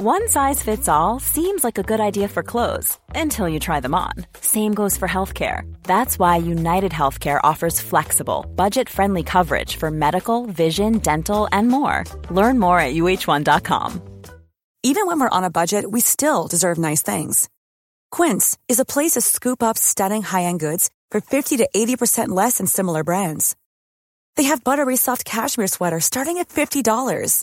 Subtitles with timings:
[0.00, 3.96] One size fits all seems like a good idea for clothes until you try them
[3.96, 4.12] on.
[4.40, 5.62] Same goes for healthcare.
[5.82, 12.04] That's why United Healthcare offers flexible, budget friendly coverage for medical, vision, dental, and more.
[12.30, 14.00] Learn more at uh1.com.
[14.84, 17.48] Even when we're on a budget, we still deserve nice things.
[18.12, 22.28] Quince is a place to scoop up stunning high end goods for 50 to 80%
[22.28, 23.56] less than similar brands.
[24.36, 27.42] They have buttery soft cashmere sweaters starting at $50,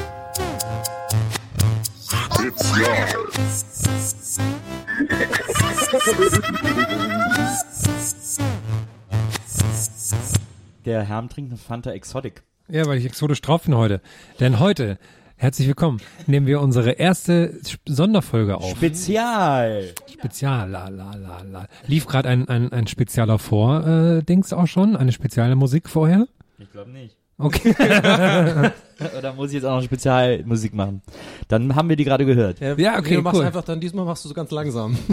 [10.85, 12.41] Der Herm trinkt eine Fanta Exotic.
[12.67, 14.01] Ja, weil ich exotisch drauf bin heute.
[14.39, 14.97] Denn heute,
[15.35, 18.71] herzlich willkommen, nehmen wir unsere erste Sonderfolge auf.
[18.71, 19.93] Spezial!
[20.11, 21.67] Spezial, la, la, la, la.
[21.85, 24.95] Lief gerade ein, ein, ein spezieller Vor-Dings auch schon?
[24.95, 26.27] Eine spezielle Musik vorher?
[26.57, 27.20] Ich glaube nicht.
[27.41, 27.73] Okay.
[29.17, 31.01] Oder muss ich jetzt auch noch Spezialmusik machen?
[31.47, 32.59] Dann haben wir die gerade gehört.
[32.59, 33.45] Ja, okay, du machst cool.
[33.45, 34.95] einfach dann, diesmal machst du so ganz langsam.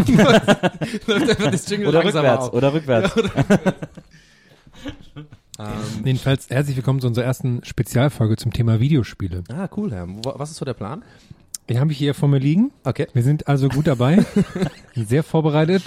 [1.07, 2.53] Läuft einfach das Jingle Oder rückwärts, auf.
[2.53, 3.13] oder rückwärts.
[5.59, 5.67] Ähm,
[6.05, 9.43] Jedenfalls herzlich willkommen zu unserer ersten Spezialfolge zum Thema Videospiele.
[9.51, 10.07] ah, cool, Herr.
[10.25, 11.03] Was ist so der Plan?
[11.67, 12.71] Ich habe ich hier vor mir liegen.
[12.85, 13.07] Okay.
[13.13, 14.25] Wir sind also gut dabei,
[14.95, 15.83] sehr vorbereitet.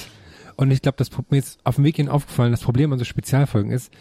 [0.58, 3.00] Und ich glaube, das Pro- mir ist auf dem Weg hin aufgefallen, das Problem an
[3.00, 3.92] so Spezialfolgen ist,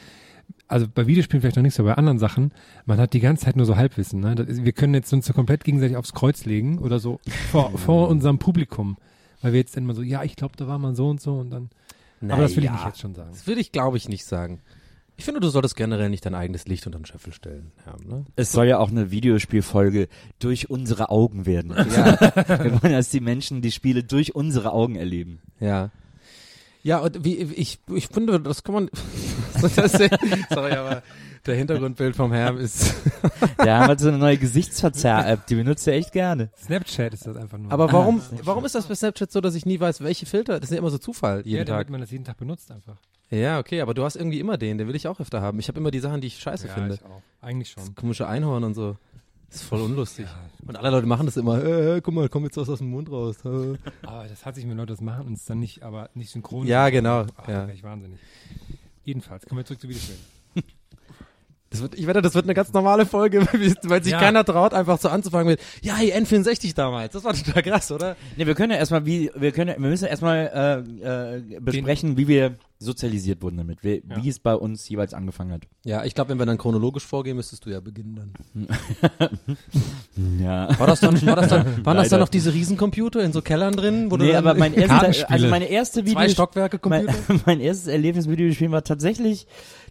[0.69, 2.53] also bei Videospielen vielleicht noch nicht so, bei anderen Sachen,
[2.87, 4.21] man hat die ganze Zeit nur so Halbwissen.
[4.21, 4.35] Ne?
[4.35, 7.21] Das ist, wir können jetzt uns so komplett gegenseitig aufs Kreuz legen oder so
[7.51, 8.97] vor, vor unserem Publikum.
[9.43, 11.35] Weil wir jetzt dann mal so, ja, ich glaube, da war man so und so
[11.39, 11.71] und dann.
[12.29, 12.81] aber das will ich Naja.
[12.85, 13.31] nicht jetzt schon sagen.
[13.33, 14.61] Das würde ich, glaube ich, nicht sagen.
[15.17, 17.73] Ich finde, du solltest generell nicht dein eigenes Licht unter den Scheffel stellen.
[17.85, 18.25] Ja, ne?
[18.37, 20.09] Es soll ja auch eine Videospielfolge
[20.39, 21.71] durch unsere Augen werden.
[21.77, 25.41] wir wollen, dass die Menschen die Spiele durch unsere Augen erleben.
[25.59, 25.91] Ja.
[26.83, 28.91] Ja, und wie, ich, ich finde, das kann man,
[29.61, 29.93] das,
[30.51, 31.03] sorry, aber
[31.47, 32.95] der Hintergrundbild vom Herrn ist,
[33.65, 36.51] Der hat so eine neue Gesichtsverzerr-App, die benutzt er echt gerne.
[36.57, 37.73] Snapchat ist das einfach nur.
[37.73, 40.71] aber warum, warum ist das bei Snapchat so, dass ich nie weiß, welche Filter, das
[40.71, 41.91] ist ja immer so Zufall, ja, jeden damit Tag.
[41.91, 42.97] man das jeden Tag benutzt einfach.
[43.31, 45.61] Ja, okay, aber du hast irgendwie immer den, den will ich auch öfter haben.
[45.61, 46.95] Ich habe immer die Sachen, die ich scheiße ja, finde.
[46.95, 47.23] ich auch.
[47.41, 47.85] Eigentlich schon.
[47.85, 48.97] Das komische Einhorn und so.
[49.51, 50.27] Das ist voll unlustig.
[50.67, 52.91] Und alle Leute machen das immer, äh, äh, guck mal, kommt jetzt was aus dem
[52.91, 53.37] Mund raus.
[53.45, 53.77] Äh.
[54.05, 56.67] Aber das hat sich mir Leute das machen und es dann nicht, aber nicht synchron.
[56.67, 57.63] Ja, genau, Ach, ja.
[57.63, 58.19] da wär ich wahnsinnig.
[59.05, 60.21] Jedenfalls, kommen wir zurück zu Videospielen.
[61.73, 63.47] Das wird, ich wette, das wird eine ganz normale Folge,
[63.85, 64.19] weil sich Ja.
[64.19, 67.13] keiner traut, einfach so anzufangen mit, ja, hey, N64 damals.
[67.13, 68.17] Das war total krass, oder?
[68.37, 72.27] Ne, wir können ja erstmal, wie, wir können, wir müssen erstmal äh, äh, besprechen, wie
[72.27, 74.17] wir sozialisiert wurden damit, wie, Ja.
[74.23, 75.63] wie es bei uns jeweils angefangen hat.
[75.85, 78.67] Ja, ich glaube, wenn wir dann chronologisch vorgehen, müsstest du ja beginnen dann.
[80.39, 80.79] Ja.
[80.79, 82.09] War das dann, war das dann, waren das Leider.
[82.11, 84.11] dann noch diese Riesencomputer in so Kellern drin?
[84.11, 85.31] Wo du Nee, aber mein Kartenspiele.
[85.31, 87.41] also meine erste Video, zwei Stockwerke mein, Computer?
[87.47, 89.47] mein erstes Erlebnis mit Videospielen war tatsächlich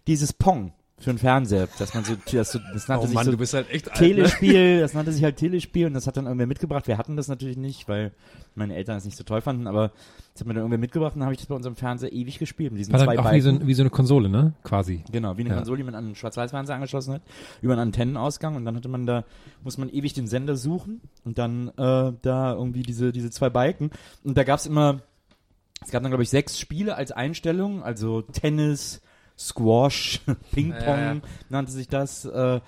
[0.06, 3.70] dieses Pong für den Fernseher, dass man so, das, das nannte sich so bist halt
[3.70, 6.86] echt Telespiel, das nannte sich halt Telespiel und das hat dann irgendwer mitgebracht.
[6.86, 8.12] Wir hatten das natürlich nicht, weil
[8.54, 9.92] meine Eltern das nicht so toll fanden, aber
[10.34, 12.38] das hat mir dann irgendwer mitgebracht und dann habe ich das bei unserem Fernseher ewig
[12.38, 14.52] gespielt mit diesen War zwei auch wie so, ein, wie so eine Konsole, ne?
[14.62, 15.02] Quasi.
[15.10, 15.56] Genau, wie eine Ja.
[15.56, 17.22] Konsole, die man an einen Schwarz-Weiß-Fernseher angeschlossen hat,
[17.62, 19.24] über einen Antennenausgang und dann hatte man da,
[19.64, 23.90] muss man ewig den Sender suchen und dann äh, da irgendwie diese, diese zwei Balken
[24.22, 25.00] und da gab's immer,
[25.82, 29.00] es gab dann glaube ich sechs Spiele als Einstellung, also Tennis,
[29.40, 30.20] Squash,
[30.52, 31.20] Ping-Pong Ja, ja.
[31.48, 32.60] nannte sich das äh,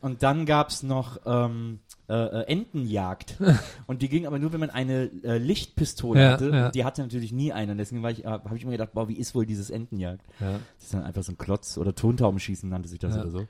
[0.00, 3.36] und dann gab's noch ähm, äh, äh, Entenjagd
[3.86, 6.66] und die ging aber nur, wenn man eine äh, Lichtpistole Ja, hatte ja.
[6.66, 8.92] und die hatte natürlich nie eine und deswegen war ich, äh, habe ich mir gedacht,
[8.92, 10.22] boah, wie ist wohl dieses Entenjagd?
[10.40, 10.52] Ja.
[10.52, 13.22] Das ist dann einfach so ein Klotz oder Tontaubenschießen nannte sich das Ja.
[13.22, 13.46] oder so.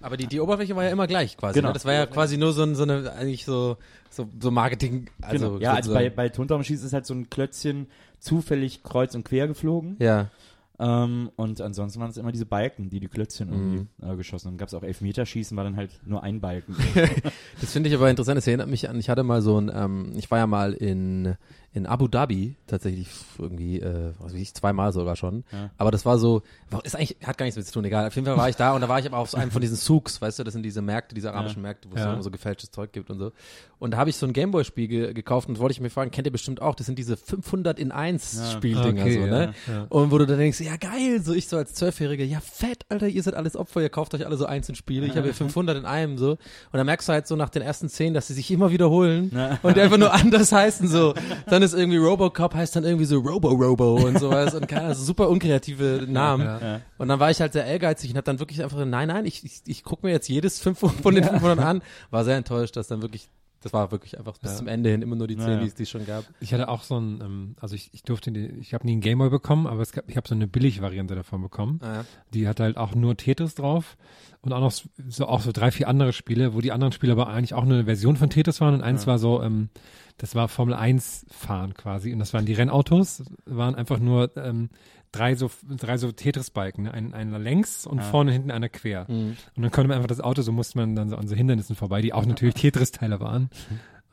[0.00, 1.54] Aber die, die Oberfläche war ja immer gleich quasi.
[1.58, 1.68] Genau.
[1.68, 1.74] Ne?
[1.74, 3.76] Das war ja quasi nur so, ein, so eine, eigentlich so,
[4.10, 5.50] so, so Marketing, also.
[5.52, 5.60] genau.
[5.60, 7.86] Ja, also bei, bei Tontaubenschießen ist halt so ein Klötzchen
[8.18, 9.96] zufällig kreuz und quer geflogen.
[10.00, 10.30] Ja.
[10.78, 13.54] Ähm, und ansonsten waren es immer diese Balken, die die Klötzchen Mhm.
[13.54, 14.58] irgendwie äh, geschossen haben.
[14.58, 16.76] Gab es auch Elfmeterschießen, war dann halt nur ein Balken.
[17.60, 18.36] Das finde ich aber interessant.
[18.38, 21.36] Es erinnert mich an, ich hatte mal so ein, ähm, ich war ja mal in,
[21.76, 23.06] in Abu Dhabi, tatsächlich
[23.38, 25.44] irgendwie, äh, was weiß ich, zweimal sogar schon.
[25.52, 25.70] Ja.
[25.76, 26.40] Aber das war so,
[26.84, 28.06] ist eigentlich, hat gar nichts mit zu tun, egal.
[28.06, 29.76] Auf jeden Fall war ich da und da war ich aber auf einem von diesen
[29.76, 32.14] Souks, weißt du, das sind diese Märkte, diese arabischen Märkte, wo es Ja.
[32.14, 33.32] immer so gefälschtes Zeug gibt und so.
[33.78, 36.26] Und da habe ich so ein Gameboy-Spiel ge gekauft und wollte ich mir fragen, kennt
[36.26, 39.54] ihr bestimmt auch, das sind diese 500 in 1 Spieldinger Okay, so, ja, ne?
[39.66, 39.86] ja.
[39.90, 41.20] Und wo du dann denkst, ja geil.
[41.22, 44.24] So ich so als Zwölfjähriger, ja fett, Alter, ihr seid alles Opfer, ihr kauft euch
[44.24, 45.04] alle so einzeln Spiele.
[45.06, 46.30] Ich habe hier 500 in einem so.
[46.30, 46.38] Und
[46.72, 49.30] dann merkst du halt so nach den ersten zehn, dass sie sich immer wiederholen
[49.62, 51.12] und einfach nur anders heißen so.
[51.46, 55.02] Dann ist irgendwie Robocop heißt dann irgendwie so Robo Robo und sowas und keine also
[55.02, 56.44] super unkreative Namen.
[56.44, 56.80] Ja.
[56.98, 59.44] Und dann war ich halt sehr ehrgeizig und habe dann wirklich einfach, nein, nein, ich,
[59.44, 61.82] ich, ich gucke mir jetzt jedes 500 von den 500 an.
[62.10, 63.28] War sehr enttäuscht, dass dann wirklich,
[63.62, 64.56] das war wirklich einfach bis Ja.
[64.58, 65.60] zum Ende hin immer nur die 10, Ja.
[65.60, 66.24] die es die es schon gab.
[66.40, 69.00] Ich hatte auch so ein, ähm, also ich, ich durfte, die, ich habe nie einen
[69.00, 71.80] Gameboy bekommen, aber es gab, ich habe so eine Billig-Variante davon bekommen.
[71.82, 72.04] Ah, ja.
[72.34, 73.96] Die hat halt auch nur Tetris drauf
[74.42, 74.72] und auch noch
[75.08, 77.74] so auch so drei, vier andere Spiele, wo die anderen Spiele aber eigentlich auch nur
[77.74, 79.70] eine Version von Tetris waren und eins war so, ähm,
[80.18, 84.70] das war Formel 1 fahren quasi und das waren die Rennautos, waren einfach nur ähm,
[85.12, 86.94] drei so drei so Tetris-Balken, ne?
[86.94, 89.06] ein, einer längs und vorne hinten einer quer.
[89.08, 89.36] Mhm.
[89.56, 91.76] Und dann konnte man einfach das Auto, so musste man dann so an so Hindernissen
[91.76, 93.50] vorbei, die auch natürlich Tetris-Teile waren.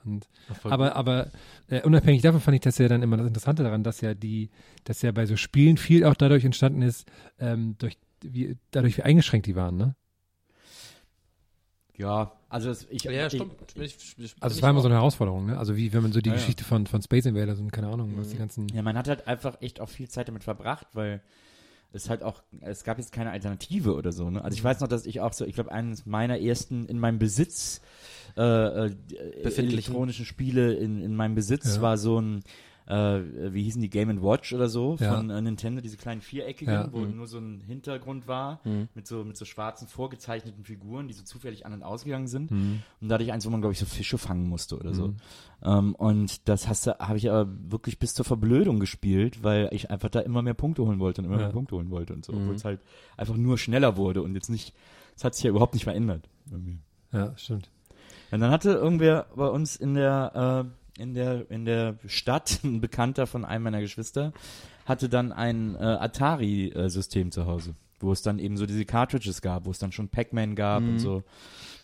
[0.06, 0.28] Und,
[0.64, 1.32] aber aber
[1.70, 4.50] äh, unabhängig davon fand ich das ja dann immer das Interessante daran, dass ja die,
[4.84, 7.10] dass ja bei so Spielen viel auch dadurch entstanden ist,
[7.40, 9.96] ähm, durch wie, dadurch wie eingeschränkt die waren, ne?
[11.96, 13.54] Ja, also es, ich, Ja, ich, stimmt.
[13.76, 15.58] Ich, ich, Also es war immer so eine Herausforderung, ne?
[15.58, 16.40] Also wie wenn man so die Ja, ja.
[16.40, 18.68] Geschichte von, von Space Invaders und keine Ahnung, was die ganzen.
[18.70, 21.22] Ja, man hat halt einfach echt auch viel Zeit damit verbracht, weil
[21.92, 24.44] es halt auch, es gab jetzt keine Alternative oder so, ne?
[24.44, 27.20] Also ich weiß noch, dass ich auch so, ich glaube, eines meiner ersten in meinem
[27.20, 27.82] Besitz
[28.36, 28.96] äh, äh,
[29.44, 29.74] Befindlichen.
[29.74, 31.82] elektronischen Spiele in, in meinem Besitz Ja.
[31.82, 32.44] war so ein
[32.88, 33.22] äh,
[33.54, 35.16] wie hießen die Game Watch oder so Ja.
[35.16, 36.90] von äh, Nintendo, diese kleinen viereckigen, Ja.
[36.92, 38.90] wo nur so ein Hintergrund war Mhm.
[38.96, 42.52] mit so mit so schwarzen vorgezeichneten Figuren, die so zufällig an und ausgegangen sind.
[42.52, 42.82] Mhm.
[43.02, 45.14] Und dadurch eins, wo man, glaube ich, so Fische fangen musste oder so.
[45.64, 49.90] Ähm, und das hast du, habe ich aber wirklich bis zur Verblödung gespielt, weil ich
[49.90, 51.44] einfach da immer mehr Punkte holen wollte und immer Ja.
[51.44, 52.34] mehr Punkte holen wollte und so.
[52.34, 52.40] Mhm.
[52.42, 52.82] Obwohl es halt
[53.18, 54.74] einfach nur schneller wurde und jetzt nicht,
[55.16, 56.28] es hat sich ja überhaupt nicht verändert.
[56.52, 56.80] Irgendwie.
[57.14, 57.70] Ja, stimmt.
[58.32, 62.82] Und dann hatte irgendwer bei uns in der, äh, in der, in der Stadt, ein
[62.82, 64.34] Bekannter von einem meiner Geschwister,
[64.86, 69.66] hatte dann ein äh, Atari-System zu Hause, wo es dann eben so diese Cartridges gab,
[69.66, 70.90] wo es dann schon Pac-Man gab Mhm.
[70.90, 71.24] und so.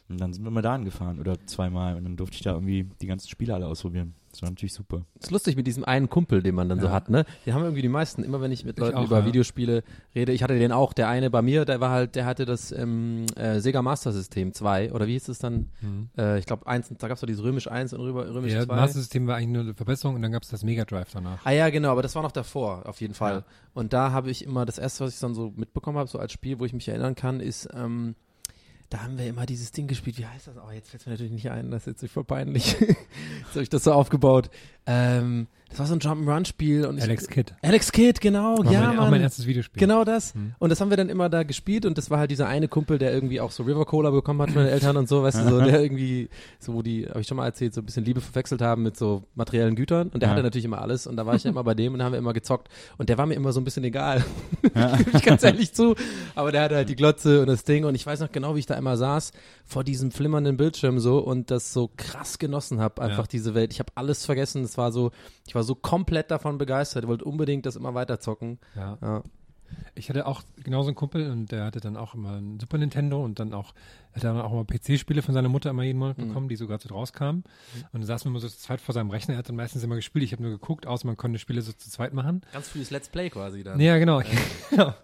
[0.10, 2.90] Und dann sind wir mal da angefahren oder zweimal und dann durfte ich da irgendwie
[3.00, 4.16] die ganzen Spiele alle ausprobieren.
[4.40, 5.02] Das war natürlich super.
[5.20, 6.94] ist lustig mit diesem einen Kumpel, den man dann so Ja.
[6.94, 7.26] hat, ne?
[7.46, 8.24] Den haben irgendwie die meisten.
[8.24, 9.26] Immer wenn ich mit Leuten auch, über ja.
[9.26, 9.84] Videospiele
[10.16, 10.94] rede, ich hatte den auch.
[10.94, 14.54] Der eine bei mir, der war halt, der hatte das ähm, äh, Sega Master System
[14.54, 15.70] 2 oder wie hieß es dann?
[15.82, 16.10] Mhm.
[16.18, 18.66] Äh, ich glaube eins, da gab's doch dieses römisch 1 und römisch Ja, 2.
[18.68, 21.46] das Master-System war eigentlich nur eine Verbesserung und dann gab es das Mega Drive danach.
[21.46, 23.34] Ah ja, genau, aber das war noch davor, auf jeden Fall.
[23.40, 23.44] Ja.
[23.74, 26.32] Und da habe ich immer, das erste, was ich dann so mitbekommen habe, so als
[26.32, 28.16] Spiel, wo ich mich erinnern kann, ist, ähm,
[28.90, 30.56] da haben wir immer dieses Ding gespielt, wie heißt das?
[30.58, 32.72] Oh, jetzt fällt mir natürlich nicht ein, das ist jetzt voll peinlich.
[32.80, 34.50] jetzt habe ich das so aufgebaut.
[34.88, 37.54] Ähm, das war so ein Jump'n'Run-Spiel und ich, Alex Kidd.
[37.62, 39.00] Alex Kidd, genau, Auch ja, mein, Mann.
[39.00, 39.80] auch mein erstes Videospiel.
[39.80, 40.34] Genau das.
[40.34, 40.56] Hm.
[40.58, 42.98] Und das haben wir dann immer da gespielt und das war halt dieser eine Kumpel,
[42.98, 45.48] der irgendwie auch so River Cola bekommen hat von den Eltern und so, weißt du,
[45.48, 46.28] so, der irgendwie,
[46.58, 48.98] so wo die, habe ich schon mal erzählt, so ein bisschen Liebe verwechselt haben mit
[48.98, 50.34] so materiellen Gütern und der Ja.
[50.34, 52.14] hatte natürlich immer alles und da war ich ja immer bei dem und da haben
[52.14, 54.26] wir immer gezockt und der war mir immer so ein bisschen egal.
[54.64, 55.94] Gebe ich ganz ehrlich zu.
[56.34, 58.60] Aber der hatte halt die Glotze und das Ding und ich weiß noch genau, wie
[58.60, 59.32] ich da immer saß
[59.66, 63.30] vor diesem flimmernden Bildschirm so und das so krass genossen habe, einfach Ja.
[63.32, 63.72] diese Welt.
[63.74, 64.64] Ich habe alles vergessen.
[64.64, 65.12] Es war so,
[65.46, 67.04] ich war so komplett davon begeistert.
[67.04, 68.58] Ich wollte unbedingt das immer weiter zocken.
[68.76, 68.98] Ja.
[69.02, 69.24] Ja.
[69.94, 73.24] Ich hatte auch genauso einen Kumpel und der hatte dann auch immer ein Super Nintendo
[73.24, 73.76] und dann auch,
[74.14, 76.30] hat dann auch immer PC-Spiele von seiner Mutter immer jeden Monat Mhm.
[76.30, 77.44] bekommen, die so gerade so rauskamen.
[77.44, 79.84] Und dann saßen wir immer so zu zweit vor seinem Rechner, er hat dann meistens
[79.84, 82.42] immer gespielt, ich habe nur geguckt, außer man konnte Spiele so zu zweit machen.
[82.52, 83.80] Ganz frühes Let's Play quasi dann.
[83.80, 84.22] Ja, genau.
[84.72, 84.96] genau.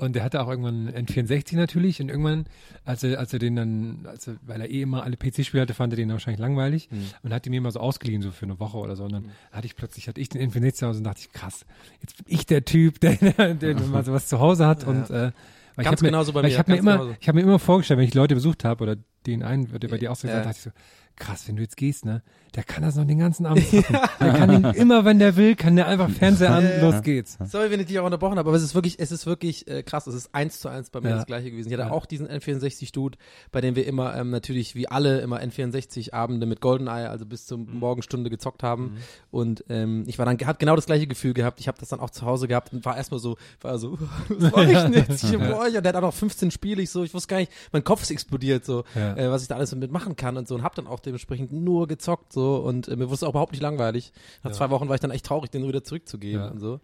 [0.00, 2.46] Und der hatte auch irgendwann einen N64 natürlich und irgendwann,
[2.84, 5.74] als er, als er den dann, als er, weil er eh immer alle PC-Spiele hatte,
[5.74, 6.88] fand er den wahrscheinlich langweilig
[7.22, 9.04] und hat die mir mal so ausgeliehen, so für eine Woche oder so.
[9.04, 11.66] Und dann hatte ich plötzlich, hatte ich den N64 zu Hause und dachte ich, krass,
[12.00, 15.32] jetzt bin ich der Typ, der, der, der mal sowas zu Hause hat und äh,
[15.76, 17.16] weil Ganz ich hab mir, genauso bei mir, Ich habe mir immer, genauso.
[17.20, 19.98] ich habe mir immer vorgestellt, wenn ich Leute besucht habe oder den einen, der bei
[19.98, 20.34] dir auch so Ja.
[20.40, 20.70] gesagt dachte ich so,
[21.16, 22.22] krass, wenn du jetzt gehst, ne,
[22.54, 23.96] der kann das noch den ganzen Abend zocken.
[24.20, 27.38] Der kann ihn immer, wenn der will, kann der einfach Fernseher an, los geht's.
[27.44, 29.82] Sorry, wenn ich dich auch unterbrochen habe, aber es ist wirklich, es ist wirklich äh,
[29.82, 30.06] krass.
[30.06, 31.16] Es ist eins zu eins bei mir Ja.
[31.16, 31.68] das gleiche gewesen.
[31.68, 31.92] Ich hatte Ja.
[31.92, 33.18] auch diesen N64-Dude,
[33.52, 37.58] bei dem wir immer ähm, natürlich wie alle immer N64-Abende mit Goldeneye, also bis zur
[37.58, 38.96] Morgenstunde gezockt haben.
[39.30, 41.60] Und ähm, ich war dann, hab genau das gleiche Gefühl gehabt.
[41.60, 43.96] Ich habe das dann auch zu Hause gehabt und war erstmal so, war so,
[44.28, 45.76] was mache ich hier bei euch?
[45.76, 46.82] Und der hat auch noch 15 Spiele.
[46.82, 49.16] Ich so, ich wusste gar nicht, mein Kopf ist explodiert so, Ja.
[49.16, 50.54] äh, was ich da alles mit machen kann und so.
[50.56, 53.52] Und hab dann auch dementsprechend nur gezockt so und äh, mir wurde es auch überhaupt
[53.52, 54.12] nicht langweilig.
[54.42, 54.56] Nach Ja.
[54.56, 56.48] zwei Wochen war ich dann echt traurig, den wieder zurückzugeben Ja.
[56.48, 56.80] und so.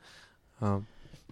[0.61, 0.83] Ja.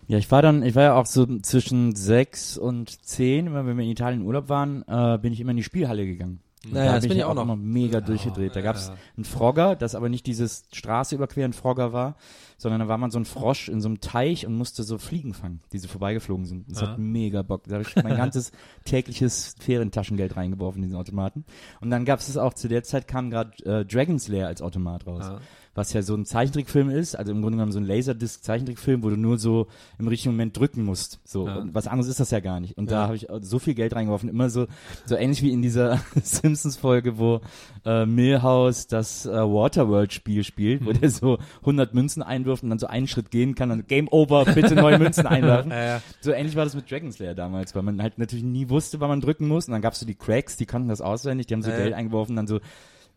[0.07, 3.77] Ja, ich war dann, ich war ja auch so zwischen sechs und zehn, immer wenn
[3.79, 6.41] wir in Italien im Urlaub waren, äh, bin ich immer in die Spielhalle gegangen.
[6.67, 7.43] Und Naja, da das bin ich ich auch noch.
[7.43, 8.55] immer mega durchgedreht.
[8.57, 8.97] Da gab's ja.
[9.17, 12.17] einen Frogger, das aber nicht dieses Straße überqueren Frogger war,
[12.65, 15.35] sondern da war man so ein Frosch in so einem Teich und musste so Fliegen
[15.35, 16.65] fangen, die so vorbeigeflogen sind.
[16.71, 16.89] Das Ah.
[16.89, 17.65] hat mega Bock.
[17.69, 18.51] Da habe ich mein ganzes
[18.85, 21.45] tägliches Ferientaschengeld reingeworfen in diesen Automaten.
[21.81, 25.07] Und dann gab es auch, zu der Zeit kam gerade äh, Dragon's Lair als Automat
[25.07, 25.25] raus.
[25.25, 25.41] Ah.
[25.77, 29.17] Was ja so ein Zeichentrickfilm ist, also im Grunde genommen so ein Laserdisc-Zeichentrickfilm, wo du
[29.17, 29.67] nur so
[29.99, 31.19] im richtigen Moment drücken musst.
[31.25, 31.67] So, Ja.
[31.73, 32.79] was anderes ist das ja gar nicht.
[32.79, 33.03] Und da Ja.
[33.07, 34.69] habe ich so viel Geld reingeworfen, immer so,
[35.05, 37.41] so ähnlich wie in dieser Simpsons-Folge, wo
[37.85, 42.87] äh, Milhouse das äh, Waterworld-Spiel spielt, wo der so 100 Münzen einwirft und dann so
[42.87, 45.71] einen Schritt gehen kann und Game Over, bitte neue Münzen einwerfen.
[45.71, 46.03] Ja, ja.
[46.21, 49.09] So ähnlich war das mit Dragon's Lair damals, weil man halt natürlich nie wusste, wann
[49.09, 49.67] man drücken muss.
[49.69, 51.95] Und dann gab's so die Cracks, die konnten das auswendig, die haben so Ja, Geld
[51.95, 52.61] eingeworfen, dann so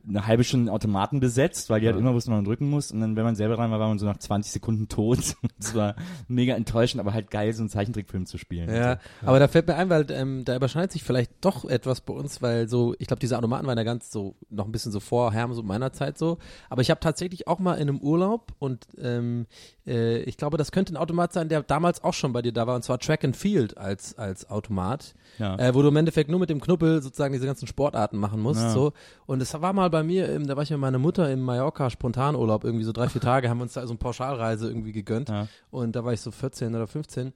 [0.08, 2.92] eine halbe Stunde Automaten besetzt, weil die halt immer wussten, man drücken muss.
[2.92, 5.20] Und dann, wenn man selber dran war, war man so nach 20 Sekunden tot.
[5.60, 5.96] Das war
[6.28, 8.70] mega enttäuschend, aber halt geil, so einen Zeichentrickfilm zu spielen.
[8.74, 12.14] Ja, aber da fällt mir ein, weil ähm, da überschneidet sich vielleicht doch etwas bei
[12.14, 15.00] uns, weil so, ich glaube, diese Automaten waren ja ganz so, noch ein bisschen so
[15.00, 16.38] vorher, so meiner Zeit so.
[16.70, 19.48] Aber ich habe tatsächlich auch mal in einem Urlaub und ähm,
[19.86, 22.68] äh, ich glaube, das könnte ein Automat sein, der damals auch schon bei dir da
[22.68, 25.58] war, und zwar Track and Field als, als Automat, Ja.
[25.58, 28.62] äh, wo du im Endeffekt nur mit dem Knuppel sozusagen diese ganzen Sportarten machen musst.
[28.62, 28.72] Ja.
[28.72, 28.94] So.
[29.26, 31.89] Und es war mal bei mir, ähm, da war ich mit meiner Mutter im Mallorca
[31.89, 35.30] Spontanurlaub, irgendwie so drei, vier Tage, haben wir uns da so eine Pauschalreise irgendwie gegönnt.
[35.30, 35.48] Ja.
[35.72, 37.34] Und da war ich so 14 oder 15.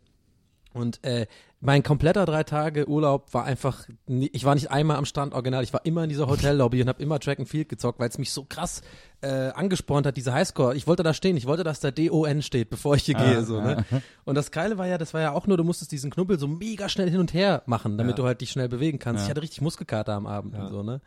[0.73, 1.27] Und äh,
[1.59, 5.63] mein kompletter drei Tage Urlaub war einfach, nie, ich war nicht einmal am Stand original,
[5.65, 8.17] ich war immer in dieser Hotellobby und habe immer Track and Field gezockt, weil es
[8.17, 8.81] mich so krass
[9.19, 10.73] äh, angespornt hat, diese Highscore.
[10.77, 13.43] Ich wollte da stehen, ich wollte, dass da DON steht, bevor ich hier gehe.
[13.43, 13.83] So, ne?
[14.23, 16.47] Und das Geile war ja, das war ja auch nur, du musstest diesen Knubbel so
[16.47, 18.23] mega schnell hin und her machen, damit Ja.
[18.23, 19.19] du halt dich schnell bewegen kannst.
[19.23, 19.25] Ja.
[19.25, 20.61] Ich hatte richtig Muskelkater am Abend Ja.
[20.63, 21.01] und so, ne?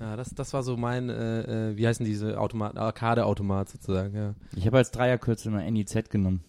[0.00, 4.34] Ja, das, das war so mein, äh, äh, wie heißen diese Automaten, Arcade-Automat sozusagen, ja.
[4.56, 6.42] Ich habe als Dreierkürzel mal NIZ genommen.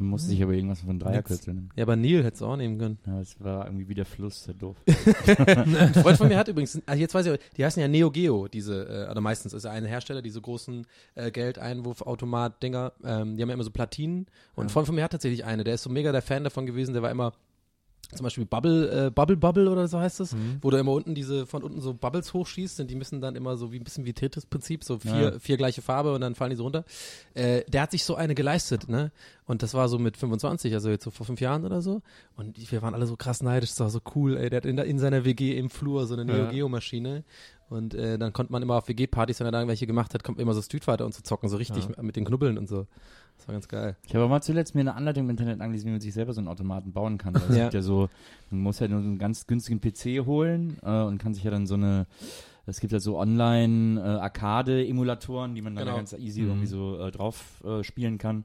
[0.00, 1.70] Man musste sich aber irgendwas von Dreierkürzel nehmen.
[1.74, 2.98] Ja, aber Neil hättest du auch nehmen können.
[3.04, 4.76] Ja, es war irgendwie wie der Fluss, sehr doof.
[5.26, 8.46] Ein Freund von mir hat übrigens, ah, jetzt weiß ich, die heißen ja Neo Geo,
[8.46, 13.48] diese, äh, oder meistens ist ja ein Hersteller, diese großen äh, Geldeinwurfautomat-Dinger, ähm, die haben
[13.48, 14.26] ja immer so Platinen.
[14.54, 16.66] Und ein Freund von mir hat tatsächlich eine, der ist so mega der Fan davon
[16.66, 17.32] gewesen, der war immer
[18.14, 21.44] zum Beispiel Bubble, äh, Bubble Bubble oder so heißt es, wo du immer unten diese,
[21.46, 24.14] von unten so Bubbles hochschießt und die müssen dann immer so wie ein bisschen wie
[24.14, 25.38] Tetris-Prinzip, so vier, Ja.
[25.38, 26.84] vier gleiche Farbe und dann fallen die so runter.
[27.34, 29.12] Äh, der hat sich so eine geleistet, ne?
[29.48, 32.02] Und das war so mit 25, also jetzt so vor fünf Jahren oder so.
[32.36, 34.50] Und wir waren alle so krass neidisch, das war so cool, ey.
[34.50, 36.50] Der hat in, der- in seiner WG im Flur so eine Neo Ja.
[36.50, 37.24] Geo Maschine.
[37.70, 40.38] Und äh, dann konnte man immer auf WG-Partys, wenn er da irgendwelche gemacht hat, kommt
[40.38, 42.86] immer so Street Fighter und so zocken, so richtig mit, mit den Knubbeln und so.
[43.36, 43.96] Das war ganz geil.
[44.06, 46.32] Ich habe aber mal zuletzt mir eine Anleitung im Internet angelesen, wie man sich selber
[46.32, 47.34] so einen Automaten bauen kann.
[47.34, 47.62] Weil Es Ja.
[47.64, 48.08] gibt ja so,
[48.50, 51.50] man muss ja nur so einen ganz günstigen PC holen äh, und kann sich ja
[51.50, 52.06] dann so eine,
[52.70, 54.18] es gibt ja so online äh,
[55.54, 55.96] die man dann Genau.
[55.96, 58.44] ganz easy irgendwie so äh, drauf äh, spielen kann.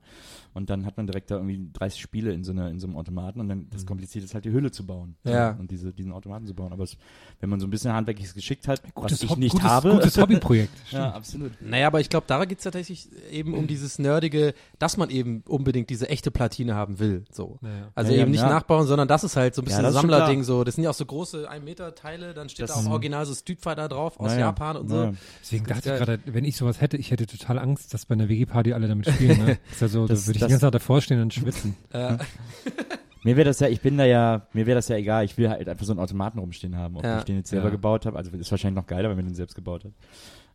[0.53, 2.95] Und dann hat man direkt da irgendwie 30 Spiele in so, einer, in so einem
[2.95, 5.15] Automaten und dann das Komplizierte ist halt die Hülle zu bauen.
[5.23, 5.51] Ja.
[5.59, 6.71] Und diese, diesen Automaten zu bauen.
[6.71, 6.95] Aber es,
[7.39, 9.91] wenn man so ein bisschen handwerkliches Geschick hat, was ich Hob- nicht gutes, habe.
[9.91, 10.71] Gutes Hobbyprojekt.
[10.91, 11.51] ja, absolut.
[11.59, 15.41] Naja, aber ich glaube, da geht es tatsächlich eben um dieses Nerdige, dass man eben
[15.47, 17.25] unbedingt diese echte Platine haben will.
[17.31, 17.57] So.
[17.61, 17.91] Naja.
[17.95, 18.49] Also Ja, ja, eben nicht ja.
[18.49, 20.43] nachbauen, sondern das ist halt so ein bisschen Ja, Sammlerding.
[20.43, 20.63] So.
[20.63, 23.25] Das sind ja auch so große 1 Meter Teile, dann steht Das da auch original
[23.25, 24.95] so Street Fighter drauf aus Naja, Japan und so.
[24.95, 25.13] naja.
[25.41, 28.05] Deswegen Das ist dachte ich gerade, wenn ich sowas hätte, ich hätte total Angst, dass
[28.05, 29.45] bei einer WG-Party alle damit spielen.
[29.45, 29.57] Ne?
[29.71, 31.75] Ist ja so, Das- da würde ich das- die ganze Zeit davor stehen und schwitzen.
[31.93, 32.17] Äh,
[33.25, 35.23] Mir wäre das ja, ich bin da ja, mir wäre das ja egal.
[35.23, 36.97] Ich will halt einfach so einen Automaten rumstehen haben.
[36.97, 37.19] Ob Ja.
[37.19, 37.71] ich den jetzt selber Ja.
[37.71, 39.91] gebaut habe, also ist wahrscheinlich noch geiler, wenn man den selbst gebaut hat.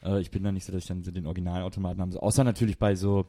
[0.05, 2.13] Äh, ich bin da nicht so, dass ich dann so den Originalautomaten habe.
[2.13, 3.25] So, außer natürlich bei so,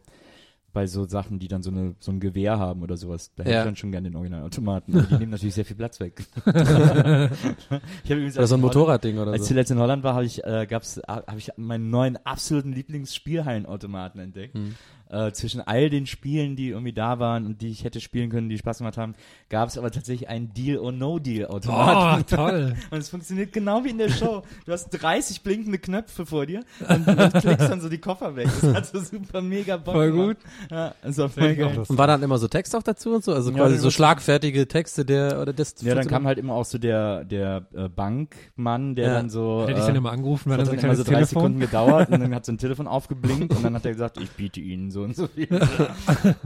[0.72, 3.32] bei so Sachen, die dann so eine, so ein Gewehr haben oder sowas.
[3.36, 3.60] Da hätte Ja.
[3.62, 5.08] ich dann schon gerne den Originalautomaten.
[5.10, 6.24] Die nehmen natürlich sehr viel Platz weg.
[6.46, 9.54] ich oder so ein als- Motorradding oder Als ich so.
[9.54, 14.56] zuletzt in Holland war, habe ich, äh, gab's, habe ich meinen neuen absoluten Lieblingsspielhallenautomaten entdeckt.
[14.56, 14.76] Hm.
[15.12, 18.48] Äh, zwischen all den Spielen, die irgendwie da waren und die ich hätte spielen können,
[18.48, 19.16] die Spaß gemacht haben,
[19.50, 22.26] gab es aber tatsächlich einen Deal or No Deal Oh, Automaten.
[22.36, 22.76] toll.
[22.92, 24.44] Und es funktioniert genau wie in der Show.
[24.68, 28.50] Du hast 30 blinkende Knöpfe vor dir und, und klickst dann so die Koffer weg.
[28.62, 30.38] Das hat so super mega Bock Voll gut.
[30.70, 31.84] Ja, das war voll geil.
[31.88, 33.34] Und war dann immer so Text auch dazu und so?
[33.34, 35.74] Also Ja, quasi dann so schlagfertige Texte der oder das.
[35.82, 39.14] Ja, dann kam halt immer auch so der, der äh, Bankmann, der Ja.
[39.16, 39.64] dann so.
[39.64, 41.12] Hätte ich äh, dann immer angerufen, weil Das dann hat so ein dann immer so
[41.12, 41.42] 30 Telefon.
[41.42, 44.30] Sekunden gedauert und dann hat so ein Telefon aufgeblinkt und dann hat er gesagt, ich
[44.32, 45.48] biete Ihnen so und so viel.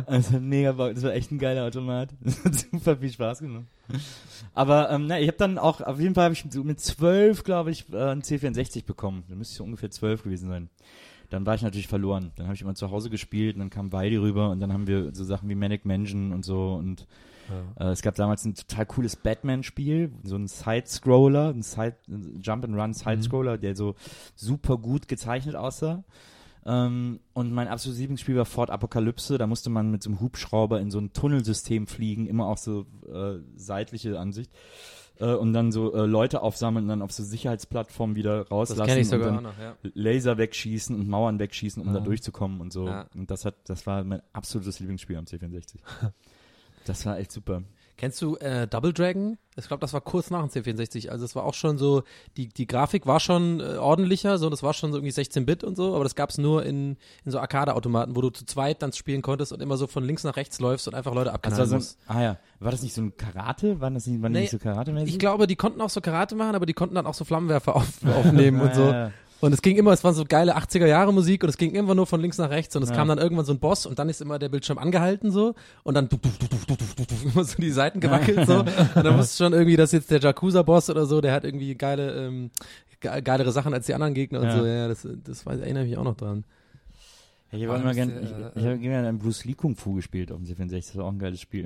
[0.05, 0.93] Also mega, Bock.
[0.93, 2.09] das war echt ein geiler Automat.
[2.23, 3.65] Das hat super viel Spaß gemacht.
[4.53, 7.43] Aber ähm, na, ich habe dann auch, auf jeden Fall habe ich so mit zwölf,
[7.43, 9.23] glaube ich, äh, einen C64 bekommen.
[9.27, 10.69] Da müsste ich so ungefähr zwölf gewesen sein.
[11.29, 12.31] Dann war ich natürlich verloren.
[12.35, 14.87] Dann habe ich immer zu Hause gespielt und dann kam Weidi rüber und dann haben
[14.87, 17.07] wir so Sachen wie Manic Mansion und so und
[17.79, 21.95] äh, es gab damals ein total cooles Batman-Spiel, so ein Side-Scroller, ein Side
[22.41, 23.95] Jump and Run Side-Scroller, der so
[24.35, 26.03] super gut gezeichnet aussah.
[26.65, 29.37] Ähm, und mein absolutes Lieblingsspiel war Fort Apokalypse.
[29.37, 32.85] Da musste man mit so einem Hubschrauber in so ein Tunnelsystem fliegen, immer auch so
[33.11, 34.51] äh, seitliche Ansicht.
[35.19, 38.85] Äh, und dann so äh, Leute aufsammeln und dann auf so Sicherheitsplattformen wieder Das rauslassen
[38.85, 39.75] kenne ich und sogar dann auch noch, ja.
[39.93, 42.03] Laser wegschießen und Mauern wegschießen, um da Ja.
[42.05, 42.87] durchzukommen und so.
[42.87, 43.07] Ja.
[43.13, 45.75] Und das hat, das war mein absolutes Lieblingsspiel am C64.
[46.85, 47.63] das war echt super.
[47.97, 49.37] Kennst du äh, Double Dragon?
[49.55, 51.09] Ich glaube, das war kurz nach dem C64.
[51.09, 52.03] Also es war auch schon so,
[52.37, 55.75] die, die Grafik war schon äh, ordentlicher, so das war schon so irgendwie 16-Bit und
[55.75, 59.21] so, aber das gab's nur in, in so Arcade-Automaten, wo du zu zweit dann spielen
[59.21, 61.93] konntest und immer so von links nach rechts läufst und einfach Leute abknallen war so
[62.09, 63.79] ein, ah ja, war das nicht so ein Karate?
[63.79, 65.09] War das nicht, war Nee, nicht so Karate-mäßig?
[65.13, 67.75] Ich glaube, die konnten auch so Karate machen, aber die konnten dann auch so Flammenwerfer
[67.75, 68.81] auf, aufnehmen und so.
[68.81, 69.11] Ja, ja.
[69.43, 71.95] Und es ging immer, es war so geile 80er Jahre Musik und es ging immer
[71.95, 72.95] nur von links nach rechts und es Ja.
[72.95, 75.95] kam dann irgendwann so ein Boss und dann ist immer der Bildschirm angehalten so und
[75.95, 79.17] dann duf, duf, duf, duf, duf, duf, immer so die Seiten gewackelt so und dann
[79.17, 82.51] wusste schon irgendwie, dass jetzt der Yakuza-Boss oder so, der hat irgendwie geile, ähm,
[83.01, 84.57] ge geilere Sachen als die anderen Gegner und Ja.
[84.59, 86.45] so, ja, das, das weiß, erinnere ich mich auch noch dran.
[87.51, 89.75] Ja, ich habe immer das, gern, äh, ich, ich habe gerne ein Bruce Lee Kung
[89.75, 90.69] Fu gespielt auf dem C64.
[90.87, 91.65] Das war auch ein geiles Spiel.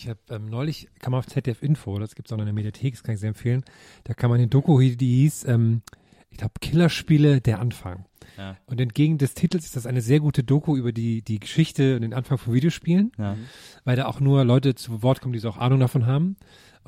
[0.00, 2.94] Ich habe ähm, neulich, kam auf ZDF Info, das gibt's auch noch in der Mediathek,
[2.94, 3.64] das kann ich sehr empfehlen.
[4.04, 5.82] Da kann man den Doku, die hieß, ähm,
[6.30, 8.06] ich glaube, Killerspiele, der Anfang.
[8.38, 8.56] Ja.
[8.64, 12.00] Und entgegen des Titels ist das eine sehr gute Doku über die, die Geschichte und
[12.02, 13.36] den Anfang von Videospielen, Ja.
[13.84, 16.36] weil da auch nur Leute zu Wort kommen, die so auch Ahnung davon haben.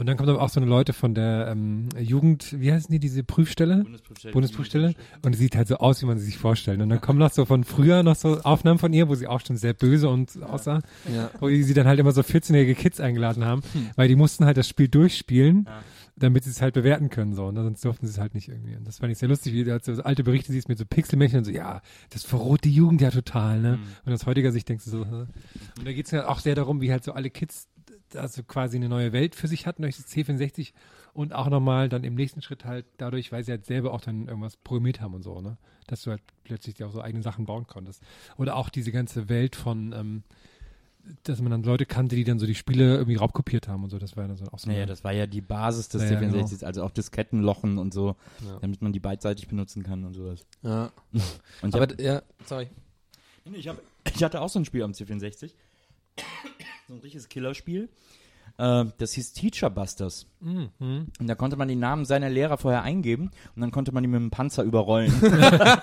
[0.02, 2.98] Und dann kommt aber auch so eine Leute von der ähm, Jugend, wie heißen die,
[2.98, 3.84] diese Prüfstelle?
[4.32, 4.94] Bundesprüfstelle.
[5.24, 6.80] Und es sieht halt so aus, wie man sie sich vorstellt.
[6.80, 9.40] Und dann kommen noch so von früher noch so Aufnahmen von ihr, wo sie auch
[9.46, 10.80] schon sehr böse und aussah.
[11.14, 11.30] Ja.
[11.38, 13.62] Wo sie dann halt immer so 14-jährige Kids eingeladen haben,
[13.94, 15.82] weil die mussten halt das Spiel durchspielen, Ja.
[16.16, 17.46] damit sie es halt bewerten können, so.
[17.46, 18.74] Und sonst durften sie es halt nicht irgendwie.
[18.74, 20.84] Und das fand ich sehr lustig, wie du halt so alte Berichte siehst mit so
[20.84, 21.80] Pixelmännchen und so, ja,
[22.10, 23.78] das verroht die Jugend ja total, ne?
[24.04, 25.28] Und aus heutiger Sicht denkst du so, und
[25.84, 27.68] da geht's ja auch sehr darum, wie halt so alle Kids
[28.16, 30.72] also quasi eine neue Welt für sich hatten durch das C64
[31.14, 34.28] und auch nochmal dann im nächsten Schritt halt dadurch, weil sie halt selber auch dann
[34.28, 35.56] irgendwas programmiert haben und so, ne?
[35.86, 38.02] Dass du halt plötzlich dir auch so eigene Sachen bauen konntest.
[38.38, 40.22] Oder auch diese ganze Welt von, ähm,
[41.24, 43.98] dass man dann Leute kannte, die dann so die Spiele irgendwie raubkopiert haben und so.
[43.98, 44.70] Das war dann so auch so.
[44.70, 48.16] Naja, das war ja die Basis des Ja, ja, C64, also auch Diskettenlochen und so,
[48.46, 48.58] Ja.
[48.60, 50.46] damit man die beidseitig benutzen kann und sowas.
[50.62, 50.92] Ja.
[51.62, 52.68] Und ich, Aber, hab, ja, sorry.
[53.52, 53.80] ich, hab,
[54.14, 55.50] ich hatte auch so ein Spiel am C64.
[56.88, 57.88] So ein richtiges Killerspiel.
[58.58, 60.26] Äh, das hieß Teacher Busters.
[60.40, 60.70] Mhm.
[61.18, 64.08] Und da konnte man die Namen seiner Lehrer vorher eingeben und dann konnte man die
[64.08, 65.12] mit dem Panzer überrollen.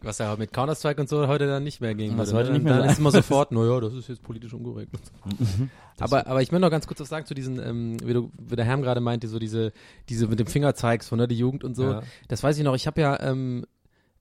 [0.00, 2.74] Was ja mit Counter-Strike und so heute dann nicht mehr gehen Was heute nicht mehr
[2.74, 4.92] Dann so ist immer sofort, naja, das ist jetzt politisch unkorrekt.
[5.24, 5.70] Mhm.
[5.98, 8.54] aber, aber ich möchte noch ganz kurz was sagen zu diesen, ähm, wie, du, wie
[8.54, 9.72] der Herr gerade meinte, so diese,
[10.08, 11.84] diese mit dem Finger zeigst von ne, die Jugend und so.
[11.84, 12.02] Ja.
[12.28, 13.66] Das weiß ich noch, ich habe ja, ähm,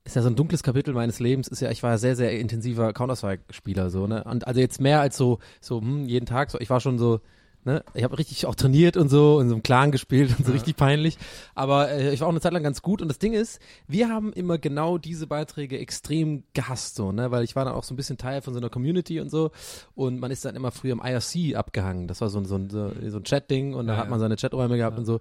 [0.07, 2.39] ist ja so ein dunkles Kapitel meines Lebens, ist ja, ich war ja sehr, sehr
[2.39, 4.23] intensiver Counter-Strike-Spieler, so, ne?
[4.23, 7.19] Und also jetzt mehr als so, so, hm, jeden Tag, so, ich war schon so,
[7.65, 7.83] ne?
[7.93, 10.75] Ich habe richtig auch trainiert und so, in so einem Clan gespielt und so richtig
[10.77, 11.17] peinlich.
[11.55, 13.01] Aber äh, ich war auch eine Zeit lang ganz gut.
[13.01, 17.29] Und das Ding ist, wir haben immer genau diese Beiträge extrem gehasst, so, ne?
[17.31, 19.51] Weil ich war dann auch so ein bisschen Teil von so einer Community und so.
[19.93, 22.07] Und man ist dann immer früher im IRC abgehangen.
[22.07, 24.19] Das war so ein, so ein, so so ein Chat-Ding und da Ja, hat man
[24.19, 24.21] ja.
[24.21, 25.19] seine Chaträume gehabt und so.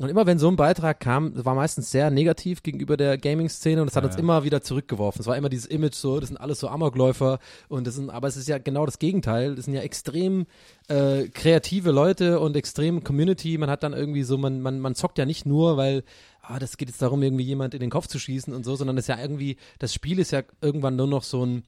[0.00, 3.88] Und immer wenn so ein Beitrag kam, war meistens sehr negativ gegenüber der Gaming-Szene und
[3.88, 4.20] es hat Ja, uns ja.
[4.20, 5.20] immer wieder zurückgeworfen.
[5.20, 8.26] Es war immer dieses Image so, das sind alles so Amokläufer und das sind, aber
[8.26, 9.54] es ist ja genau das Gegenteil.
[9.54, 10.46] Das sind ja extrem
[10.88, 13.58] äh, kreative Leute und extrem Community.
[13.58, 16.02] Man hat dann irgendwie so, man, man, man zockt ja nicht nur, weil
[16.40, 18.96] ah, das geht jetzt darum, irgendwie jemand in den Kopf zu schießen und so, sondern
[18.96, 21.64] es ist ja irgendwie, das Spiel ist ja irgendwann nur noch so ein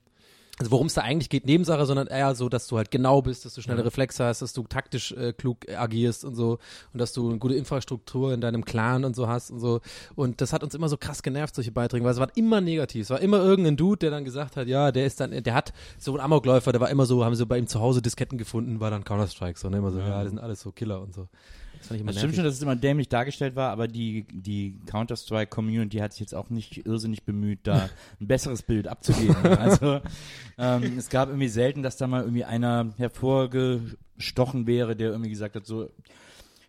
[0.63, 3.45] also worum es da eigentlich geht, Nebensache, sondern eher so, dass du halt genau bist,
[3.45, 6.59] dass du schnelle Reflexe hast, dass du taktisch äh, klug agierst und so
[6.93, 9.81] und dass du eine gute Infrastruktur in deinem Clan und so hast und so.
[10.15, 13.03] Und das hat uns immer so krass genervt, solche Beiträge, weil es war immer negativ.
[13.03, 15.73] Es war immer irgendein Dude, der dann gesagt hat, ja, der ist dann, der hat
[15.99, 18.79] so ein Amokläufer, der war immer so, haben sie bei ihm zu Hause Disketten gefunden,
[18.79, 21.27] war dann Counter-Strike, so, ne, immer so, ja, das sind alles so Killer und so.
[21.83, 22.37] Das fand ich immer Das stimmt nervig.
[22.37, 26.49] schon, dass es immer dämlich dargestellt war, aber die, die Counter-Strike-Community hat sich jetzt auch
[26.49, 27.89] nicht irrsinnig bemüht, da
[28.21, 29.35] ein besseres Bild abzugeben.
[29.45, 30.01] Also
[30.59, 35.57] ähm, es gab irgendwie selten, dass da mal irgendwie einer hervorgestochen wäre, der irgendwie gesagt
[35.57, 35.91] hat, so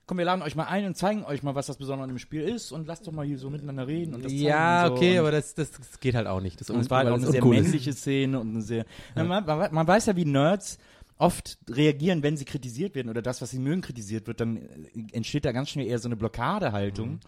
[0.06, 2.42] komm, wir laden euch mal ein und zeigen euch mal, was das Besondere im Spiel
[2.42, 4.96] ist und lasst doch mal hier so miteinander reden und das Ja, und so.
[4.96, 6.60] okay, und aber das, das, das geht halt auch nicht.
[6.60, 8.86] Das und es war halt auch eine sehr männliche Szene und eine sehr.
[9.16, 10.78] Na, man, man, man weiß ja, wie Nerds
[11.18, 14.70] oft reagieren, wenn sie kritisiert werden oder das, was sie mögen, kritisiert wird, dann äh,
[15.14, 17.20] entsteht da ganz schnell eher so eine Blockadehaltung.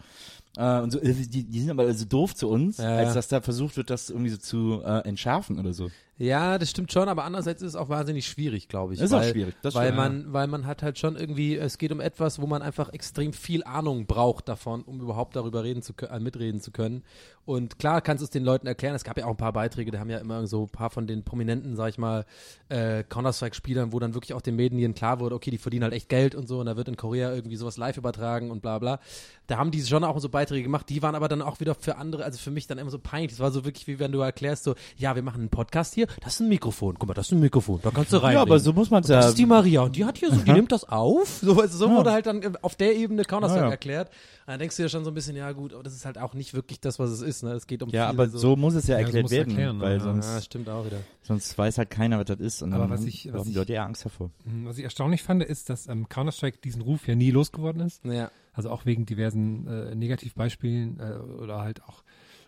[0.56, 2.78] Äh, und so, äh, die, die sind aber so doof zu uns.
[2.78, 3.14] Ja, als ja.
[3.14, 5.90] dass da versucht wird, das irgendwie so zu äh, entschärfen oder so.
[6.18, 9.00] Ja, das stimmt schon, aber andererseits ist es auch wahnsinnig schwierig, glaube ich.
[9.00, 11.56] Das ist auch weil, schwierig, das weil stimmt, man, weil man hat halt schon irgendwie,
[11.56, 15.62] es geht um etwas, wo man einfach extrem viel Ahnung braucht davon, um überhaupt darüber
[15.62, 17.02] reden zu können, äh, mitreden zu können.
[17.44, 18.96] Und klar kannst du es den Leuten erklären.
[18.96, 21.06] Es gab ja auch ein paar Beiträge, da haben ja immer so ein paar von
[21.06, 22.24] den prominenten, sag ich mal,
[22.70, 26.08] äh, Counter-Strike-Spielern, wo dann wirklich auch den Medien klar wurde, okay, die verdienen halt echt
[26.08, 29.00] Geld und so, und da wird in Korea irgendwie sowas live übertragen und bla bla.
[29.46, 31.74] Da haben die schon auch so Beiträge Beiträge gemacht, die waren aber dann auch wieder
[31.74, 33.32] für andere, also für mich dann immer so peinlich.
[33.32, 36.06] Das war so wirklich, wie wenn du erklärst, so, ja, wir machen einen Podcast hier,
[36.22, 38.34] das ist ein Mikrofon, guck mal, das ist ein Mikrofon, da kannst du rein.
[38.34, 39.16] Ja, aber so muss man es ja.
[39.16, 41.40] Das ist die Maria und die hat hier so, die nimmt das auf.
[41.42, 41.96] So, also so Ja.
[41.96, 43.70] wurde halt dann äh, auf der Ebene Counter-Strike Ja, ja.
[43.72, 44.08] erklärt.
[44.08, 46.18] Und dann denkst du dir schon so ein bisschen, ja gut, aber das ist halt
[46.18, 47.42] auch nicht wirklich das, was es ist.
[47.42, 47.52] Ne?
[47.52, 49.80] Es geht um Ja, viele aber so muss es ja Ja, so erklärt werden, erklären,
[49.80, 50.00] weil ja.
[50.04, 50.98] sonst, Ja, stimmt auch wieder.
[51.22, 52.62] sonst weiß halt keiner, was das ist.
[52.62, 54.30] Und Aber dann was ich- was haben ich- die Leute eher Angst davor.
[54.44, 58.04] Mhm, Was ich erstaunlich fand, ist, dass ähm, Counter-Strike diesen Ruf ja nie losgeworden ist.
[58.04, 58.30] Ja.
[58.56, 62.02] Also auch wegen diversen äh, Negativbeispielen äh, oder halt auch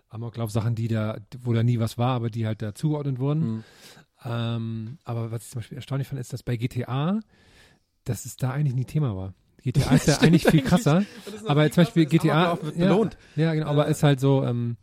[0.08, 3.40] Amoklauf-Sachen, die da, wo da nie was war, aber die halt da zugeordnet wurden.
[3.56, 3.64] Mhm.
[4.24, 7.20] Ähm, aber was ich zum Beispiel erstaunlich fand, ist, dass bei GTA,
[8.04, 9.34] dass es da eigentlich nie Thema war.
[9.62, 10.64] GTA ist ja eigentlich viel eigentlich.
[10.64, 11.00] krasser.
[11.42, 13.18] Noch Aber viel zum Beispiel GTA wird ja, belohnt.
[13.36, 14.76] Ja, genau, aber ist halt so, ähm,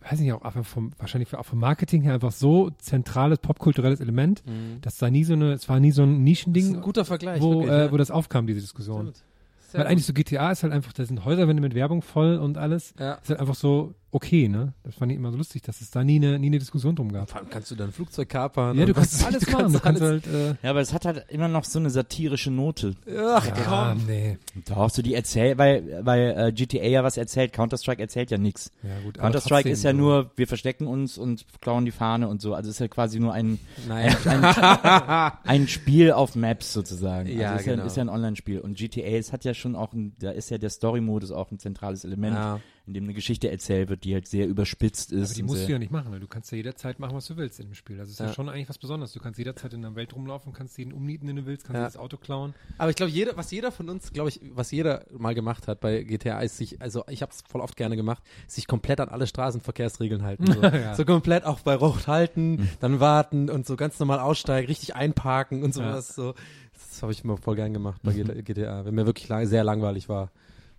[0.00, 4.44] weiß nicht, auch einfach vom, wahrscheinlich auch vom Marketing her einfach so zentrales popkulturelles Element,
[4.46, 4.80] Mhm.
[4.80, 7.04] dass da nie so eine, es war nie so ein Das ist Nischending, ein guter
[7.04, 7.40] Vergleich.
[7.40, 7.92] wo, wirklich, äh, ja.
[7.92, 9.02] wo das aufkam, diese Diskussion.
[9.12, 9.24] Stimmt.
[9.68, 12.58] Sehr Weil eigentlich so GTA ist halt einfach, da sind Häuserwände mit Werbung voll und
[12.58, 12.94] alles.
[12.98, 13.14] Ja.
[13.14, 14.72] Ist halt einfach so okay, ne?
[14.82, 17.12] Das fand ich immer so lustig, dass es da nie eine, nie eine Diskussion drum
[17.12, 17.28] gab.
[17.28, 18.78] Vor allem kannst du dann ein Flugzeug kapern.
[18.78, 19.74] Ja, du kannst alles machen.
[19.74, 22.94] Du kannst halt, äh, Ja, aber es hat halt immer noch so eine satirische Note.
[23.18, 24.06] Ach ah, komm.
[24.06, 24.38] nee.
[24.66, 28.70] Doch, so die erzählt, weil, weil äh, GTA ja was erzählt, Counter-Strike erzählt ja nichts.
[28.82, 29.18] Ja, gut.
[29.18, 29.98] aber Counter-Strike ist ja so.
[29.98, 32.54] nur, wir verstecken uns und klauen die Fahne und so.
[32.54, 35.38] Also ist ja quasi nur ein, Naja.
[35.44, 37.28] ein Spiel auf Maps sozusagen.
[37.28, 37.78] Ja, also ist, genau.
[37.82, 38.60] ja, ist ja ein Online-Spiel.
[38.60, 41.58] Und GTA, es hat ja schon auch ein, da ist ja der Story-Modus auch ein
[41.58, 42.60] zentrales Element, Ja.
[42.86, 45.30] In dem eine Geschichte erzählt wird, die halt sehr überspitzt ist.
[45.30, 46.12] Aber die musst du ja nicht machen.
[46.12, 46.20] Ne?
[46.20, 47.96] Du kannst ja jederzeit machen, was du willst in dem Spiel.
[47.96, 48.32] Das ist ja, Ja.
[48.32, 49.12] schon eigentlich was Besonderes.
[49.12, 51.84] Du kannst jederzeit in der Welt rumlaufen, kannst jeden umnieten, den du willst, kannst Ja.
[51.84, 52.54] das Auto klauen.
[52.78, 55.80] Aber ich glaube, jeder, was jeder von uns, glaube ich, was jeder mal gemacht hat
[55.80, 59.08] bei GTA, ist sich, also ich habe es voll oft gerne gemacht, sich komplett an
[59.08, 60.44] alle Straßenverkehrsregeln halten.
[60.56, 60.94] So, Ja.
[60.94, 65.62] so komplett auch bei Rot halten, dann warten und so ganz normal aussteigen, richtig einparken
[65.64, 66.14] und sowas.
[66.14, 66.34] So.
[66.72, 70.08] Das habe ich immer voll gern gemacht bei GTA, wenn mir wirklich lang, sehr langweilig
[70.08, 70.30] war.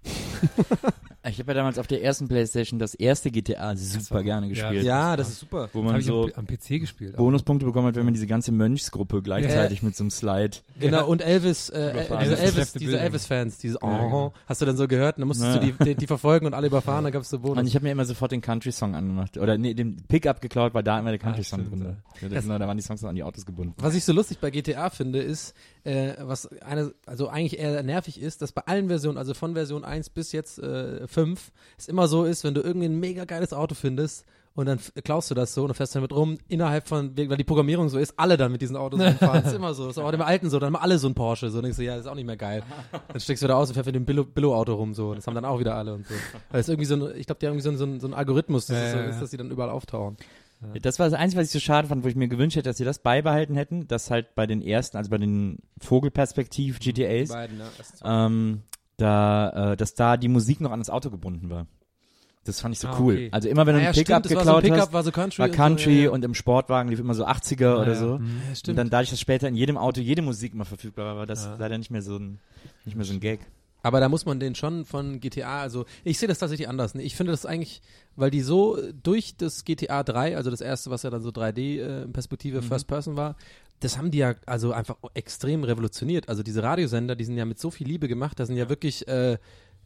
[1.29, 4.83] Ich habe ja damals auf der ersten Playstation das erste GTA super gerne gespielt.
[4.83, 5.69] Ja, das ist super.
[5.73, 7.15] Wo man ich so am, PC gespielt.
[7.17, 10.57] Bonuspunkte bekommen hat, wenn man diese ganze Mönchsgruppe gleichzeitig mit so einem Slide.
[10.79, 12.99] Genau, und Elvis, äh, diese diese.
[12.99, 14.33] Elvis-Fans, dieses Ja, Oh, genau.
[14.45, 15.59] hast du dann so gehört und dann musstest Ja.
[15.59, 17.57] du die, die, die verfolgen und alle überfahren, dann gab es so Bonus.
[17.59, 19.37] Und ich habe mir immer sofort den Country-Song angemacht.
[19.37, 22.29] Oder nee, den Pickup geklaut, weil da immer der Country-Song stimmt, drin war.
[22.41, 23.73] Genau, da waren die Songs noch an die Autos gebunden.
[23.77, 28.21] Was ich so lustig bei GTA finde, ist, äh, was eine, also eigentlich eher nervig
[28.21, 32.07] ist, dass bei allen Versionen, also von Version 1 bis jetzt äh, 5, es immer
[32.07, 35.53] so ist, wenn du irgendwie ein mega geiles Auto findest und dann klaust du das
[35.53, 38.37] so und dann fährst du damit rum, innerhalb von, weil die Programmierung so ist, alle
[38.37, 39.43] dann mit diesen Autos rumfahren.
[39.43, 39.87] Das ist immer so.
[39.87, 41.49] Das ist auch dem Alten so, dann haben alle so ein Porsche.
[41.49, 42.63] So, und denkst du, ja, das ist auch nicht mehr geil.
[43.07, 45.09] Dann steckst du wieder aus und fährst mit dem Billo- Billo-Auto rum, so.
[45.09, 46.13] Und das haben dann auch wieder alle und so.
[46.51, 48.65] Weil es irgendwie so ein, ich glaube, die haben irgendwie so, ein- so, ein- Algorithmus,
[48.67, 49.21] dass Ja, so ja, ist, ja.
[49.21, 50.17] dass sie dann überall auftauchen.
[50.81, 52.77] Das war das Einzige, was ich so schade fand, wo ich mir gewünscht hätte, dass
[52.77, 57.29] sie das beibehalten hätten, dass halt bei den ersten, also bei den Vogelperspektiv Die GTAs,
[57.29, 57.65] beiden, ja.
[57.77, 58.61] Das- ähm,
[58.97, 61.67] da, äh, dass da die Musik noch an das Auto gebunden war.
[62.43, 63.13] Das fand ich so Ah, cool.
[63.13, 63.29] okay.
[63.31, 64.93] Also immer wenn du Ah, ja, Pickup stimmt, das war geklaut so ein Pickup, hast,
[64.93, 65.39] war so Country.
[65.39, 66.09] war und Country so, ja, ja.
[66.11, 68.17] und im Sportwagen lief immer so 80er Ah, oder so.
[68.19, 68.41] Mhm.
[68.69, 71.49] Und dann dadurch, dass später in jedem Auto jede Musik mal verfügbar war, war das
[71.59, 72.39] leider nicht mehr so ein,
[72.85, 73.41] nicht mehr so ein Gag.
[73.83, 76.95] Aber da muss man den schon von GTA, also ich sehe das tatsächlich anders.
[76.95, 77.81] Ich finde das eigentlich,
[78.15, 82.61] weil die so durch das GTA 3, also das erste, was ja dann so 3D-Perspektive
[82.61, 83.35] First Person war,
[83.79, 86.29] das haben die ja also einfach extrem revolutioniert.
[86.29, 89.07] Also diese Radiosender, die sind ja mit so viel Liebe gemacht, da sind ja wirklich,
[89.07, 89.37] äh,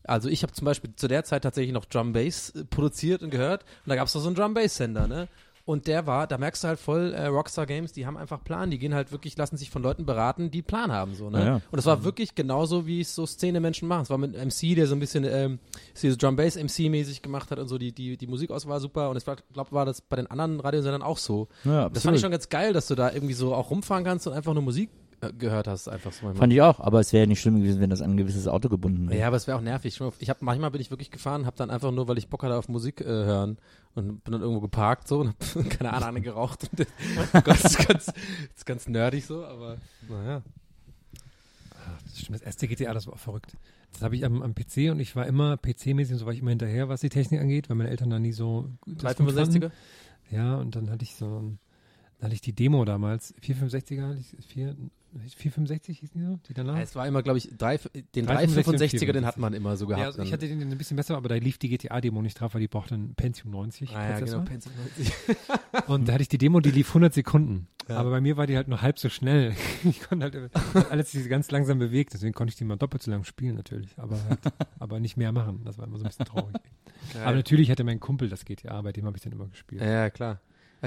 [0.03, 3.29] also ich habe zum Beispiel zu der Zeit tatsächlich noch Drum Bass äh, produziert und
[3.31, 5.27] gehört und da gab es noch so einen Drum Bass Sender, ne?
[5.65, 8.71] Und der war, da merkst du halt voll, äh, Rockstar Games, die haben einfach Plan,
[8.71, 11.39] die gehen halt wirklich, lassen sich von Leuten beraten, die Plan haben, so, ne?
[11.39, 11.61] Ja, ja.
[11.71, 14.03] Und es war wirklich genauso, wie es so Szene-Menschen machen.
[14.03, 15.59] Es war mit MC, der so ein bisschen ähm,
[16.01, 19.09] dieses Drum Bass MC-mäßig gemacht hat und so, die, die, die Musikauswahl war super.
[19.09, 21.47] Und ich glaube, war das bei den anderen Radiosendern auch so.
[21.63, 24.27] Ja, Das fand ich schon ganz geil, dass du da irgendwie so auch rumfahren kannst
[24.27, 24.89] und einfach nur Musik
[25.37, 26.39] gehört hast, einfach so manchmal.
[26.41, 28.69] Fand ich auch, aber es wäre nicht schlimm gewesen, wenn das an ein gewisses Auto
[28.69, 29.19] gebunden wäre.
[29.19, 29.99] Ja, aber es wäre auch nervig.
[30.19, 32.55] Ich hab, manchmal bin ich wirklich gefahren, habe dann einfach nur, weil ich Bock hatte
[32.55, 33.57] auf Musik äh, hören
[33.95, 36.69] und bin dann irgendwo geparkt so und hab keine Ahnung eine geraucht.
[36.71, 38.15] Und das, das, ist ganz, das
[38.55, 39.77] ist ganz nerdig so, aber
[40.09, 40.41] naja.
[42.05, 43.55] Das stimmt, das erste GTA, das war auch verrückt.
[43.93, 46.39] Das habe ich am, am PC und ich war immer PC-mäßig und so war ich
[46.39, 49.63] immer hinterher, was die Technik angeht, weil meine Eltern da nie so das gut fanden.
[49.63, 49.71] 365er?
[50.31, 51.59] Ja, und dann hatte ich so ein,
[52.17, 54.75] dann hatte ich die Demo damals, 465er, hatte ich, 4,
[55.13, 56.75] 465 hieß die so, die danach?
[56.75, 57.77] Ja, es war immer, glaube ich, drei,
[58.15, 60.05] den 365 365er, den hat man immer so ja, gehabt.
[60.07, 62.61] also ich hatte den ein bisschen besser, aber da lief die GTA-Demo nicht drauf, weil
[62.61, 65.13] die brauchte ein Pentium 90 ah, ja, genau, Pencil 90.
[65.87, 67.67] Und da hatte ich die Demo, die lief 100 Sekunden.
[67.89, 67.97] Ja.
[67.97, 69.55] Aber bei mir war die halt nur halb so schnell.
[69.83, 73.11] Ich konnte halt alles sich ganz langsam bewegt, deswegen konnte ich die mal doppelt so
[73.11, 74.39] lang spielen natürlich, aber halt,
[74.79, 75.61] aber nicht mehr machen.
[75.65, 76.55] Das war immer so ein bisschen traurig.
[77.15, 79.81] Aber natürlich hatte mein Kumpel das GTA, bei dem habe ich dann immer gespielt.
[79.81, 80.39] Ja, ja, klar.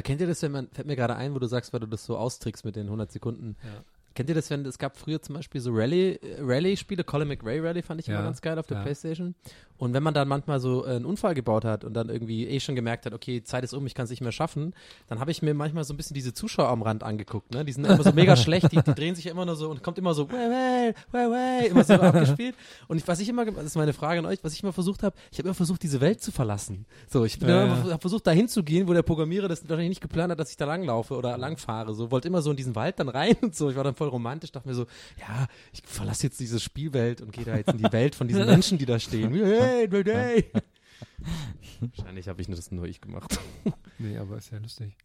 [0.03, 2.05] Kennt ihr das, wenn man, fällt mir gerade ein, wo du sagst, weil du das
[2.05, 3.57] so austrickst mit den 100 Sekunden.
[3.63, 3.85] Ja.
[4.15, 7.61] Kennt ihr das, wenn, es gab früher zum Beispiel so Rallye, äh, Rallye-Spiele, Colin McRae
[7.61, 8.77] Rally fand ich immer ganz geil auf der.
[8.85, 9.35] Playstation.
[9.77, 12.61] Und wenn man dann manchmal so äh, einen Unfall gebaut hat und dann irgendwie eh
[12.61, 14.73] schon gemerkt hat, okay, Zeit ist um, ich kann es nicht mehr schaffen,
[15.09, 17.65] dann habe ich mir manchmal so ein bisschen diese Zuschauer am Rand angeguckt, ne?
[17.65, 19.83] Die sind immer so mega schlecht, die, die drehen sich ja immer nur so und
[19.83, 22.55] kommt immer so, way, way, way, way, immer so abgespielt.
[22.89, 25.03] Und ich, was ich immer, das ist meine Frage an euch, was ich immer versucht
[25.03, 26.87] habe, ich habe immer versucht, diese Welt zu verlassen.
[27.09, 27.85] So, ich Ja, ja.
[27.91, 30.67] hab versucht, da hinzugehen, wo der Programmierer das wahrscheinlich nicht geplant hat, dass ich da
[30.67, 31.95] langlaufe oder langfahre.
[31.95, 33.71] So, wollte immer so in diesen Wald dann rein und so.
[33.71, 34.87] Ich war dann voll romantisch, dachte mir so,
[35.19, 38.47] ja, ich verlasse jetzt diese Spielwelt und gehe da jetzt in die Welt von diesen
[38.47, 39.33] Menschen, die da stehen.
[39.65, 40.45] Hey, hey.
[41.97, 43.39] Wahrscheinlich habe ich nur das nur ich gemacht.
[43.99, 44.97] Nee, aber ist ja lustig.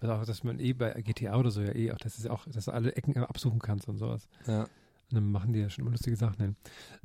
[0.00, 2.46] Also auch, dass man eh bei GTA oder so ja eh auch, das ist auch,
[2.46, 4.28] dass du alle Ecken absuchen kannst und sowas.
[4.46, 4.62] Ja.
[4.64, 4.68] Und
[5.12, 6.56] dann machen die ja schon immer lustige Sachen hin.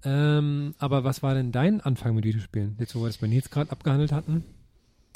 [0.04, 2.76] Ähm, aber was war denn dein Anfang mit Videospielen?
[2.80, 4.43] Jetzt, wo wir das bei Nils gerade abgehandelt hatten?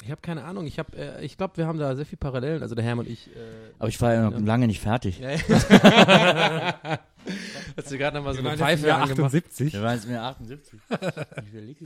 [0.02, 0.66] Ich habe keine Ahnung.
[0.66, 2.62] Ich habe, äh, ich glaube, wir haben da sehr viel Parallelen.
[2.62, 3.28] Also der Herm und ich.
[3.28, 3.40] Äh,
[3.78, 4.38] Aber ich war ja noch Ja.
[4.38, 5.20] lange nicht fertig.
[7.26, 7.60] ja, ja.
[7.76, 9.34] Hast du gerade nochmal so eine Pfeife angemacht?
[9.34, 9.72] 78.
[9.72, 10.80] Wir waren jetzt mir 78.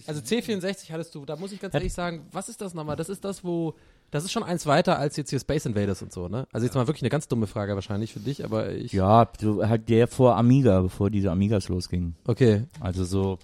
[0.06, 2.96] Also C64 hattest du, da muss ich ganz ehrlich sagen, was ist das nochmal?
[2.96, 3.74] Das ist das, wo,
[4.10, 6.46] das ist schon eins weiter als jetzt hier Space Invaders und so, ne?
[6.52, 8.92] Also jetzt mal wirklich eine ganz dumme Frage wahrscheinlich für dich, aber ich.
[8.92, 12.16] Ja, so halt der vor Amiga, bevor diese Amigas losgingen.
[12.26, 12.64] Okay.
[12.80, 13.38] Also so,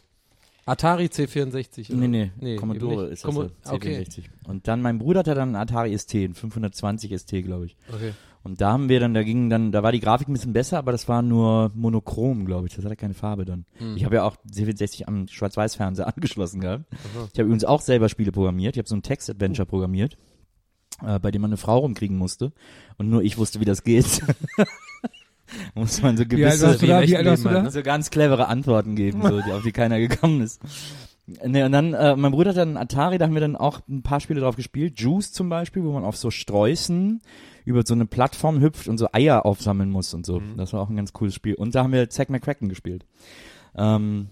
[0.67, 1.93] Atari C64.
[1.95, 4.03] nee, nee, Nee, Commodore ist das Commo- so, okay.
[4.09, 4.25] C64.
[4.47, 7.77] Und dann, mein Bruder hatte dann einen Atari ST, einen 520 ST, glaube ich.
[7.93, 8.13] Okay.
[8.43, 10.79] Und da haben wir dann, da ging dann, da war die Grafik ein bisschen besser,
[10.79, 12.75] aber das war nur monochrom, glaube ich.
[12.75, 13.67] Das hatte keine Farbe dann.
[13.77, 13.97] Hm.
[13.97, 16.85] Ich habe ja auch C64 am Schwarz-Weiß-Fernseher angeschlossen gehabt.
[17.33, 18.77] Ich habe übrigens auch selber Spiele programmiert.
[18.77, 20.17] Ich habe so ein Text-Adventure programmiert,
[21.05, 22.53] äh, bei dem man eine Frau rumkriegen musste.
[22.97, 24.23] Und nur ich wusste, wie das geht.
[25.75, 27.63] Muss man so gewisse, da?
[27.65, 27.71] da?
[27.71, 30.61] so ganz clevere Antworten geben, so, die, auf die keiner gekommen ist.
[31.45, 34.03] Ne, und dann, äh, mein Bruder hat dann Atari, da haben wir dann auch ein
[34.03, 34.99] paar Spiele drauf gespielt.
[34.99, 37.21] Juice zum Beispiel, wo man auf so Sträußen
[37.65, 40.41] über so eine Plattform hüpft und so Eier aufsammeln muss und so.
[40.57, 41.55] Das war auch ein ganz cooles Spiel.
[41.55, 43.07] Und da haben wir Zack McCracken gespielt.
[43.77, 44.29] Ähm,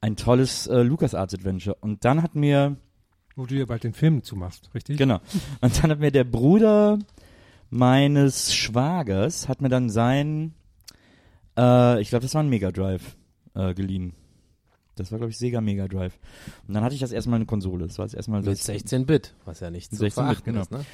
[0.00, 1.76] ein tolles äh, LucasArts Adventure.
[1.80, 2.76] Und dann hat mir,
[3.36, 4.96] Wo du ja bald den Film zumachst, richtig?
[4.98, 5.20] genau,
[5.60, 6.98] und dann hat mir der Bruder
[7.70, 10.54] meines Schwagers, hat mir dann sein,
[11.58, 13.16] äh, ich glaube, das war ein Mega Drive,
[13.54, 14.14] äh, geliehen.
[14.98, 16.18] Das war, glaube ich, Sega Mega Drive.
[16.66, 17.86] Und dann hatte ich das erstmal eine Konsole.
[17.86, 20.62] Das war das erstmal Mit das 16-Bit, was ja nicht zu 16-Bit, verachten genau.
[20.62, 20.84] ist, ne?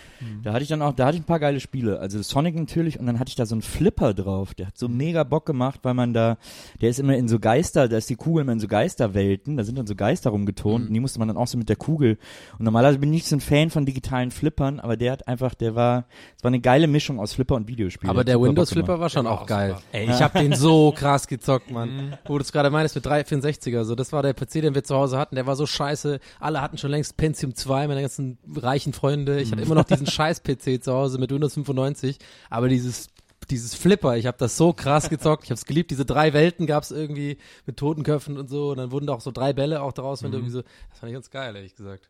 [0.43, 2.01] Da hatte ich dann auch, da hatte ich ein paar geile Spiele.
[2.01, 4.55] Also Sonic natürlich und dann hatte ich da so einen Flipper drauf.
[4.55, 6.39] Der hat so mega Bock gemacht, weil man da,
[6.81, 9.65] der ist immer in so Geister, da ist die Kugel immer in so Geisterwelten, da
[9.65, 12.19] sind dann so Geister rumgetont und die musste man dann auch so mit der Kugel.
[12.59, 15.55] Und normalerweise bin ich nicht so ein Fan von digitalen Flippern, aber der hat einfach,
[15.55, 18.11] der war, es war eine geile Mischung aus Flipper und Videospiel.
[18.11, 19.01] Aber der Windows-Flipper gemacht.
[19.01, 19.71] war schon Der auch auch geil.
[19.71, 19.83] super.
[19.93, 22.17] Ey, ich hab den so krass gezockt, Mann.
[22.27, 24.95] Wo du es gerade meinst mit 364er, so das war der PC, den wir zu
[24.95, 26.21] Hause hatten, der war so scheiße.
[26.41, 29.41] Alle hatten schon längst Pentium 2, meine ganzen reichen Freunde.
[29.41, 32.19] Ich hatte immer noch diesen scheiß PC zu Hause mit Windows 95,
[32.51, 33.09] aber dieses
[33.51, 36.67] dieses Flipper, ich habe das so krass gezockt, ich habe es geliebt, diese drei Welten
[36.67, 39.93] gab's irgendwie mit Totenköpfen und so und dann wurden da auch so drei Bälle auch
[39.93, 42.09] draus, wenn du irgendwie so, das fand ich ganz geil, ehrlich gesagt.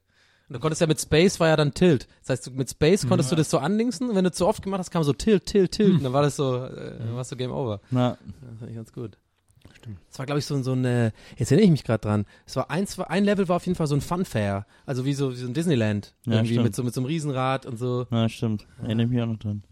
[0.49, 2.07] Und du konntest ja mit Space war ja dann Tilt.
[2.21, 4.79] Das heißt, mit Space konntest du das so anlinksen und wenn du zu oft gemacht
[4.79, 5.95] hast, kam so Tilt, Tilt, Tilt.
[5.97, 7.81] Und dann war das so, äh, dann warst du Game Over.
[7.91, 8.19] Na,
[8.51, 9.17] Das fand ich ganz gut.
[9.85, 9.99] Stimmt.
[10.09, 12.25] Das war, glaube ich, so, ein- so eine, jetzt erinnere ich mich gerade dran.
[12.47, 14.65] Es war eins, ein Level war auf jeden Fall so ein Funfair.
[14.87, 16.15] Also wie so, wie so ein Disneyland.
[16.25, 16.65] Ja, irgendwie stimmt.
[16.65, 18.07] mit so, mit so einem Riesenrad und so.
[18.11, 18.67] na stimmt.
[18.83, 19.63] Erinnere mich auch noch dran.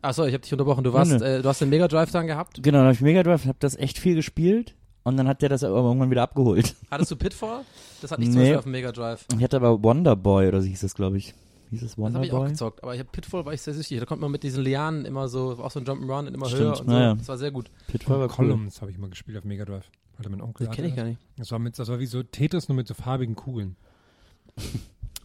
[0.00, 0.84] Achso, ich habe dich unterbrochen.
[0.84, 2.62] Du warst, äh, du hast den Mega Drive dann gehabt.
[2.62, 5.48] Genau, dann habe ich Mega Drive, habe das echt viel gespielt und dann hat der
[5.48, 6.76] das aber irgendwann wieder abgeholt.
[6.90, 7.62] Hattest du Pitfall?
[8.00, 8.44] Das hatte ich zum Nee.
[8.44, 9.26] Beispiel auf dem Mega Drive.
[9.36, 11.34] Ich hatte aber Wonder Boy oder so hieß das, glaube ich.
[11.70, 12.82] Hieß es Das Wonder habe ich auch gezockt.
[12.82, 13.98] Aber ich hab Pitfall war ich sehr süchtig.
[14.00, 16.62] Da konnte man mit diesen Lianen immer so, auch so ein Jump'n'Run und immer Stimmt,
[16.62, 16.84] höher und so.
[16.84, 17.14] naja.
[17.14, 17.70] Das war sehr gut.
[17.86, 18.48] Pitfall war cool.
[18.48, 19.90] Columns habe ich mal gespielt auf Mega Drive.
[20.18, 20.66] Hatte mein Onkel.
[20.66, 21.20] Das kenne ich gar nicht.
[21.36, 23.76] Das war, mit, das war wie so Tetris, nur mit so farbigen Kugeln.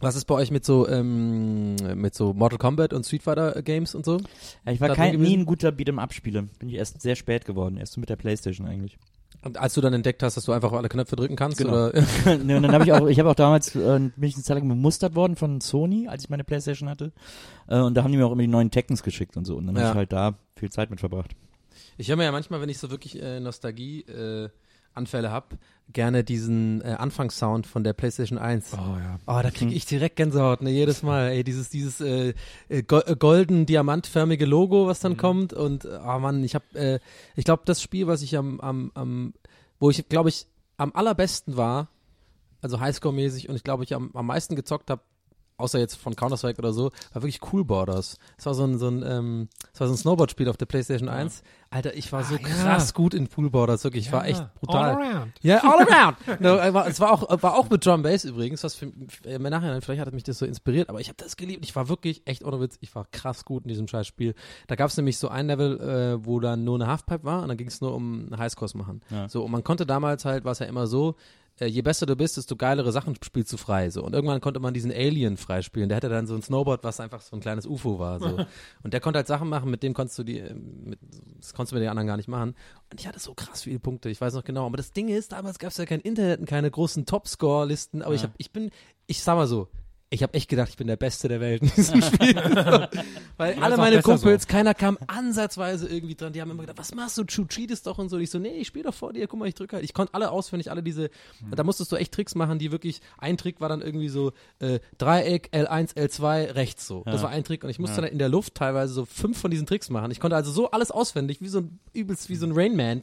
[0.00, 3.94] Was ist bei euch mit so, ähm, mit so Mortal Kombat und Street Fighter Games
[3.94, 4.18] und so?
[4.66, 6.42] Ja, ich war kein, nie ein guter Beat'em-up-Spieler.
[6.58, 7.78] Bin ich erst sehr spät geworden.
[7.78, 8.98] Erst so mit der Playstation eigentlich.
[9.44, 11.88] Und als du dann entdeckt hast, dass du einfach alle Knöpfe drücken kannst, Genau.
[11.88, 11.92] oder?
[12.44, 14.56] ne, und dann habe ich auch, ich habe auch damals, äh, bin ich eine Zeit
[14.58, 17.12] lang bemustert worden von Sony, als ich meine Playstation hatte.
[17.68, 19.56] Äh, und da haben die mir auch immer die neuen Tekkens geschickt und so.
[19.56, 19.82] Und dann Ja.
[19.82, 21.32] habe ich halt da viel Zeit mit verbracht.
[21.98, 24.48] Ich höre mir ja manchmal, wenn ich so wirklich äh, Nostalgie äh,
[24.94, 25.56] Anfälle hab,
[25.92, 28.72] gerne diesen äh, Anfangssound von der PlayStation 1.
[28.74, 29.18] Oh ja.
[29.26, 31.30] Oh, da kriege ich direkt Gänsehaut, ne, jedes Mal.
[31.30, 32.34] Ey, dieses, dieses äh,
[32.68, 35.52] äh, go äh, golden diamantförmige Logo, was dann kommt.
[35.52, 37.00] Und äh, oh Mann, ich habe, äh,
[37.36, 39.34] ich glaube, das Spiel, was ich am, am, am
[39.78, 41.88] wo ich, glaube ich, am allerbesten war,
[42.62, 45.02] also Highscore-mäßig und ich glaube, ich am, am meisten gezockt habe,
[45.56, 48.18] außer jetzt von Counter-Strike oder so, war wirklich Cool Borders.
[48.36, 51.08] Das war so ein, so ein, ähm, das war so ein Snowboard-Spiel auf der PlayStation
[51.08, 51.42] 1.
[51.70, 52.48] Alter, ich war so Ah, ja.
[52.48, 54.06] krass gut in Pool Borders, wirklich.
[54.06, 54.94] Ich war echt brutal.
[54.96, 55.32] All around.
[55.42, 56.16] Ja, all around.
[56.40, 59.42] no, äh, es war auch, war auch mit Drum Bass übrigens, was für, für im
[59.42, 61.64] Nachhinein, vielleicht hat mich das so inspiriert, aber ich habe das geliebt.
[61.64, 64.34] Ich war wirklich, echt ohne Witz, ich war krass gut in diesem scheiß Spiel.
[64.68, 67.48] Da gab es nämlich so ein Level, äh, wo dann nur eine Halfpipe war und
[67.48, 69.00] dann ging es nur um Highscores machen.
[69.10, 69.28] Ja.
[69.28, 71.16] So, und man konnte damals halt, war es ja immer so,
[71.60, 73.90] äh, je besser du bist, desto geilere Sachen spielst du frei.
[73.90, 74.02] So.
[74.02, 75.88] Und irgendwann konnte man diesen Alien freispielen.
[75.88, 78.18] Der hatte dann so ein Snowboard, was einfach so ein kleines UFO war.
[78.18, 78.44] So.
[78.82, 80.98] Und der konnte halt Sachen machen, mit denen konntest du die, äh, mit,
[81.38, 82.54] das konntest du mit den anderen gar nicht machen.
[82.90, 84.66] Und ich hatte so krass viele Punkte, ich weiß noch genau.
[84.66, 88.02] Aber das Ding ist, damals gab es ja kein Internet und keine großen Topscore-Listen.
[88.02, 88.70] Aber ich, hab, ich bin,
[89.06, 89.68] ich sag mal so,
[90.10, 92.36] ich habe echt gedacht, ich bin der Beste der Welt in diesem Spiel.
[93.36, 96.32] Weil alle meine Kumpels, keiner kam ansatzweise irgendwie dran.
[96.32, 97.24] Die haben immer gedacht, was machst du?
[97.24, 98.16] Du cheatest doch und so.
[98.16, 99.26] Und ich so, nee, ich spiele doch vor dir.
[99.26, 99.84] Guck mal, ich drücke halt.
[99.84, 101.10] Ich konnte alle auswendig, alle diese.
[101.50, 103.00] Da musstest du echt Tricks machen, die wirklich.
[103.18, 107.02] Ein Trick war dann irgendwie so äh, Dreieck, L1, L2, rechts so.
[107.04, 107.64] Das war ein Trick.
[107.64, 110.10] Und ich musste dann in der Luft teilweise so fünf von diesen Tricks machen.
[110.12, 113.00] Ich konnte also so alles auswendig, wie so ein übelst wie so ein Rainman.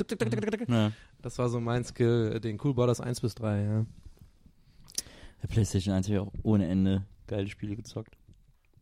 [0.69, 0.91] Ja.
[1.21, 3.85] Das war so mein Skill, äh, den Cool Borders 1 bis 3, ja.
[5.41, 8.17] Der PlayStation 1 habe ich auch ohne Ende geile Spiele gezockt.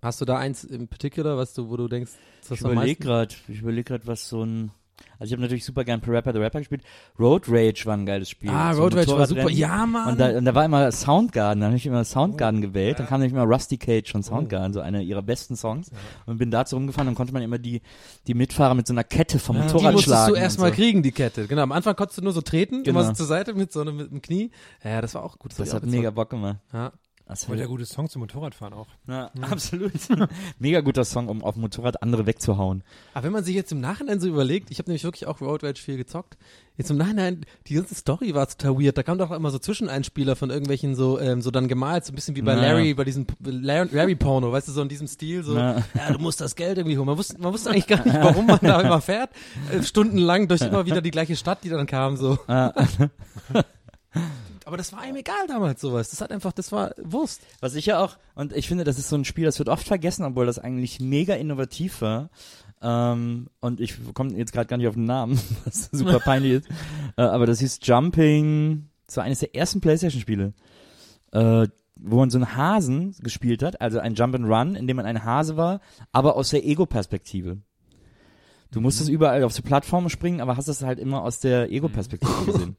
[0.01, 3.35] Hast du da eins im Particular, was du, wo du denkst, das Ich überlege gerade,
[3.47, 4.71] ich überlege gerade, was so ein.
[5.19, 6.81] Also ich habe natürlich super gern Rapper the Rapper gespielt.
[7.19, 8.49] Road Rage war ein geiles Spiel.
[8.49, 9.49] Ah, So Road Rage war super.
[9.49, 10.11] Ja, Mann.
[10.13, 13.19] Und da, und da war immer Soundgarden, da habe ich immer Soundgarden gewählt, dann kam
[13.19, 15.91] nämlich immer Rusty Cage von Soundgarden, so einer ihrer besten Songs.
[16.25, 17.81] Und bin dazu rumgefahren und konnte man immer die,
[18.27, 20.29] die Mitfahrer mit so einer Kette vom die Motorrad musstest schlagen.
[20.29, 20.75] du und erstmal so.
[20.75, 21.47] kriegen, die Kette.
[21.47, 22.99] Genau, am Anfang konntest du nur so treten, Genau.
[23.01, 24.51] immer so zur Seite mit so einem, mit dem Knie.
[24.83, 25.51] Ja, das war auch gut.
[25.57, 26.57] Das hab hat mega Bock gemacht.
[26.71, 26.91] Ja.
[27.29, 28.87] Das Voll der gute Song zum Motorradfahren auch.
[29.07, 29.91] ja, absolut.
[30.57, 32.81] mega guter Song, um auf dem Motorrad andere wegzuhauen.
[33.13, 35.63] Aber wenn man sich jetzt im Nachhinein so überlegt, ich habe nämlich wirklich auch Road
[35.63, 36.37] Rage viel gezockt,
[36.75, 38.97] jetzt im Nachhinein, die ganze Story war total weird.
[38.97, 42.15] Da kam doch immer so Zwischeneinspieler von irgendwelchen so, ähm, so dann gemalt, so ein
[42.15, 42.61] bisschen wie bei Ja.
[42.61, 45.83] Larry, bei diesem P- Larry, Larry Porno, weißt du, so in diesem Stil, so, Ja.
[45.95, 47.05] ja, du musst das Geld irgendwie holen.
[47.05, 49.29] Man wusste, man wusste eigentlich gar nicht, warum man da immer fährt,
[49.71, 52.39] äh, stundenlang durch immer wieder die gleiche Stadt, die dann kam, so.
[54.69, 56.11] Aber das war ihm egal damals sowas.
[56.11, 57.41] Das hat einfach, das war Wurst.
[57.59, 59.87] Was ich ja auch, und ich finde, das ist so ein Spiel, das wird oft
[59.87, 62.29] vergessen, obwohl das eigentlich mega innovativ war.
[62.79, 66.67] Ähm, und ich komme jetzt gerade gar nicht auf den Namen, was super peinlich ist.
[67.17, 70.53] Äh, aber das hieß Jumping, das war eines der ersten Playstation-Spiele,
[71.31, 74.97] äh, wo man so einen Hasen gespielt hat, also ein Jump and Run, in dem
[74.97, 77.57] man ein Hase war, aber aus der Ego-Perspektive.
[78.69, 82.45] Du musstest überall auf so Plattformen springen, aber hast das halt immer aus der Ego-Perspektive
[82.45, 82.77] gesehen.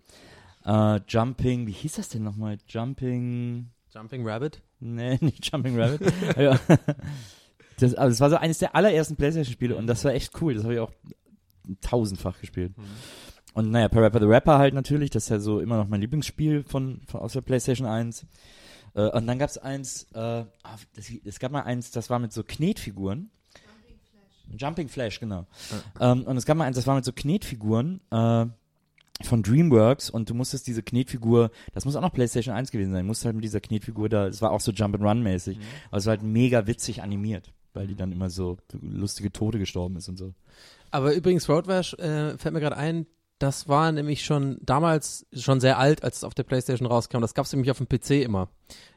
[0.65, 2.59] Äh, Jumping, wie hieß das denn nochmal?
[2.69, 3.71] Jumping.
[3.93, 4.63] Jumping Rabbit?
[4.79, 6.13] Nee, nicht Jumping Rabbit.
[6.37, 6.59] ja.
[7.79, 10.55] das, also das war so eines der allerersten Playstation-Spiele und das war echt cool.
[10.55, 10.93] Das habe ich auch
[11.81, 12.73] tausendfach gespielt.
[13.55, 16.63] Und naja, Parappa the Rapper halt natürlich, das ist ja so immer noch mein Lieblingsspiel
[16.65, 18.27] von, von aus der Playstation 1.
[18.95, 20.47] Äh, und dann gab's eins, äh, ah,
[20.95, 23.31] das, es gab mal eins, das war mit so Knetfiguren.
[24.57, 25.47] Jumping Flash, genau.
[26.01, 28.47] Ähm, und es gab mal eins, das war mit so Knetfiguren äh,
[29.23, 33.07] von DreamWorks und du musstest diese Knetfigur, das muss auch noch PlayStation 1 gewesen sein,
[33.07, 35.99] musst halt mit dieser Knetfigur da, das war auch so Jump and Run mäßig, aber
[35.99, 40.09] es war halt mega witzig animiert, weil die dann immer so lustige Tote gestorben ist
[40.09, 40.35] und so.
[40.91, 43.07] Aber übrigens, Road Rash äh, fällt mir gerade ein,
[43.41, 47.23] das war nämlich schon damals schon sehr alt, als es auf der Playstation rauskam.
[47.23, 48.51] Das gab es nämlich auf dem PC immer.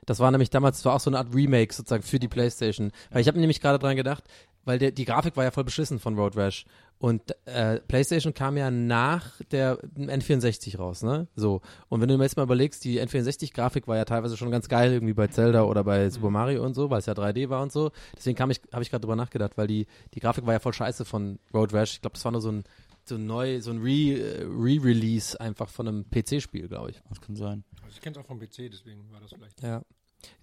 [0.05, 2.91] Das war nämlich damals, das war auch so eine Art Remake sozusagen für die Playstation.
[3.09, 4.25] Weil ich habe nämlich gerade dran gedacht,
[4.65, 6.65] weil der, die Grafik war ja voll beschissen von Road Rash.
[6.99, 11.27] Und äh, PlayStation kam ja nach der N64 raus, ne?
[11.35, 11.59] So.
[11.89, 14.93] Und wenn du mir jetzt mal überlegst, die N64-Grafik war ja teilweise schon ganz geil,
[14.93, 17.73] irgendwie bei Zelda oder bei Super Mario und so, weil es ja 3D war und
[17.73, 17.91] so.
[18.15, 20.73] Deswegen kam ich, habe ich gerade drüber nachgedacht, weil die, die Grafik war ja voll
[20.73, 21.95] scheiße von Road Rash.
[21.95, 22.63] Ich glaube, das war nur so ein,
[23.03, 27.01] so ein neu, so ein Re- äh, Re-Release einfach von einem PC-Spiel, glaube ich.
[27.09, 27.65] Das kann sein.
[27.83, 29.61] Also ich kenne es auch vom PC, deswegen war das vielleicht.
[29.61, 29.81] Ja.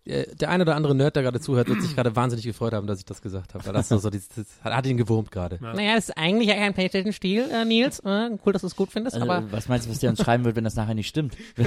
[0.07, 2.87] Der, der eine oder andere Nerd, der gerade zuhört, wird sich gerade wahnsinnig gefreut haben,
[2.87, 3.67] dass ich das gesagt habe.
[3.67, 4.29] Weil das so, das
[4.63, 5.59] hat, hat ihn gewurmt gerade.
[5.63, 5.75] Ja.
[5.75, 8.01] Naja, das ist eigentlich ja kein PlayStation-Stil, äh, Nils.
[8.01, 10.21] Äh, cool, dass du es gut findest, Also, aber was meinst du, was der uns
[10.21, 11.37] schreiben wird, wenn das nachher nicht stimmt?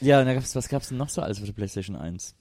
[0.00, 2.34] ja, und da gab's, was gab's denn noch so alles für die PlayStation 1?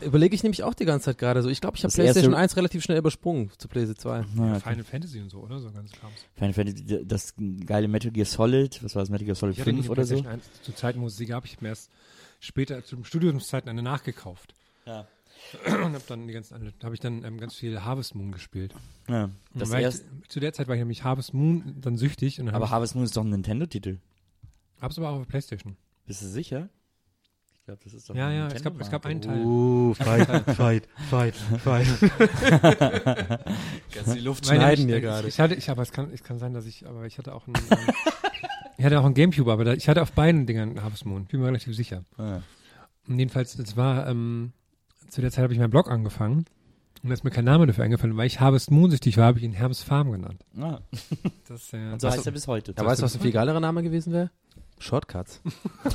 [0.00, 1.48] Überlege ich nämlich auch die ganze Zeit gerade so.
[1.48, 4.40] Ich glaube, ich habe PlayStation erste- 1 relativ schnell übersprungen zu PlayStation 2.
[4.40, 5.58] Naja, Final Fantasy und so, oder?
[5.60, 6.14] So ganz Krams.
[6.34, 7.34] Final Fantasy, das
[7.66, 9.92] geile Metal Gear Solid, was war das, Metal Gear Solid Ich hatte nicht 5 eine
[9.92, 10.14] oder so?
[10.22, 11.44] PlayStation 1 zu Zeiten, wo es sie gab.
[11.44, 11.90] Ich mir erst
[12.40, 14.54] später zu Studiumszeiten eine nachgekauft.
[14.86, 15.06] Ja.
[15.66, 18.74] Und habe dann die ganzen, habe ich dann ähm, ganz viel Harvest Moon gespielt.
[19.08, 22.40] Ja, das war ich, erst, zu der Zeit war ich nämlich Harvest Moon dann süchtig
[22.40, 23.98] und dann aber Harvest Moon ist doch ein Nintendo-Titel.
[24.80, 25.76] hab's aber auch auf Playstation.
[26.06, 26.68] Bist du sicher?
[27.66, 29.44] Ich glaube, das ist doch Ja, ja, es gab, es gab einen Teil.
[29.44, 31.86] Uh, fight, fight, fight, fight.
[33.92, 35.26] Kannst die Luft Nein, schneiden hier gerade.
[35.26, 37.44] ich hatte, ich aber es kann, es kann sein, dass ich, aber ich hatte auch
[37.48, 37.78] einen, ähm,
[38.78, 41.24] ich hatte auch einen Gamecube, aber da, ich hatte auf beiden Dingern Harvest Moon.
[41.24, 42.04] Bin mir relativ sicher.
[42.18, 42.38] Ah,
[43.08, 44.52] Und jedenfalls, es war, ähm,
[45.08, 46.44] zu der Zeit habe ich meinen Blog angefangen.
[47.02, 49.38] Und da ist mir kein Name dafür eingefallen, weil ich Harvest Moon süchtig war, habe
[49.38, 50.44] ich ihn Herbst Farm genannt.
[50.60, 50.78] ah.
[51.48, 52.74] Das, äh, Und so heißt er bis heute.
[52.78, 54.30] Ja, weißt du, was ein viel geilerer Name gewesen wäre?
[54.78, 55.40] Shortcuts.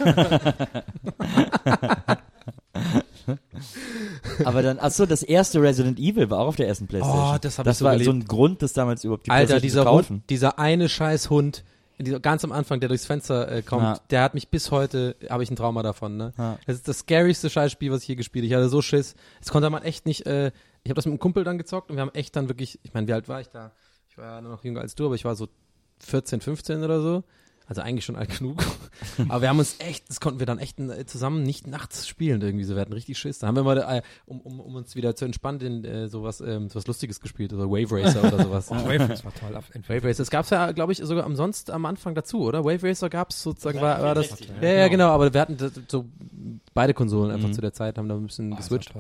[4.46, 7.36] Aber dann, ach so, das erste Resident Evil war auch auf der ersten Playstation.
[7.36, 8.06] Oh, das hab ich Das so war geliebt.
[8.06, 10.16] so ein Grund, das damals überhaupt die Alter, dieser zu kaufen.
[10.18, 11.64] Hund, dieser eine scheiß Hund
[12.00, 14.00] dieser- ganz am Anfang, der durchs Fenster äh, kommt, Ja.
[14.10, 16.34] der hat mich bis heute, habe ich ein Trauma davon, ne?
[16.36, 16.58] Ja.
[16.66, 18.48] Das ist das scarieste Scheißspiel, was ich je gespielt habe.
[18.48, 19.14] Ich hatte so Schiss.
[19.40, 20.48] Das konnte man echt nicht, äh,
[20.84, 22.94] ich habe das mit einem Kumpel dann gezockt und wir haben echt dann wirklich, ich
[22.96, 23.72] meine, wie alt war ich da?
[24.10, 25.48] Ich war ja nur noch jünger als du, aber ich war so
[26.00, 27.24] 14, 15 oder so.
[27.72, 28.62] Also eigentlich schon alt genug.
[29.30, 32.42] Aber wir haben uns echt, das konnten wir dann echt äh, zusammen nicht nachts spielen
[32.42, 32.76] irgendwie so.
[32.76, 33.40] Wir hatten richtig Schiss.
[33.40, 36.42] Da haben wir mal, äh, um, um, um uns wieder zu entspannen, den, äh, sowas,
[36.42, 38.68] ähm, sowas Lustiges gespielt, also Wave Racer oder sowas.
[38.72, 39.56] Oh, Wave Race war toll.
[39.56, 42.66] Auf Wave Racer, das gab's ja, glaube ich, sogar umsonst am Anfang dazu, oder?
[42.66, 45.08] Wave Racer gab's sozusagen, war, war das, ja, ja, ja, genau.
[45.12, 45.58] aber wir hatten
[45.88, 46.04] so
[46.74, 47.54] beide Konsolen einfach Mhm.
[47.54, 48.94] zu der Zeit, haben da ein bisschen Oh, das war geswitcht.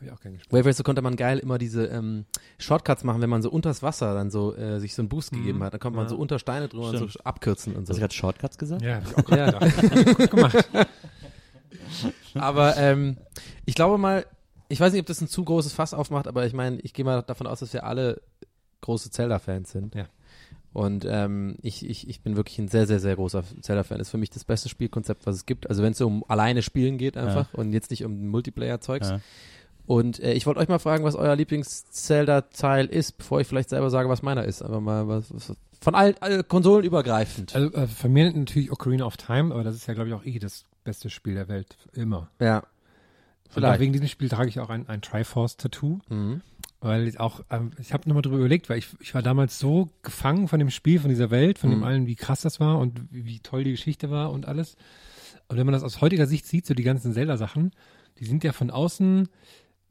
[0.00, 0.08] Toll.
[0.08, 0.52] Hab ich auch gern gespielt.
[0.52, 2.24] Wave Racer konnte man geil immer diese ähm,
[2.58, 5.62] Shortcuts machen, wenn man so unters Wasser dann so äh, sich so einen Boost gegeben
[5.62, 5.72] hat.
[5.74, 7.94] Dann konnte man so unter Steine drüber und so abkürzen und Hast so.
[7.94, 8.82] du gerade Shortcuts gesagt?
[8.82, 9.58] Ja, hab ich auch Ja.
[10.14, 10.68] gut gemacht.
[12.34, 13.16] Aber ähm,
[13.66, 14.24] ich glaube mal,
[14.68, 17.04] ich weiß nicht, ob das ein zu großes Fass aufmacht, aber ich meine, ich gehe
[17.04, 18.20] mal davon aus, dass wir alle
[18.82, 19.94] große Zelda-Fans sind.
[19.94, 20.06] Ja.
[20.72, 23.98] Und ähm, ich, ich, ich bin wirklich ein sehr, sehr, sehr großer Zelda-Fan.
[23.98, 25.68] Ist für mich das beste Spielkonzept, was es gibt.
[25.68, 29.10] Also wenn es um alleine spielen geht einfach und jetzt nicht um Multiplayer-Zeugs.
[29.10, 29.20] Ja.
[29.90, 33.90] Und äh, ich wollte euch mal fragen, was euer Lieblings-Zelda-Teil ist, bevor ich vielleicht selber
[33.90, 34.62] sage, was meiner ist.
[34.62, 37.56] Aber mal was, was von allen alle Konsolen übergreifend.
[37.56, 40.24] Also äh, von mir natürlich Ocarina of Time, aber das ist ja, glaube ich, auch
[40.24, 41.76] eh das beste Spiel der Welt.
[41.92, 42.30] Immer.
[42.40, 42.62] ja.
[43.48, 43.80] Vielleicht.
[43.80, 45.98] wegen diesem Spiel trage ich auch ein, ein Triforce-Tattoo.
[46.08, 46.40] Mhm.
[46.78, 49.88] Weil ich auch, ähm, ich habe nochmal drüber überlegt, weil ich, ich war damals so
[50.04, 51.84] gefangen von dem Spiel, von dieser Welt, von dem Mhm.
[51.84, 54.76] allen, wie krass das war und wie, wie toll die Geschichte war und alles.
[55.48, 57.72] Und wenn man das aus heutiger Sicht sieht, so die ganzen Zelda-Sachen,
[58.20, 59.28] die sind ja von außen,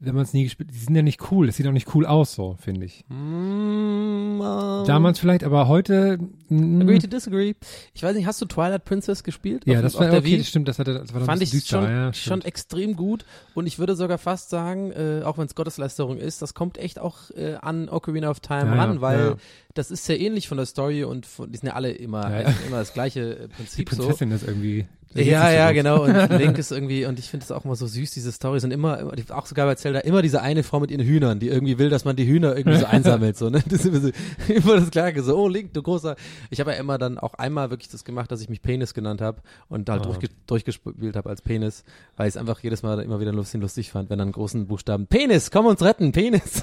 [0.02, 1.46] wenn man es nie gespielt, die sind ja nicht cool.
[1.46, 3.04] Das sieht auch nicht cool aus, so, finde ich.
[3.08, 6.18] Mm, ähm, Damals vielleicht, aber heute.
[6.48, 7.54] mm, Agree to disagree.
[7.94, 9.62] Ich weiß nicht, hast du Twilight Princess gespielt?
[9.66, 10.38] ja, Auf- das war der okay, Wii?
[10.38, 13.24] das stimmt, das, hatte, das war Fand ich bisschen schon, düster, ja, schon extrem gut
[13.54, 16.98] und ich würde sogar fast sagen, äh, auch wenn es Gotteslästerung ist, das kommt echt
[16.98, 19.36] auch äh, an Ocarina of Time Ja, ja, ran, weil ja.
[19.74, 22.24] das ist sehr ähnlich von der Story und von, die sind ja alle immer,
[22.66, 23.96] immer das gleiche äh, Die Prinzip so.
[24.02, 24.86] Prinzessin ist irgendwie.
[25.14, 26.04] Ja, ja, genau.
[26.04, 28.70] Und Link ist irgendwie, und ich finde es auch immer so süß, diese Storys sind
[28.70, 31.90] immer, auch sogar bei Zelda, immer diese eine Frau mit ihren Hühnern, die irgendwie will,
[31.90, 33.60] dass man die Hühner irgendwie so einsammelt, so, ne?
[33.68, 34.10] Das ist immer, so,
[34.52, 36.14] immer das Gleiche, so, oh Link, du großer.
[36.50, 39.20] Ich habe ja immer dann auch einmal wirklich das gemacht, dass ich mich Penis genannt
[39.20, 40.04] habe und halt Ah.
[40.04, 41.82] durchge durchgespielt habe als Penis,
[42.16, 45.06] weil ich es einfach jedes Mal immer wieder lustig, lustig fand, wenn dann großen Buchstaben,
[45.08, 46.62] Penis, komm uns retten, Penis.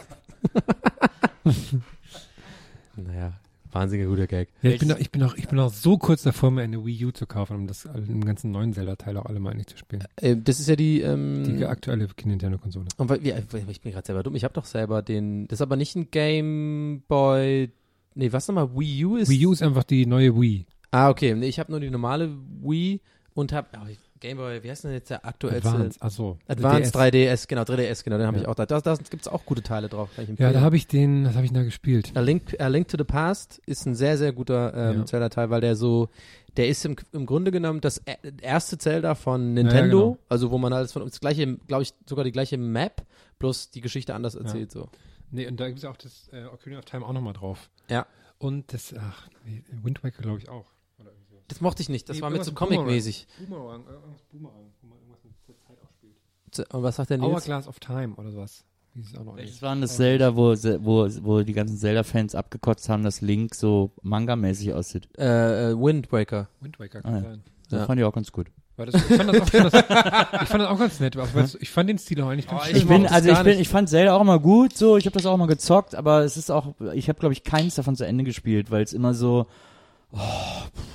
[2.95, 3.33] naja,
[3.77, 4.49] wahnsinniger guter Gag.
[4.61, 6.83] Ja, ich bin, auch, ich, bin auch, ich bin auch so kurz davor, mir eine
[6.83, 9.77] Wii U zu kaufen, um das im ganzen neuen Zelda-Teil auch alle mal nicht zu
[9.77, 10.03] spielen.
[10.17, 12.87] Äh, das ist ja die, ähm, Die aktuelle Nintendo-Konsole.
[12.97, 13.33] Und weil, wie,
[13.69, 14.35] ich bin gerade selber dumm.
[14.35, 15.47] Ich habe doch selber den.
[15.47, 17.71] Das ist aber nicht ein Game Boy.
[18.15, 18.75] Nee, was nochmal?
[18.75, 19.29] Wii U ist.
[19.29, 20.65] Wii U ist einfach die neue Wii.
[20.91, 21.35] Ah, okay.
[21.35, 23.01] Nee, ich habe nur die normale Wii
[23.33, 23.87] und habe oh,
[24.19, 24.63] Game Boy.
[24.63, 25.69] Wie heißt denn jetzt der aktuellste?
[25.69, 26.37] Advance, achso.
[26.47, 28.49] Advanced 3DS, genau, 3DS, genau, den habe ich Ja.
[28.49, 28.65] auch da.
[28.65, 30.09] Da, da gibt's auch gute Teile drauf.
[30.17, 32.11] Ich Ja, da habe ich den, das habe ich da gespielt.
[32.15, 35.05] A Link, A Link to the Past ist ein sehr, sehr guter ähm, Ja.
[35.05, 36.09] Zelda-Teil, weil der so,
[36.57, 40.17] der ist im, im Grunde genommen das ä- erste Zelda von Nintendo, genau.
[40.29, 43.03] also wo man alles von das gleiche, glaube ich, sogar die gleiche Map,
[43.39, 44.89] bloß die Geschichte anders erzählt so.
[45.29, 47.69] Nee, und da gibt es auch das äh, Ocarina of Time auch nochmal drauf.
[47.89, 48.07] Ja.
[48.39, 49.27] Und das, ach,
[49.83, 50.65] Wind Waker glaube ich auch.
[51.47, 53.25] Das mochte ich nicht, das Nee, war mir zu Comic-mäßig.
[53.47, 56.15] Boomerang, irgendwas Boomerang, wo man irgendwas mit der Zeit auch spielt.
[56.51, 57.31] Z- Und was sagt der Nils?
[57.31, 58.63] Hourglass of Time oder sowas.
[58.93, 62.35] Wie ist es auch noch Das war das Zelda, wo, wo, wo die ganzen Zelda-Fans
[62.35, 65.07] abgekotzt haben, dass Link so manga-mäßig aussieht.
[65.17, 66.49] Äh, äh, Wind Waker.
[66.61, 67.21] Wind Waker Ah, kann ja.
[67.21, 67.43] sein.
[67.69, 67.85] Das Ja.
[67.85, 68.47] fand ich auch ganz gut.
[68.75, 69.73] Weil das, ich, fand das auch, das,
[70.43, 71.17] ich fand das auch ganz nett.
[71.61, 72.75] Ich fand den Stil auch eigentlich ganz Oh, schön.
[72.77, 73.59] Ich bin, also ich bin, nicht.
[73.61, 76.37] ich fand Zelda auch immer gut, so, ich habe das auch immer gezockt, aber es
[76.37, 79.47] ist auch, ich habe glaube ich keins davon zu Ende gespielt, weil es immer so,
[80.13, 80.19] oh,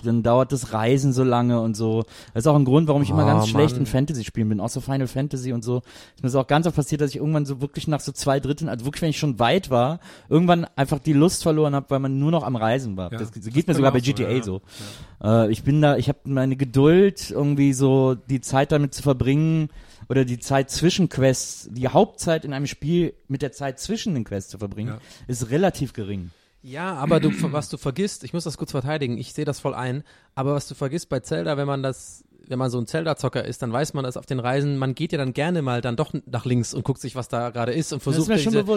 [0.04, 2.02] dann dauert das Reisen so lange und so.
[2.34, 3.82] Das ist auch ein Grund, warum ich immer Oh, ganz schlecht Mann.
[3.82, 5.82] in Fantasy-Spielen bin, auch so Final Fantasy und so.
[6.16, 8.40] Ist mir ist auch ganz oft passiert, dass ich irgendwann so wirklich nach so zwei
[8.40, 12.00] Dritteln, also wirklich, wenn ich schon weit war, irgendwann einfach die Lust verloren habe, weil
[12.00, 13.12] man nur noch am Reisen war.
[13.12, 14.42] Ja, das, das geht mir sogar bei auch so, GTA ja.
[14.42, 14.60] so.
[15.22, 19.68] Äh, ich bin da, ich habe meine Geduld, irgendwie so die Zeit damit zu verbringen
[20.08, 24.24] oder die Zeit zwischen Quests, die Hauptzeit in einem Spiel mit der Zeit zwischen den
[24.24, 24.98] Quests zu verbringen, Ja.
[25.28, 26.30] ist relativ gering.
[26.62, 29.74] Ja, aber du, was du vergisst, ich muss das kurz verteidigen, ich sehe das voll
[29.74, 30.04] ein,
[30.34, 33.62] aber was du vergisst bei Zelda, wenn man das, wenn man so ein Zelda-Zocker ist,
[33.62, 36.12] dann weiß man, dass auf den Reisen, man geht ja dann gerne mal dann doch
[36.26, 38.30] nach links und guckt sich, was da gerade ist und versucht.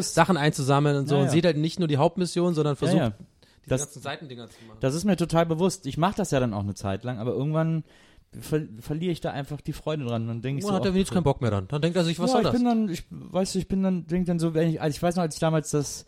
[0.04, 1.32] Sachen einzusammeln und so Ja, und ja.
[1.32, 3.10] sieht halt nicht nur die Hauptmission, sondern versucht, ja.
[3.66, 4.78] die Das- ganzen Seitendinger zu machen.
[4.80, 5.86] Das ist mir total bewusst.
[5.86, 7.84] Ich mache das ja dann auch eine Zeit lang, aber irgendwann
[8.40, 10.96] ver verliere ich da einfach die Freude dran und denke ich so, hat der ach,
[10.96, 11.68] Nils keinen Bock mehr dann.
[11.68, 12.56] Dann denkt er sich, was ja, soll ich das?
[12.56, 15.02] bin dann, ich weißt du, ich bin dann, denk dann so, wenn ich, also ich
[15.02, 16.06] weiß noch, als ich damals das,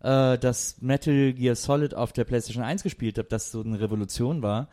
[0.00, 4.42] äh, das Metal Gear Solid auf der PlayStation 1 gespielt habe, das so eine Revolution
[4.42, 4.68] war,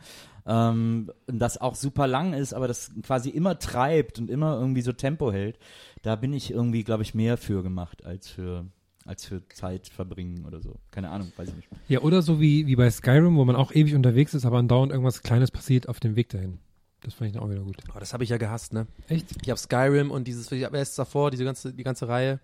[0.46, 4.82] ähm, und das auch super lang ist, aber das quasi immer treibt und immer irgendwie
[4.82, 5.58] so Tempo hält,
[6.02, 8.66] da bin ich irgendwie, glaube ich, mehr für gemacht als für
[9.06, 10.76] als für Zeit verbringen oder so.
[10.90, 11.68] Keine Ahnung, weiß ich nicht.
[11.88, 14.92] Ja, oder so wie, wie bei Skyrim, wo man auch ewig unterwegs ist, aber andauernd
[14.92, 16.58] irgendwas Kleines passiert auf dem Weg dahin.
[17.02, 17.76] Das fand ich dann auch wieder gut.
[17.94, 18.86] Oh, das habe ich ja gehasst, ne?
[19.08, 19.26] Echt?
[19.42, 22.40] Ich habe Skyrim und dieses, ich habe erst davor, diese ganze, die ganze Reihe.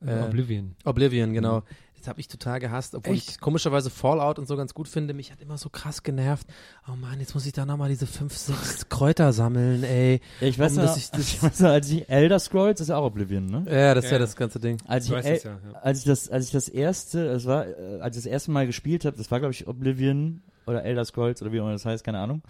[0.00, 0.76] Äh, Äh, Oblivion.
[0.84, 1.62] Oblivion, genau.
[1.98, 5.14] Das habe ich total gehasst, obwohl ich komischerweise Fallout und so ganz gut finde.
[5.14, 6.46] Mich hat immer so krass genervt.
[6.90, 10.20] Oh Mann, jetzt muss ich da nochmal diese fünf, sechs Kräuter sammeln, ey.
[10.40, 12.82] Ich weiß Um, noch, dass ich das- ich weiß noch, als ich Elder Scrolls, das
[12.82, 13.64] ist ja auch Oblivion, ne?
[13.68, 14.20] Ja, das ist ja, Ja.
[14.20, 14.78] das ganze Ding.
[14.86, 15.78] Als ich, weißt El- es ja, ja.
[15.80, 18.66] als ich das, als ich das erste, das war, äh, als ich das erste Mal
[18.66, 21.84] gespielt habe, das war glaube ich Oblivion oder Elder Scrolls oder wie auch immer das
[21.84, 22.42] heißt, keine Ahnung.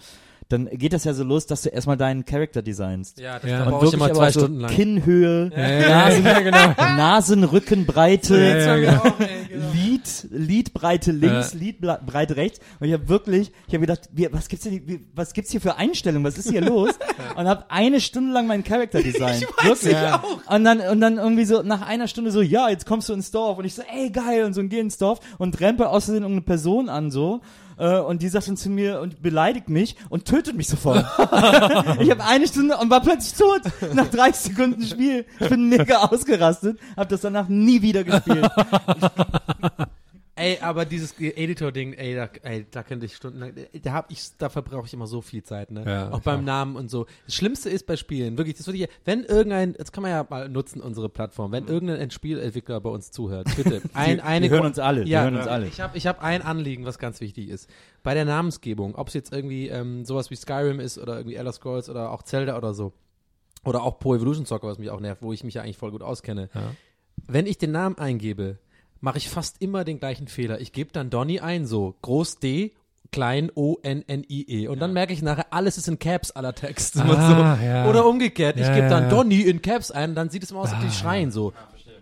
[0.51, 3.19] Dann geht das ja so los, dass du erstmal deinen Charakter designst.
[3.19, 3.59] Ja, Ja.
[3.59, 4.71] da Und brauche ich immer zwei auch so Stunden lang.
[4.71, 6.97] Kinnhöhe, Ja, ja, genau.
[6.97, 9.15] Nasenrückenbreite, Ja, ja, genau.
[9.75, 11.59] Lied, Liedbreite links, Ja.
[11.59, 12.61] Liedbreite rechts.
[12.81, 15.61] Und ich habe wirklich, ich habe gedacht, wie, was gibt's denn, wie, was gibt's hier
[15.61, 16.25] für Einstellungen?
[16.25, 16.91] Was ist hier los?
[17.37, 19.43] Und habe eine Stunde lang meinen Charakter designt.
[19.63, 19.93] wirklich.
[19.93, 20.23] Ja.
[20.49, 23.31] Und dann, und dann irgendwie so nach einer Stunde so, ja, jetzt kommst du ins
[23.31, 23.59] Dorf.
[23.59, 24.45] Und ich so, ey, geil.
[24.45, 27.41] Und so und geh ins Dorf und rempe außerdem irgendeine Person an, so.
[27.79, 30.99] Äh, Und die sagt dann zu mir und beleidigt mich und tötet mich sofort.
[32.01, 33.63] ich habe eine Stunde und war plötzlich tot
[33.95, 35.25] nach 30 Sekunden Spiel.
[35.39, 38.49] Ich bin mega ausgerastet, habe das danach nie wieder gespielt.
[40.39, 44.49] Ey, aber dieses Editor-Ding, ey, da, ey, da könnte ich stundenlang, da hab ich, da
[44.49, 45.85] verbrauche ich immer so viel Zeit, ne?
[45.85, 46.45] Ja, auch beim auch.
[46.45, 47.07] Namen und so.
[47.27, 50.27] Das Schlimmste ist bei Spielen, wirklich, das würde ich, wenn irgendein, jetzt kann man ja
[50.29, 54.67] mal nutzen, unsere Plattform, wenn irgendein Spielentwickler bei uns zuhört, bitte, ein, eine, die hören
[54.67, 55.67] uns alle, die ja, hören uns alle.
[55.67, 57.69] Ich habe ich hab ein Anliegen, was ganz wichtig ist.
[58.03, 61.53] Bei der Namensgebung, ob es jetzt irgendwie ähm, sowas wie Skyrim ist oder irgendwie Elder
[61.53, 62.93] Scrolls oder auch Zelda oder so,
[63.65, 65.91] oder auch Pro Evolution Soccer, was mich auch nervt, wo ich mich ja eigentlich voll
[65.91, 66.49] gut auskenne.
[66.55, 66.75] Ja.
[67.27, 68.59] Wenn ich den Namen eingebe,
[69.01, 70.61] mache ich fast immer den gleichen Fehler.
[70.61, 72.73] Ich gebe dann Donny ein, so groß D,
[73.13, 74.69] klein O-N-N-I-E.
[74.69, 76.97] Und dann merke ich nachher, alles ist in Caps aller Text.
[76.97, 77.65] Immer Ah, so.
[77.65, 77.89] ja.
[77.89, 79.09] Oder umgekehrt, ich Ja, gebe dann ja.
[79.09, 81.53] Donny in Caps ein, dann sieht es immer aus, als ob die schreien so.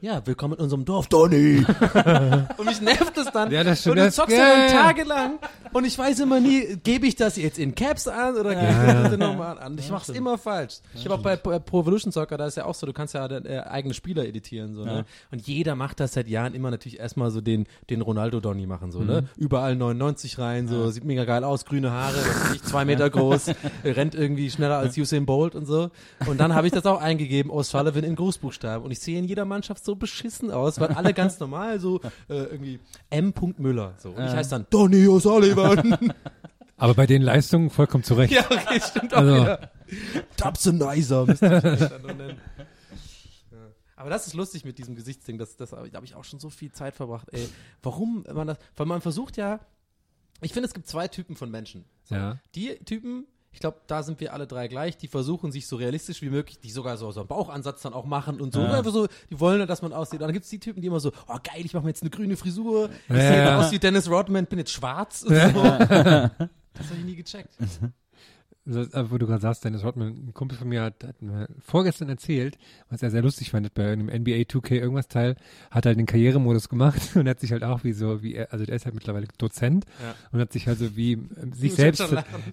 [0.03, 1.65] Ja, willkommen in unserem Dorf, Donny.
[2.59, 3.51] und mich nervt es dann.
[3.51, 3.93] Ja, das stimmt.
[3.93, 4.83] Und du Das- zockst ja, ja, dann ja.
[4.83, 5.39] tagelang
[5.73, 8.93] und ich weiß immer nie, gebe ich das jetzt in Caps an oder gebe ich
[9.11, 9.77] das nochmal an?
[9.79, 10.77] Ich mach's immer falsch.
[10.95, 13.27] Ich habe auch bei Pro Evolution Soccer, da ist ja auch so, du kannst ja
[13.27, 15.07] äh, eigene Spieler editieren so, ne?
[15.31, 18.93] Und jeder macht das seit Jahren immer natürlich erstmal so den den Ronaldo Donny machen
[18.93, 19.25] so, ne?
[19.37, 22.19] Überall 99 rein, so sieht mega geil aus, grüne Haare,
[22.55, 23.47] ich, zwei Meter groß,
[23.85, 25.91] rennt irgendwie schneller als Usain Bolt und so.
[26.27, 29.45] Und dann habe ich das auch eingegeben, O'Sullivan in Großbuchstaben und ich sehe in jeder
[29.47, 33.33] Mannschaft so beschissen aus, weil alle ganz normal so äh, irgendwie M.
[33.59, 34.11] Müller so.
[34.11, 36.13] Und ich heiße dann Donny O'Sullivan.
[36.77, 38.35] Aber bei den Leistungen vollkommen zurecht.
[38.35, 39.71] ja, okay, stimmt auch Also- wieder.
[41.27, 42.41] Müsste ich vielleicht dann noch nennen.
[43.51, 43.59] Ja.
[43.97, 45.39] Aber das ist lustig mit diesem Gesichtsding.
[45.39, 47.29] Das, das, da habe ich auch schon so viel Zeit verbracht.
[47.33, 47.49] Ey,
[47.83, 48.59] warum man das?
[48.77, 49.61] Weil man versucht ja.
[50.43, 51.87] Ich finde, es gibt zwei Typen von Menschen.
[52.05, 52.15] So.
[52.15, 52.39] Ja.
[52.55, 53.27] Die Typen,
[53.57, 56.59] ich glaube, da sind wir alle drei gleich, die versuchen sich so realistisch wie möglich,
[56.59, 58.61] die sogar so, so einen Bauchansatz dann auch machen und so.
[58.61, 58.73] Ja.
[58.75, 60.21] Einfach so, die wollen, dass man aussieht.
[60.21, 62.03] Und dann gibt es die Typen, die immer so, oh geil, ich mache mir jetzt
[62.03, 63.59] eine grüne Frisur, ich Ja, sehe ja.
[63.59, 65.23] aus wie Dennis Rodman, bin jetzt schwarz.
[65.23, 65.39] Und so.
[65.39, 67.49] Das habe ich nie gecheckt.
[68.67, 72.09] Also, wo du gerade sagst, Dennis Rodman, ein Kumpel von mir hat, hat mir vorgestern
[72.09, 72.59] erzählt,
[72.91, 75.37] was er sehr lustig fand, bei einem NBA 2K irgendwas Teil,
[75.71, 78.65] hat halt den Karrieremodus gemacht und hat sich halt auch wie so, wie er, also
[78.65, 80.15] der ist halt mittlerweile Dozent Ja.
[80.33, 82.05] und hat sich halt so wie ähm, sich selbst,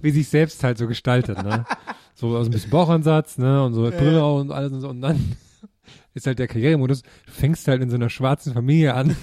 [0.01, 1.65] wie sich selbst halt so gestaltet, ne?
[2.15, 3.63] so aus ein bisschen Bauchansatz, ne?
[3.63, 5.35] Und so Brille und alles und so und dann
[6.13, 9.15] ist halt der Karrieremodus, du fängst halt in so einer schwarzen Familie an.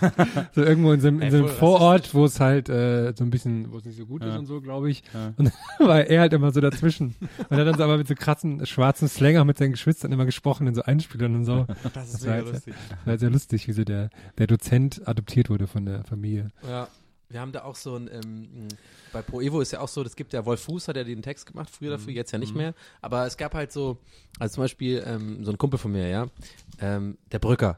[0.54, 3.30] so irgendwo in so einem, in so einem Vorort, wo es halt äh, so ein
[3.30, 4.38] bisschen, wo es nicht so gut ist Ja.
[4.38, 5.02] und so, glaube ich.
[5.14, 5.32] Ja.
[5.36, 7.14] Und dann war er halt immer so dazwischen.
[7.20, 10.12] Und er hat dann so aber mit so krassen schwarzen Slang auch mit seinen Geschwistern
[10.12, 11.66] immer gesprochen in so Einspielern und so.
[11.94, 12.74] Das ist mega lustig.
[12.88, 16.50] Das war halt sehr lustig, wie so der, der Dozent adoptiert wurde von der Familie.
[16.68, 16.88] Ja.
[17.30, 18.68] Wir haben da auch so ein, ähm,
[19.12, 21.20] bei Pro Evo ist ja auch so, das gibt ja, Wolf Fuß hat ja den
[21.20, 22.72] Text gemacht, früher dafür, jetzt ja nicht mehr.
[23.02, 23.98] Aber es gab halt so,
[24.38, 26.28] also zum Beispiel ähm, so ein Kumpel von mir, ja,
[26.80, 27.76] ähm, der Brücker.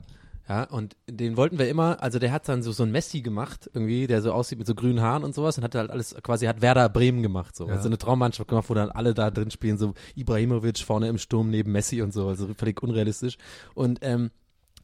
[0.50, 3.70] Ja, und den wollten wir immer, also der hat dann so, so ein Messi gemacht,
[3.72, 6.46] irgendwie, der so aussieht mit so grünen Haaren und sowas und hat halt alles, quasi
[6.46, 7.68] hat Werder Bremen gemacht, so.
[7.68, 7.74] Ja.
[7.74, 11.50] Also eine Traummannschaft gemacht, wo dann alle da drin spielen, so Ibrahimovic vorne im Sturm
[11.50, 13.38] neben Messi und so, also völlig unrealistisch.
[13.74, 14.32] Und ähm,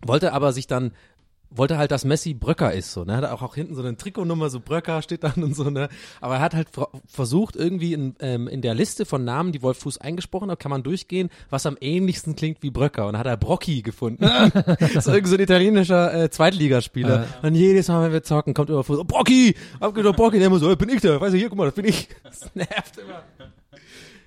[0.02, 0.92] wollte aber sich dann
[1.50, 4.50] wollte halt, dass Messi Bröcker ist, so, ne, hat auch, auch hinten so eine Trikotnummer,
[4.50, 5.88] so Bröcker steht dann und so, ne,
[6.20, 9.62] aber er hat halt ver- versucht, irgendwie in, ähm, in der Liste von Namen, die
[9.62, 13.20] Wolf Fuß eingesprochen hat, kann man durchgehen, was am ähnlichsten klingt wie Bröcker und dann
[13.20, 14.24] hat er Brocchi gefunden.
[14.78, 17.22] das ist irgend so ein italienischer äh, Zweitligaspieler.
[17.42, 17.48] Ja.
[17.48, 20.48] Und jedes Mal, wenn wir zocken, kommt immer vor, so, Brocchi, hab gedacht, Brocchi, der
[20.48, 22.08] immer so, "Hey, bin ich der, weißt du, hier, guck mal, das bin ich.
[22.22, 23.22] Das nervt immer.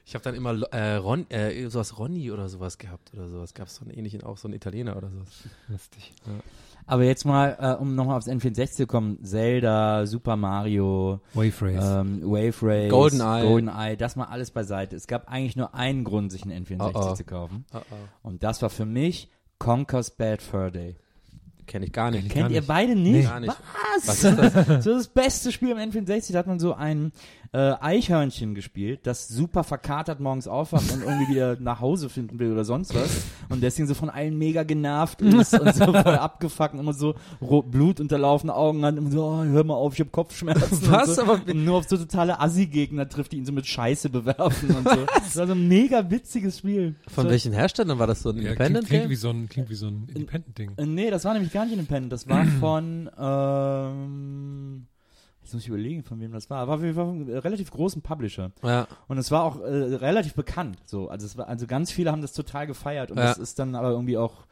[0.06, 3.54] Ich habe dann immer äh, Ron, äh, sowas Ronny oder sowas gehabt oder sowas.
[3.54, 5.28] Gab es so einen ähnlichen, auch so einen Italiener oder sowas.
[5.68, 6.14] Lustig.
[6.90, 11.86] Aber jetzt mal, äh, um nochmal aufs N64 zu kommen, Zelda, Super Mario, Wave Race.
[12.02, 13.44] ähm, Wave Race, GoldenEye.
[13.48, 14.96] GoldenEye, das mal alles beiseite.
[14.96, 17.14] Es gab eigentlich nur einen Grund, sich einen N64 Oh, oh.
[17.14, 17.66] zu kaufen.
[17.74, 17.96] Oh, oh.
[18.28, 19.30] Und das war für mich
[19.60, 20.96] Conker's Bad Fur Day.
[21.68, 22.28] kenne ich gar nicht.
[22.30, 22.68] Gar Kennt ihr nicht.
[22.68, 23.30] beide nicht?
[23.30, 23.56] Gar nicht.
[23.96, 24.08] Was?
[24.08, 24.38] Was ist
[24.68, 24.84] das?
[24.84, 27.12] so das beste Spiel am N64, da hat man so ein
[27.52, 32.52] äh, Eichhörnchen gespielt, das super verkatert morgens aufwacht und irgendwie wieder nach Hause finden will
[32.52, 33.24] oder sonst was.
[33.50, 37.16] Und deswegen so von allen mega genervt ist und so voll abgefuckt und immer so
[37.42, 40.92] rot, blutunterlaufene Augen hat und so, oh, hör mal auf, ich hab Kopfschmerzen.
[40.92, 41.10] Was?
[41.10, 41.22] Und, so.
[41.24, 44.88] Aber- und nur auf so totale Assi-Gegner trifft, die ihn so mit Scheiße bewerfen und
[44.88, 45.06] so.
[45.16, 46.96] Das war so ein mega witziges Spiel.
[47.08, 49.18] Von so, welchen Herstellern war das so ein Ja, klingt, Independent klingt, wie Game?
[49.18, 50.72] so ein, klingt wie so ein Independent-Ding.
[50.94, 52.14] Nee, das war nämlich gar nicht Independent.
[52.14, 54.86] Das war von, ähm,
[55.50, 56.68] jetzt muss ich überlegen, von wem das war.
[56.68, 58.52] War Fall von einem relativ großen Publisher.
[58.64, 58.88] Ja.
[59.08, 60.78] Und es war auch äh, relativ bekannt.
[60.86, 63.24] So, also war, also ganz viele haben das total gefeiert und Ja.
[63.26, 64.46] das ist dann aber irgendwie auch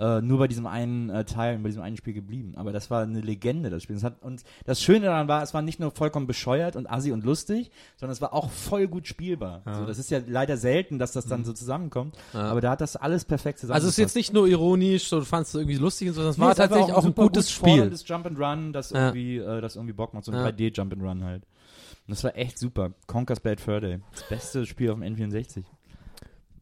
[0.00, 2.54] äh, nur bei diesem einen äh, Teil, bei diesem einen Spiel geblieben.
[2.56, 3.96] Aber das war eine Legende, das Spiel.
[3.96, 7.12] Das hat, und das Schöne daran war, es war nicht nur vollkommen bescheuert und assi
[7.12, 9.62] und lustig, sondern es war auch voll gut spielbar.
[9.78, 12.16] So, das ist ja leider selten, dass das dann so zusammenkommt.
[12.32, 13.74] Aber da hat das alles perfekt zusammengepasst.
[13.84, 16.20] Also es ist jetzt nicht nur ironisch, so du fandst es irgendwie lustig und so,
[16.22, 17.68] sondern es Nee, war tatsächlich auch ein gutes gut Spiel.
[17.74, 19.08] forderndes Jump and Run, das Ja.
[19.08, 20.44] irgendwie, äh, das irgendwie Bock macht, so ein Ja.
[20.48, 21.42] 3D Jump and Run halt.
[21.44, 22.92] Und das war echt super.
[23.06, 23.98] Conker's Bad Fur Day.
[24.12, 25.62] Das beste Spiel auf dem N64.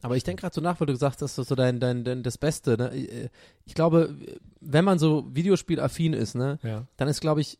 [0.02, 2.04] Aber ich denke gerade so nach, weil du gesagt hast, das ist so dein, dein,
[2.04, 2.76] dein das Beste.
[2.76, 2.94] Ne?
[2.94, 3.08] Ich-
[3.66, 4.14] Ich glaube,
[4.60, 6.86] wenn man so Videospielaffin ist, ne, Ja.
[6.96, 7.58] dann ist, glaube ich,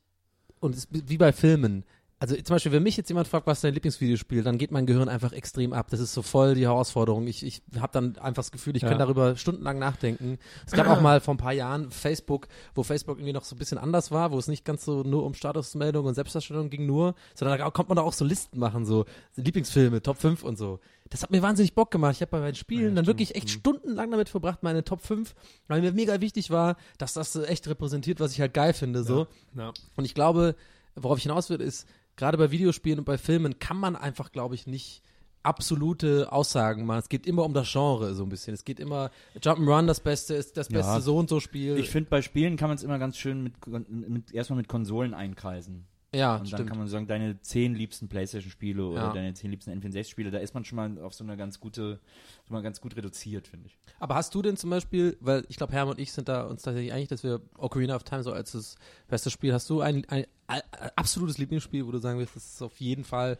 [0.60, 1.84] und es ist wie bei Filmen.
[2.20, 4.86] Also zum Beispiel, wenn mich jetzt jemand fragt, was ist dein Lieblingsvideospiel, dann geht mein
[4.86, 5.86] Gehirn einfach extrem ab.
[5.90, 7.28] Das ist so voll die Herausforderung.
[7.28, 8.88] Ich, ich habe dann einfach das Gefühl, ich Ja.
[8.88, 10.38] kann darüber stundenlang nachdenken.
[10.66, 13.58] Es gab auch mal vor ein paar Jahren Facebook, wo Facebook irgendwie noch so ein
[13.60, 17.14] bisschen anders war, wo es nicht ganz so nur um Statusmeldung und Selbstdarstellung ging nur,
[17.36, 19.04] sondern da konnte man da auch so Listen machen, so
[19.36, 20.80] Lieblingsfilme, Top 5 und so.
[21.10, 22.16] Das hat mir wahnsinnig Bock gemacht.
[22.16, 25.34] Ich habe bei meinen Spielen dann wirklich echt stundenlang damit verbracht, meine Top 5,
[25.66, 29.04] weil mir mega wichtig war, dass das so echt repräsentiert, was ich halt geil finde,
[29.04, 29.26] so.
[29.56, 29.72] Ja.
[29.96, 30.54] Und ich glaube,
[30.94, 31.86] worauf ich hinaus will, ist,
[32.16, 35.02] gerade bei Videospielen und bei Filmen kann man einfach, glaube ich, nicht
[35.42, 36.98] absolute Aussagen machen.
[36.98, 38.54] Es geht immer um das Genre so ein bisschen.
[38.54, 40.78] Es geht immer Jump'n'Run das Beste ist das Ja.
[40.78, 41.78] beste so und so Spiel.
[41.78, 43.54] Ich finde, bei Spielen kann man es immer ganz schön mit,
[43.88, 45.86] mit erstmal mit Konsolen einkreisen.
[46.14, 46.68] Ja, Und dann stimmt.
[46.70, 49.12] kann man sagen, deine zehn liebsten Playstation-Spiele oder Ja.
[49.12, 52.00] deine zehn liebsten N64-Spiele, da ist man schon mal auf so eine ganz gute,
[52.46, 53.78] schon mal ganz gut reduziert, finde ich.
[54.00, 56.62] Aber hast du denn zum Beispiel, weil ich glaube, Herm und ich sind da uns
[56.62, 58.76] tatsächlich einig, dass wir Ocarina of Time so als das
[59.08, 60.62] beste Spiel, hast du ein, ein, ein
[60.96, 63.38] absolutes Lieblingsspiel, wo du sagen willst, das ist auf jeden Fall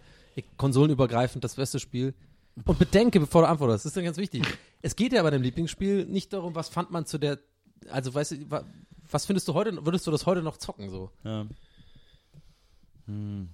[0.57, 2.15] konsolenübergreifend das beste Spiel?
[2.65, 4.43] Und bedenke, bevor du antwortest, das ist dann ganz wichtig.
[4.83, 7.39] Es geht ja bei dem Lieblingsspiel nicht darum, was fand man zu der,
[7.91, 8.65] also weißt du, wa-
[9.11, 11.11] was findest du heute, würdest du das heute noch zocken so?
[11.25, 11.47] Ja.
[13.09, 13.49] Hm.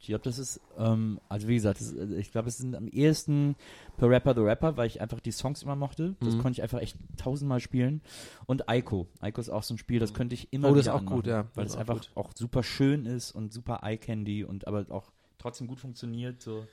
[0.00, 2.88] Ich glaube, das ist, ähm, also wie gesagt, das, ist- ich glaube, es sind am
[2.88, 3.54] ehesten
[3.98, 6.16] per Rapper the Rapper, weil ich einfach die Songs immer mochte.
[6.18, 6.38] Das Mhm.
[6.40, 8.00] konnte ich einfach echt tausendmal spielen.
[8.46, 9.06] Und Ico.
[9.22, 10.98] Ico ist auch so ein Spiel, das könnte ich immer Oh, das wieder ist auch
[11.02, 11.46] anmachen, gut, ja.
[11.54, 12.10] Weil es einfach gut.
[12.16, 16.42] auch super schön ist und super Eye-Candy und aber auch trotzdem gut funktioniert.
[16.42, 16.66] So.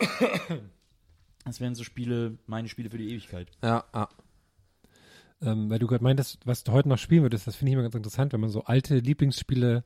[1.44, 3.50] Das wären so Spiele, meine Spiele für die Ewigkeit.
[3.64, 4.08] Ja, ah.
[5.40, 7.82] Ähm, weil du gerade meintest, was du heute noch spielen würdest, das finde ich immer
[7.82, 9.82] ganz interessant, wenn man so alte Lieblingsspiele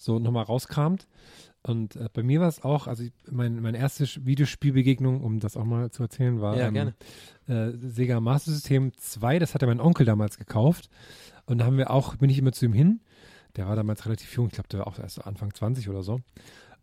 [0.00, 1.06] so nochmal rauskramt.
[1.62, 5.56] Und äh, bei mir war es auch, also ich, mein, meine erste Videospielbegegnung, um das
[5.56, 6.94] auch mal zu erzählen, war Ja, ähm, gerne.
[7.46, 10.88] Äh, Sega Master System 2, das hatte mein Onkel damals gekauft.
[11.44, 13.00] Und da haben wir auch, bin ich immer zu ihm hin.
[13.56, 16.02] Der war damals relativ jung, ich glaube, der war auch erst so Anfang 20 oder
[16.02, 16.20] so.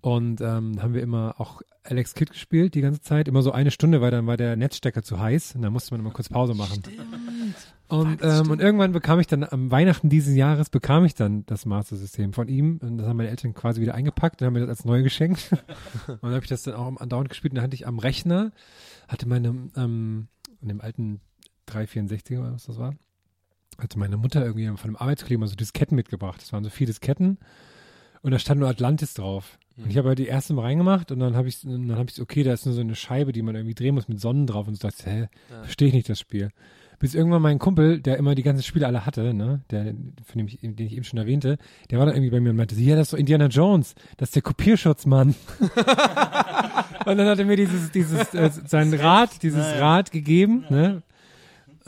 [0.02, 3.72] Und ähm, haben wir immer auch Alex Kidd gespielt die ganze Zeit, immer so eine
[3.72, 6.54] Stunde, weil dann war der Netzstecker zu heiß und dann musste man immer kurz Pause
[6.54, 6.84] machen.
[7.90, 11.66] Und, ähm, und irgendwann bekam ich dann am Weihnachten dieses Jahres bekam ich dann das
[11.66, 14.60] Master System von ihm und das haben meine Eltern quasi wieder eingepackt und haben mir
[14.60, 15.52] das als neu geschenkt.
[16.08, 18.52] und dann habe ich das dann auch andauernd gespielt und dann hatte ich am Rechner,
[19.08, 20.28] hatte meine, ähm,
[20.62, 21.22] in dem alten
[21.68, 22.94] 364 oder was das war,
[23.78, 26.42] hatte meine Mutter irgendwie von einem Arbeitskollegen mal so Disketten mitgebracht.
[26.42, 27.38] Das waren so vier Disketten
[28.22, 29.58] und da stand nur Atlantis drauf.
[29.78, 32.20] Und ich habe halt die erste mal reingemacht und dann habe ich, dann habe ich,
[32.20, 34.68] okay, da ist nur so eine Scheibe, die man irgendwie drehen muss mit Sonnen drauf
[34.68, 35.28] und so dachte, hä,
[35.62, 36.50] verstehe ich nicht das Spiel.
[37.00, 39.94] Bis irgendwann mein Kumpel, der immer die ganzen Spiele alle hatte, ne, der,
[40.24, 41.58] von dem ich, den ich eben schon erwähnte,
[41.92, 44.30] der war dann irgendwie bei mir und meinte, ja, das ist doch Indiana Jones, das
[44.30, 45.36] ist der Kopierschutzmann.
[47.06, 51.04] und dann hat er mir dieses, dieses, äh, sein Rad, dieses Rad gegeben, ne,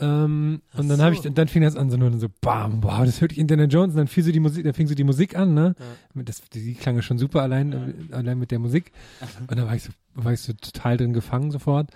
[0.01, 3.03] ähm, und dann habe ich, und dann fing das an, so nur so, bam, wow,
[3.03, 5.03] das hört ich Indiana Jones, und dann fiel so die Musik, dann fing so die
[5.03, 5.75] Musik an, ne?
[6.15, 8.91] Das, die klang ja schon super allein, äh, allein mit der Musik.
[9.47, 11.89] Und dann war ich so, war ich so total drin gefangen sofort.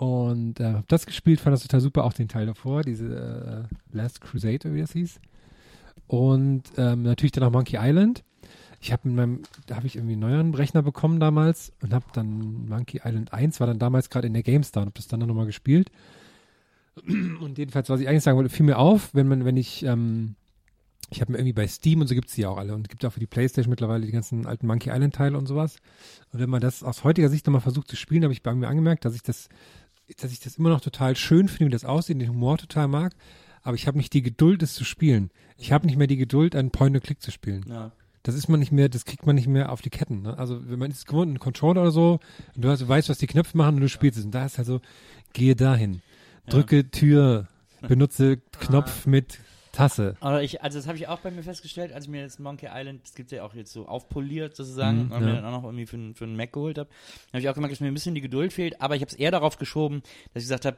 [0.00, 3.94] Und äh, hab das gespielt, fand das total super, auch den Teil davor, diese äh,
[3.94, 5.20] Last Crusade, wie das hieß.
[6.06, 8.24] Und ähm, natürlich dann auch Monkey Island.
[8.80, 12.06] Ich habe in meinem, da habe ich irgendwie einen neueren Rechner bekommen damals und habe
[12.14, 15.20] dann Monkey Island 1, war dann damals gerade in der GameStar und habe das dann
[15.20, 15.90] nochmal gespielt.
[17.04, 20.34] Und jedenfalls, was ich eigentlich sagen wollte, fiel mir auf, wenn man, wenn ich, ähm,
[21.10, 23.04] ich habe mir irgendwie bei Steam und so gibt's die auch alle und es gibt
[23.04, 25.76] auch für die Playstation mittlerweile die ganzen alten Monkey Island Teile und sowas.
[26.32, 28.68] Und wenn man das aus heutiger Sicht nochmal versucht zu spielen, habe ich bei mir
[28.68, 29.50] angemerkt, dass ich das,
[30.16, 33.14] dass ich das immer noch total schön finde, wie das aussieht, den Humor total mag.
[33.62, 35.30] aber ich habe nicht die Geduld, es zu spielen.
[35.58, 37.64] Ich habe nicht mehr die Geduld, einen Point-and-Click zu spielen.
[37.68, 37.92] Ja.
[38.22, 40.22] Das ist man nicht mehr, das kriegt man nicht mehr auf die Ketten.
[40.22, 40.38] Ne?
[40.38, 42.20] Also wenn man ist gewohnt, einen Controller oder so,
[42.54, 44.24] und du hast, du weißt, was die Knöpfe machen und du spielst es.
[44.24, 44.80] Und da ist halt so,
[45.32, 46.02] gehe dahin,
[46.46, 47.48] drücke Tür,
[47.86, 49.38] benutze Knopf mit
[49.80, 50.16] Tasse.
[50.20, 52.68] Aber ich, also das habe ich auch bei mir festgestellt, als ich mir jetzt Monkey
[52.72, 55.34] Island, das gibt's ja auch jetzt so aufpoliert sozusagen, Mhm, und mir ja.
[55.36, 56.88] dann auch noch irgendwie für, einen- für einen Mac geholt habe,
[57.32, 59.16] habe ich auch gemerkt, dass mir ein bisschen die Geduld fehlt, aber ich habe es
[59.16, 60.02] eher darauf geschoben,
[60.34, 60.76] dass ich gesagt habe,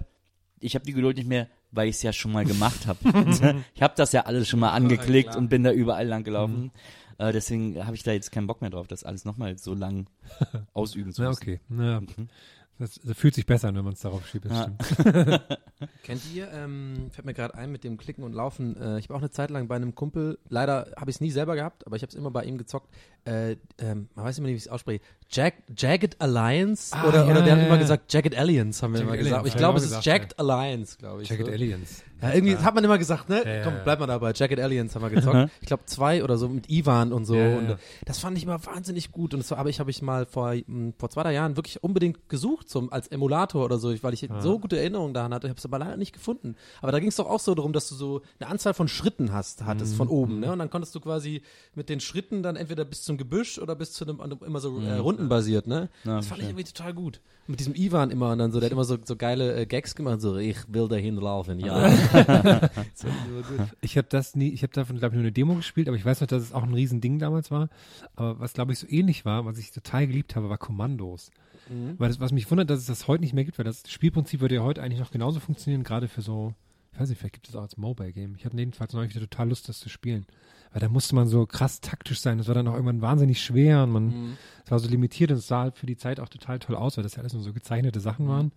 [0.60, 2.98] ich habe die Geduld nicht mehr, weil ich es ja schon mal gemacht habe.
[3.74, 5.38] ich habe das ja alles schon mal angeklickt klar.
[5.38, 6.62] und bin da überall lang gelaufen.
[6.64, 6.70] Mhm.
[7.18, 10.06] Äh, deswegen habe ich da jetzt keinen Bock mehr drauf, das alles nochmal so lang
[10.72, 11.42] ausüben zu Na, müssen.
[11.42, 11.60] okay.
[11.68, 12.00] Na,
[12.82, 14.44] das, das fühlt sich besser an, wenn man es darauf schiebt.
[14.46, 14.70] Das Ja.
[14.84, 15.42] stimmt.
[16.02, 19.16] Kennt ihr, ähm, fällt mir gerade ein mit dem Klicken und Laufen, äh, ich war
[19.16, 21.96] auch eine Zeit lang bei einem Kumpel, leider habe ich es nie selber gehabt, aber
[21.96, 22.88] ich habe es immer bei ihm gezockt,
[23.24, 27.24] äh, ähm, man weiß immer nicht, wie ich es ausspreche, Jag Jagged Alliance Ah, oder,
[27.24, 27.80] ja, oder haben ja, immer ja.
[27.80, 30.38] gesagt Jagged Aliens, haben wir Jagged immer gesagt, aber ich Aliens, glaube, es ist Jagged
[30.38, 31.28] Alliance, glaube ich.
[31.28, 31.52] Jagged so.
[31.52, 32.02] Aliens.
[32.22, 33.42] Ja, irgendwie das hat man immer gesagt, ne?
[33.44, 33.80] Ja, ja, Komm, ja.
[33.84, 34.32] bleib mal dabei.
[34.34, 35.50] Jagged Aliens haben wir gezockt.
[35.60, 37.34] ich glaube zwei oder so mit Ivan und so.
[37.34, 37.76] Ja, ja, und ja.
[38.06, 39.34] das fand ich immer wahnsinnig gut.
[39.34, 41.82] Und das war, aber ich habe ich mal vor, mh, vor zwei, drei Jahren wirklich
[41.82, 45.46] unbedingt gesucht zum, als Emulator oder so, weil ich so gute Erinnerungen daran hatte.
[45.46, 46.54] Ich habe es aber leider nicht gefunden.
[46.80, 49.32] Aber da ging es doch auch so darum, dass du so eine Anzahl von Schritten
[49.32, 49.96] hast, hattest Mhm.
[49.96, 50.52] von oben, ne?
[50.52, 51.42] Und dann konntest du quasi
[51.74, 54.94] mit den Schritten dann entweder bis zum Gebüsch oder bis zu einem immer so äh,
[54.98, 55.88] rundenbasiert, ne?
[56.04, 57.20] Ja, das fand ich irgendwie total gut.
[57.48, 59.96] Mit diesem Ivan immer und dann so, der hat immer so, so geile äh, Gags
[59.96, 61.90] gemacht, so ich will dahin laufen, ja.
[63.80, 66.04] Ich habe das nie, ich habe davon, glaube ich, nur eine Demo gespielt, aber ich
[66.04, 67.68] weiß noch, dass es auch ein Riesending damals war.
[68.16, 71.30] Aber was, glaube ich, so ähnlich war, was ich total geliebt habe, war Kommandos.
[71.98, 74.40] Weil das, was mich wundert, dass es das heute nicht mehr gibt, weil das Spielprinzip
[74.40, 76.54] würde ja heute eigentlich noch genauso funktionieren, gerade für so,
[76.92, 78.34] ich weiß nicht, vielleicht gibt es auch als Mobile-Game.
[78.36, 80.26] Ich hatte jedenfalls neulich wieder total Lust, das zu spielen.
[80.72, 82.38] Weil da musste man so krass taktisch sein.
[82.38, 85.46] Das war dann auch irgendwann wahnsinnig schwer und man, es war so limitiert und es
[85.46, 87.52] sah halt für die Zeit auch total toll aus, weil das ja alles nur so
[87.52, 88.52] gezeichnete Sachen waren.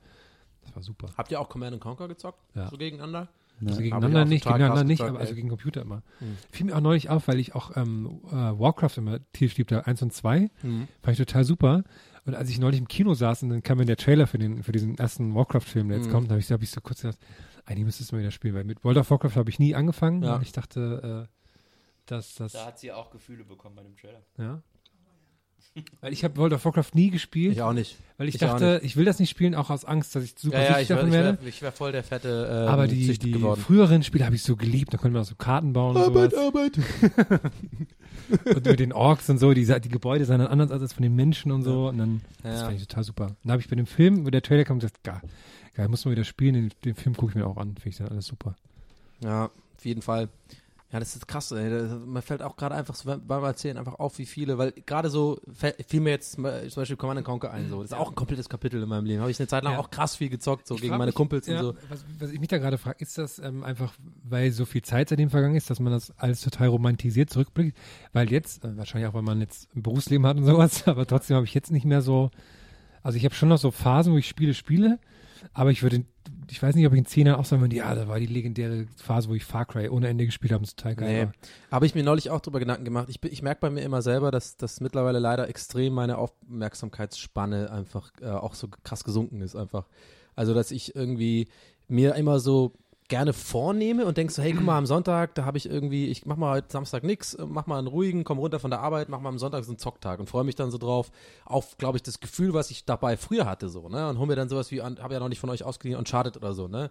[0.63, 1.09] Das war super.
[1.17, 2.39] Habt ihr auch Command Conquer gezockt?
[2.55, 2.69] Ja.
[2.69, 3.29] So gegeneinander?
[3.61, 6.03] Also Hab gegeneinander nicht, gegeneinander nicht, gezockt, aber also gegen Computer immer.
[6.19, 6.37] Mhm.
[6.51, 10.01] Fiel mir auch neulich auf, weil ich auch ähm, äh, Warcraft immer tief liebte, 1
[10.01, 10.87] und 2, Mhm.
[11.01, 11.83] fand ich total super.
[12.25, 14.63] Und als ich neulich im Kino saß und dann kam mir der Trailer für, den,
[14.63, 16.11] für diesen ersten Warcraft-Film, der jetzt Mhm.
[16.11, 17.19] kommt, da habe ich, hab ich so kurz gedacht,
[17.65, 20.21] eigentlich müsstest du mal wieder spielen, weil mit World of Warcraft habe ich nie angefangen.
[20.23, 20.35] Ja.
[20.35, 21.35] Und ich dachte, äh,
[22.07, 24.21] dass das, Da hat sie auch Gefühle bekommen bei dem Trailer.
[24.37, 24.61] ja.
[26.01, 27.97] Weil ich habe World of Warcraft nie gespielt, Ich auch nicht.
[28.17, 30.55] weil ich, ich dachte, ich will das nicht spielen, auch aus Angst, dass ich super
[30.57, 31.37] Ja, ja, süchtig ich wäre davon werde.
[31.41, 33.59] wär, ich wär voll der fette ähm, Aber die, Süchtig die geworden.
[33.59, 34.93] früheren Spiele habe ich so geliebt.
[34.93, 36.33] Da konnte man auch so Karten bauen und sowas.
[36.33, 36.79] Arbeit.
[38.45, 41.03] Und mit den Orks und so, die, die Gebäude sahen dann anders aus als von
[41.03, 41.89] den Menschen und so.
[41.89, 42.65] Und dann, das Ja.
[42.65, 43.25] fand ich total super.
[43.27, 45.21] Und da habe ich bei dem Film, wo der Trailer kam, gesagt, geil,
[45.75, 46.53] geil, muss man wieder spielen.
[46.55, 47.75] Den, den Film gucke ich mir auch an.
[47.75, 48.55] Finde ich dann alles super.
[49.23, 49.45] Ja,
[49.77, 50.29] auf jeden Fall.
[50.91, 51.69] Ja, das ist krass, ey.
[51.69, 55.09] Das, man fällt auch gerade einfach, so beim Erzählen einfach auf, wie viele, weil gerade
[55.09, 55.39] so
[55.87, 57.81] fiel mir jetzt zum Be- zum Beispiel Command Conquer ein, so.
[57.81, 59.19] Das ist auch ein komplettes Kapitel in meinem Leben.
[59.19, 59.79] Habe ich eine Zeit lang Ja.
[59.79, 61.75] auch krass viel gezockt, so Ich gegen meine mich, Kumpels ja, und so.
[61.89, 65.09] Was, was ich mich da gerade frage, ist das ähm, einfach, weil so viel Zeit
[65.09, 67.75] seitdem vergangen ist, dass man das alles total romantisiert zurückblickt?
[68.13, 71.35] Weil jetzt, äh, wahrscheinlich auch, weil man jetzt ein Berufsleben hat und sowas, aber trotzdem
[71.35, 72.29] habe ich jetzt nicht mehr so,
[73.01, 74.99] also ich habe schon noch so Phasen, wo ich Spiele spiele,
[75.53, 76.05] aber ich würde,
[76.49, 78.25] ich weiß nicht, ob ich in zehn Jahren auch sagen würde, ja, da war die
[78.25, 81.31] legendäre Phase, wo ich Far Cry ohne Ende gespielt habe und es total geil Nee.
[81.71, 83.09] Habe ich mir neulich auch drüber Gedanken gemacht.
[83.09, 88.11] Ich, ich merke bei mir immer selber, dass, dass mittlerweile leider extrem meine Aufmerksamkeitsspanne einfach
[88.21, 89.87] äh, auch so krass gesunken ist einfach.
[90.35, 91.47] Also, dass ich irgendwie
[91.87, 92.73] mir immer so
[93.07, 96.25] gerne vornehme und denk so, hey, guck mal, am Sonntag, da habe ich irgendwie, ich
[96.25, 99.21] mach mal heute Samstag nix, mach mal einen ruhigen, komm runter von der Arbeit, mach
[99.21, 101.11] mal am Sonntag so einen Zocktag und freue mich dann so drauf
[101.45, 104.09] auf, glaube ich, das Gefühl, was ich dabei früher hatte, so, ne?
[104.09, 106.53] Und hol mir dann sowas wie, habe ja noch nicht von euch ausgeliehen, Uncharted oder
[106.53, 106.89] so, ne?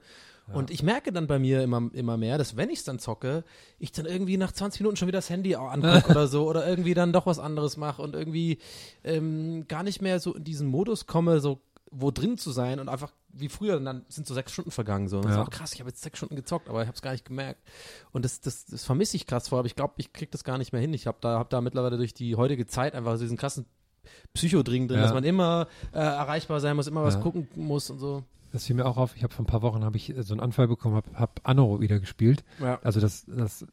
[0.53, 3.45] Und ich merke dann bei mir immer, immer mehr, dass wenn ich es dann zocke,
[3.79, 6.93] ich dann irgendwie nach 20 Minuten schon wieder das Handy angucke oder so oder irgendwie
[6.93, 8.59] dann doch was anderes mache und irgendwie
[9.05, 11.61] ähm, gar nicht mehr so in diesen Modus komme, so
[11.91, 15.09] wo drin zu sein und einfach wie früher, und dann sind so sechs Stunden vergangen
[15.09, 15.21] so.
[15.23, 15.43] Ja.
[15.43, 17.61] auch krass, ich habe jetzt sechs Stunden gezockt, aber ich habe es gar nicht gemerkt.
[18.13, 20.59] Und das, das, das vermisse ich krass vor, aber ich glaube, ich krieg das gar
[20.59, 20.95] nicht mehr hin.
[20.95, 23.67] Ich habe da, hab da mittlerweile durch die heutige Zeit einfach so diesen krassen
[24.35, 25.05] Psychodring drin, Ja.
[25.05, 27.21] dass man immer äh, erreichbar sein muss, immer was Ja.
[27.21, 28.25] gucken muss und so.
[28.53, 29.17] Das fiel mir auch auf.
[29.17, 31.41] Ich habe vor ein paar Wochen habe ich äh, so einen Anfall bekommen, habe hab
[31.43, 32.45] Anno wieder gespielt.
[32.61, 32.79] Ja.
[32.83, 33.67] Also das, das,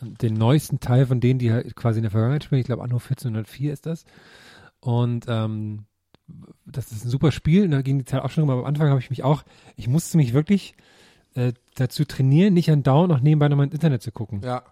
[0.00, 2.60] den neuesten Teil von denen, die halt quasi in der Vergangenheit spielen.
[2.60, 4.04] Ich glaube, Anno 1404 ist das.
[4.80, 5.84] Und ähm,
[6.66, 7.64] das ist ein super Spiel.
[7.64, 8.50] Und da ging die Zeit auch schon rum.
[8.50, 9.42] Aber am Anfang habe ich mich auch,
[9.76, 10.74] ich musste mich wirklich
[11.34, 14.40] äh, dazu trainieren, nicht an Dauer noch nebenbei nochmal ins Internet zu gucken.
[14.42, 14.62] Ja,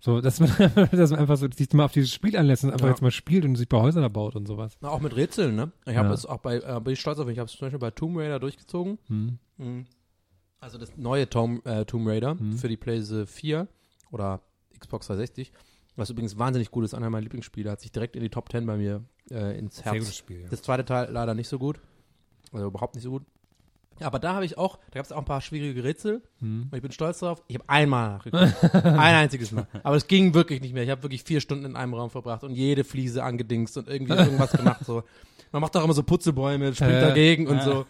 [0.00, 0.50] So, dass man,
[0.92, 2.92] dass man einfach so sich mal auf dieses Spiel anlässt und einfach Ja.
[2.92, 4.76] jetzt mal spielt und sich bei Häusern erbaut und sowas.
[4.80, 5.72] Na, auch mit Rätseln, ne?
[5.86, 6.14] Ich habe Ja.
[6.14, 7.90] es auch bei, äh, bin ich stolz auf mich, ich habe es zum Beispiel bei
[7.90, 8.98] Tomb Raider durchgezogen.
[9.08, 9.86] Hm.
[10.60, 12.52] Also das neue Tom, äh, Tomb Raider Mhm.
[12.56, 13.68] für die PlayStation 4
[14.10, 14.40] oder
[14.78, 15.52] Xbox 360.
[15.96, 18.66] Was übrigens wahnsinnig gut ist, einer meiner Lieblingsspiele, hat sich direkt in die Top 10
[18.66, 20.14] bei mir äh, ins Herz.
[20.14, 20.48] Spiel, ja.
[20.50, 21.80] Das zweite Teil leider nicht so gut.
[22.52, 23.22] Also überhaupt nicht so gut.
[24.00, 26.68] Aber da habe ich auch, da gab es auch ein paar schwierige Rätsel Hm.
[26.70, 27.42] und ich bin stolz drauf.
[27.48, 28.74] Ich habe einmal nachgeguckt.
[28.84, 29.66] ein einziges Mal.
[29.82, 30.82] Aber es ging wirklich nicht mehr.
[30.82, 34.12] Ich habe wirklich vier Stunden in einem Raum verbracht und jede Fliese angedingst und irgendwie
[34.12, 34.84] irgendwas gemacht.
[34.84, 35.02] So.
[35.50, 37.86] Man macht doch immer so Putzelbäume, springt Äh, dagegen und so.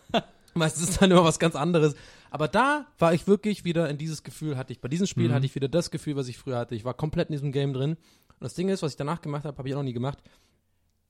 [0.54, 1.96] Meistens ist dann immer was ganz anderes.
[2.30, 5.46] Aber da war ich wirklich wieder in dieses Gefühl, hatte ich bei diesem Spiel, hatte
[5.46, 6.74] ich wieder das Gefühl, was ich früher hatte.
[6.74, 7.92] Ich war komplett in diesem Game drin.
[7.92, 10.18] Und das Ding ist, was ich danach gemacht habe, habe ich auch noch nie gemacht.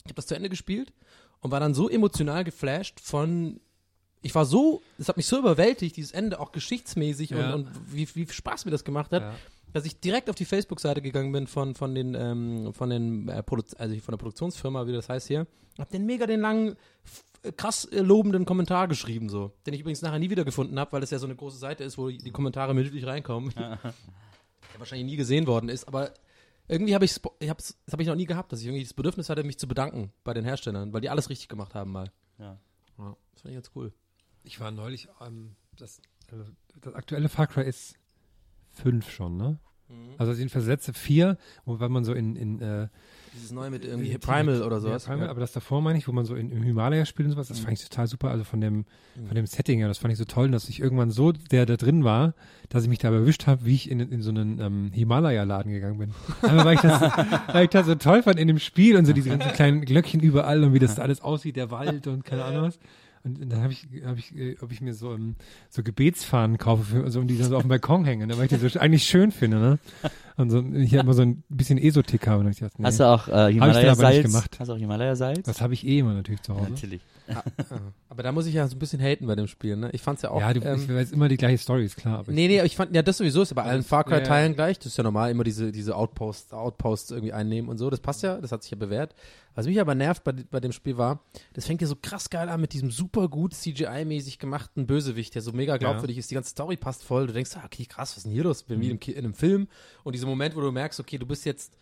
[0.05, 0.93] Ich habe das zu Ende gespielt
[1.41, 3.61] und war dann so emotional geflasht von
[4.23, 7.55] ich war so, es hat mich so überwältigt, dieses Ende auch geschichtsmäßig Ja.
[7.55, 9.35] und, und wie, wie viel Spaß mir das gemacht hat, Ja.
[9.73, 13.43] dass ich direkt auf die Facebook-Seite gegangen bin von, von den, ähm, von den, äh,
[13.79, 15.47] also von der Produktionsfirma, wie das heißt hier,
[15.79, 16.77] hab den mega den langen,
[17.57, 21.11] krass äh, lobenden Kommentar geschrieben, so, den ich übrigens nachher nie wiedergefunden habe, weil es
[21.11, 23.79] ja so eine große Seite ist, wo die Kommentare minütlich reinkommen, der
[24.79, 26.13] wahrscheinlich nie gesehen worden ist, aber
[26.69, 28.95] irgendwie habe ich, ich hab's, das habe ich noch nie gehabt, dass ich irgendwie das
[28.95, 32.11] Bedürfnis hatte, mich zu bedanken bei den Herstellern, weil die alles richtig gemacht haben mal.
[32.39, 32.59] Ja.
[32.99, 33.93] Ja, das fand ich ganz cool.
[34.43, 36.45] Ich war neulich, ähm, das, also
[36.81, 37.95] das aktuelle Far Cry ist
[38.71, 39.59] fünf schon, ne?
[40.19, 42.89] Also jedenfalls letzte vier, wobei man so in, in äh,
[43.35, 45.05] Dieses neue mit irgendwie in- Primal oder ja, sowas.
[45.05, 47.49] Primal, aber das davor meine ich, wo man so in, im Himalaya spielt und sowas,
[47.49, 48.31] das fand ich total super.
[48.31, 48.85] Also von dem,
[49.27, 51.77] von dem Setting her, das fand ich so toll, dass ich irgendwann so der da
[51.77, 52.35] drin war,
[52.71, 55.99] dass ich mich da erwischt habe, wie ich in, in so einen ähm, Himalaya-Laden gegangen
[55.99, 56.11] bin.
[56.43, 57.01] Einmal weil ich das,
[57.53, 60.21] weil ich das so toll fand in dem Spiel und so diese ganzen kleinen Glöckchen
[60.21, 62.79] überall und wie das alles aussieht, der Wald und keine Ahnung was.
[63.27, 65.35] Und dann habe ich, habe ich, äh, ob ich mir so, ähm,
[65.69, 68.45] so Gebetsfahnen kaufe, für, also, und die dann so auf dem Balkon hängen, ne, weil
[68.45, 69.79] ich die so eigentlich schön finde, ne?
[70.37, 72.41] Und so, ich immer so ein bisschen Esotik habe.
[72.45, 74.23] Und ich dachte, nee, Hast du auch äh, Himalaya-Salz?
[74.27, 74.57] gemacht.
[74.61, 75.43] Hast du auch Himalaya-Salz?
[75.47, 76.71] das habe ich eh immer natürlich zu Hause.
[76.71, 77.01] Natürlich.
[77.29, 77.43] Ah,
[78.09, 79.91] Aber da muss ich ja so ein bisschen haten bei dem Spiel, ne?
[79.93, 80.41] Ich fand's ja auch.
[80.41, 82.19] ja, du, ähm, ich weiß immer die gleiche Story, ist klar.
[82.21, 84.13] Aber Nee, nee, aber ich fand, ja, das sowieso ist ja bei allen Far Ja,
[84.13, 84.19] ja.
[84.21, 84.79] Cry-Teilen gleich.
[84.79, 87.91] Das ist ja normal, immer diese, diese Outposts, Outposts irgendwie einnehmen und so.
[87.91, 89.15] Das passt ja, das hat sich ja bewährt.
[89.57, 91.21] Was mich aber nervt bei, bei dem Spiel war,
[91.55, 95.41] das fängt ja so krass geil an mit diesem super gut CGI-mäßig gemachten Bösewicht, der
[95.41, 96.31] so mega glaubwürdig ist.
[96.31, 97.27] Die ganze Story passt voll.
[97.27, 98.63] Du denkst, ah, okay, krass, was ist denn hier los?
[98.65, 99.67] Bin wie im Ki- in einem Film.
[100.05, 101.77] Und dieser Moment, wo du merkst, okay, du bist jetzt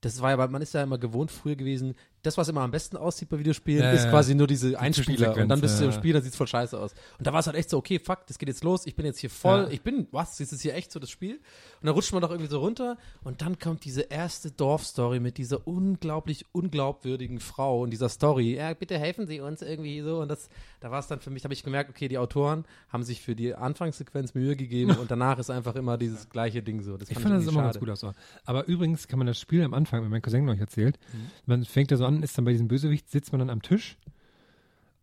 [0.00, 2.96] das war ja, man ist ja immer gewohnt früher gewesen, das, was immer am besten
[2.96, 4.10] aussieht bei Videospielen, Ja, ist ja.
[4.10, 5.96] quasi nur diese Einspieler und dann bist du im ja.
[5.96, 6.92] Spiel, dann sieht's voll scheiße aus.
[7.18, 9.06] Und da war es halt echt so, okay, fuck, das geht jetzt los, ich bin
[9.06, 9.68] jetzt hier voll, Ja.
[9.70, 11.36] ich bin, was, ist das hier echt so das Spiel?
[11.36, 15.38] Und dann rutscht man doch irgendwie so runter und dann kommt diese erste Dorfstory mit
[15.38, 20.28] dieser unglaublich unglaubwürdigen Frau und dieser Story, ja, bitte helfen Sie uns irgendwie so und
[20.28, 20.48] das,
[20.80, 23.20] da war es dann für mich, da habe ich gemerkt, okay, die Autoren haben sich
[23.20, 26.96] für die Anfangssequenz Mühe gegeben und danach ist einfach immer dieses gleiche Ding so.
[26.96, 27.86] Das Ich fand fand das immer ganz schade.
[27.86, 28.14] gut aus.
[28.44, 31.30] Aber übrigens kann man das Spiel am Anfang, wenn mein Cousin noch erzählt, Mhm.
[31.46, 33.96] man fängt da so an, ist dann bei diesem Bösewicht, sitzt man dann am Tisch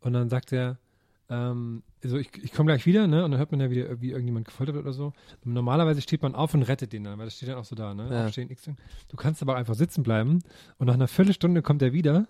[0.01, 0.78] und dann sagt er,
[1.30, 3.26] ähm, also ich, ich komme gleich wieder, ne?
[3.26, 5.14] Und dann hört man ja wieder, wie irgendjemand gefoltert wird oder so.
[5.43, 7.76] Und normalerweise steht man auf und rettet den dann, weil das steht dann auch so
[7.76, 8.08] da, ne?
[8.10, 8.26] Ja.
[8.28, 8.70] Aufstehen, X.
[9.10, 10.39] Du kannst aber einfach sitzen bleiben
[10.78, 12.28] und nach einer Viertelstunde kommt er wieder.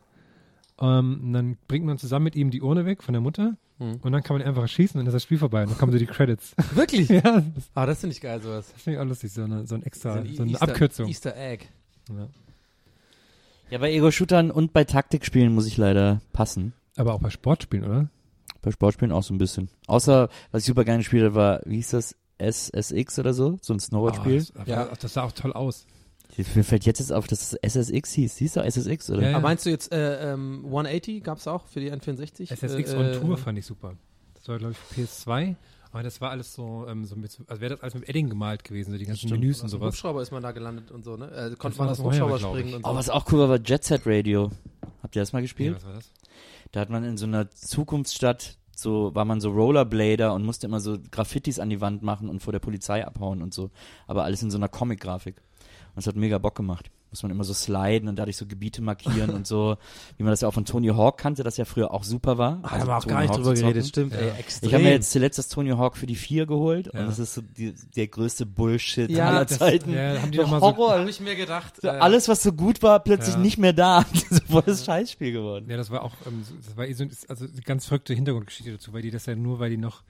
[0.80, 4.00] Ähm, und dann bringt man zusammen mit ihm die Urne weg von der Mutter Mhm.
[4.02, 5.62] und dann kann man ihn einfach erschießen und dann ist das Spiel vorbei.
[5.62, 6.56] Und dann kommen so die Credits.
[6.74, 7.10] Wirklich?
[7.10, 7.44] ja,
[7.76, 8.72] Ah, das finde ich geil, sowas.
[8.74, 11.08] das finde ich auch lustig, so, eine, so ein extra, so, ein eine Easter, Abkürzung.
[11.08, 11.66] Easter Egg.
[12.10, 12.28] Ja.
[13.70, 16.74] Ja, bei Ego-Shootern und bei Taktikspielen muss ich leider passen.
[16.96, 18.10] Aber auch bei Sportspielen, oder?
[18.62, 19.70] Bei Sportspielen auch so ein bisschen.
[19.88, 22.16] Außer, was ich super gerne gespielt habe, war, wie hieß das?
[22.40, 23.58] SSX oder so?
[23.62, 24.46] So ein Snowboard-Spiel.
[24.56, 24.90] Oh, das, Ja.
[25.00, 25.86] das sah auch toll aus.
[26.56, 28.38] Mir fällt jetzt jetzt auf, dass es SSX hieß.
[28.38, 29.22] Hieß doch SSX, oder?
[29.22, 29.38] Ja, ja.
[29.38, 32.54] Aber meinst du jetzt äh, ähm, 180 gab es auch für die N64?
[32.54, 33.96] SSX äh, on äh, Tour fand ich super.
[34.36, 35.56] Das war, glaube ich, PS2.
[35.92, 38.30] Aber das war alles so, ähm, so mit, so- also wäre das alles mit Edding
[38.30, 39.40] gemalt gewesen, so die ganzen Stimmt.
[39.42, 39.94] Menüs und sowas.
[39.96, 41.26] Hubschrauber ist man da gelandet und so, ne?
[41.32, 42.92] Äh, konnte Das man war aus dem das Hubschrauber springen und so.
[42.92, 44.52] Oh, was auch cool war, war Jet Set Radio.
[45.02, 45.76] Habt ihr das mal Ja, gespielt?
[45.76, 46.12] was war das?
[46.74, 50.80] Da hat man in so einer Zukunftsstadt, so war man so Rollerblader und musste immer
[50.82, 53.72] so Graffitis an die Wand machen und vor der Polizei abhauen und so.
[54.08, 55.38] Aber alles in so einer Comic-Grafik.
[55.96, 56.92] Und es hat mega Bock gemacht.
[57.10, 59.78] Muss man immer so sliden und dadurch so Gebiete markieren und so,
[60.18, 62.58] wie man das ja auch von Tony Hawk kannte, das ja früher auch super war.
[62.62, 64.20] Da Also haben wir auch Tony gar nicht Hawk drüber geredet, stimmt, Ja.
[64.20, 64.68] ey, extrem.
[64.68, 67.00] Ich habe mir jetzt zuletzt das Tony Hawk für die 4 geholt Ja.
[67.00, 69.94] und das ist so die, der größte Bullshit Ja, aller das- Zeiten.
[69.94, 71.00] ja, haben die so doch mal so- Horror.
[71.00, 71.76] Habe ich mir gedacht.
[71.82, 73.42] so äh, alles, was so gut war, plötzlich Ja.
[73.42, 74.06] nicht mehr da.
[74.30, 75.68] so voll das Scheißspiel geworden.
[75.70, 78.92] Ja, das war auch, ähm, das war eh so, also eine ganz verrückte Hintergrundgeschichte dazu,
[78.92, 80.04] weil die das ja nur, weil die noch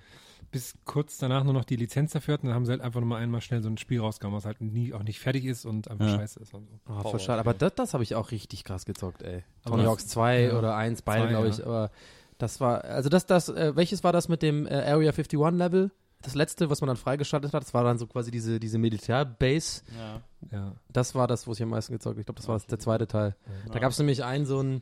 [0.52, 3.22] bis kurz danach nur noch die Lizenz dafür hatten, dann haben sie halt einfach nochmal
[3.22, 6.06] einmal schnell so ein Spiel rausgehauen, was halt nie, auch nicht fertig ist und einfach
[6.08, 6.16] Ja.
[6.18, 6.80] scheiße ist und so.
[6.90, 7.40] Oh, voll schade.
[7.40, 9.44] Aber das, das habe ich auch richtig krass gezockt, ey.
[9.66, 10.58] Tony Hawks 2 ja.
[10.58, 11.58] oder 1, beide, glaube ich.
[11.58, 11.66] ja.
[11.66, 11.92] Aber
[12.38, 15.92] das war, also das, das, äh, welches war das mit dem äh, Area 51 Level?
[16.22, 19.84] Das letzte, was man dann freigeschaltet hat, das war dann so quasi diese, diese Militärbase.
[19.98, 20.22] Ja.
[20.52, 20.76] Ja.
[20.92, 22.22] Das war das, wo ich am meisten gezockt habe.
[22.22, 23.36] Ich glaube, das war der zweite Teil.
[23.72, 24.82] Da gab es nämlich einen so ein,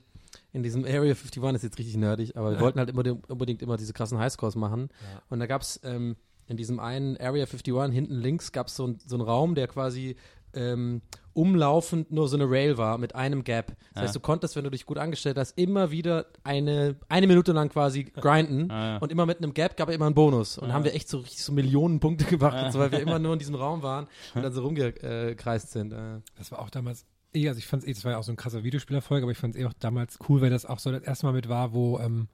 [0.56, 2.62] in diesem Area 51, ist jetzt richtig nerdig, aber wir Ja.
[2.62, 4.90] wollten halt immer, unbedingt immer diese krassen Highscores machen.
[5.02, 5.22] Ja.
[5.30, 6.16] Und da gab es ähm,
[6.48, 9.68] in diesem einen Area 51 hinten links gab es so, ein, so einen Raum, der
[9.68, 10.16] quasi
[10.54, 11.02] ähm,
[11.34, 13.76] umlaufend nur so eine Rail war mit einem Gap.
[13.94, 17.52] Das heißt, du konntest, wenn du dich gut angestellt hast, immer wieder eine, eine Minute
[17.52, 18.98] lang quasi grinden ja.
[19.00, 20.58] und immer mit einem Gap gab er immer einen Bonus.
[20.58, 23.20] Und haben wir echt so richtig so Millionen Punkte gemacht, und so, weil wir immer
[23.20, 25.92] nur in diesem Raum waren und dann so rumgekreist sind.
[25.92, 26.22] Äh.
[26.38, 27.06] Das war auch damals,
[27.36, 29.32] eh, also ich fand es eh, das war ja auch so ein krasser Videospielerfolg, aber
[29.32, 31.50] ich fand es eh auch damals cool, weil das auch so das erste Mal mit
[31.50, 32.28] war, wo, ähm,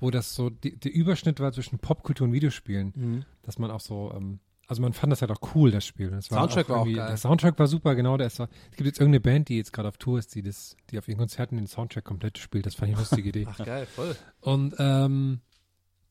[0.00, 2.92] wo das so die, der Überschnitt war zwischen Popkultur und Videospielen.
[2.94, 3.24] Mhm.
[3.42, 6.10] Dass man auch so, ähm, also man fand das halt auch cool, das Spiel.
[6.10, 7.08] Das Soundtrack war auch irgendwie- geil.
[7.08, 8.16] Der Soundtrack war super, genau.
[8.16, 10.76] Der ist, es gibt jetzt irgendeine Band, die jetzt gerade auf Tour ist, die das,
[10.90, 12.66] die auf ihren Konzerten den Soundtrack komplett spielt.
[12.66, 13.46] Das fand ich eine lustige Idee.
[13.50, 14.16] Ach geil, voll.
[14.40, 15.40] Und, ähm,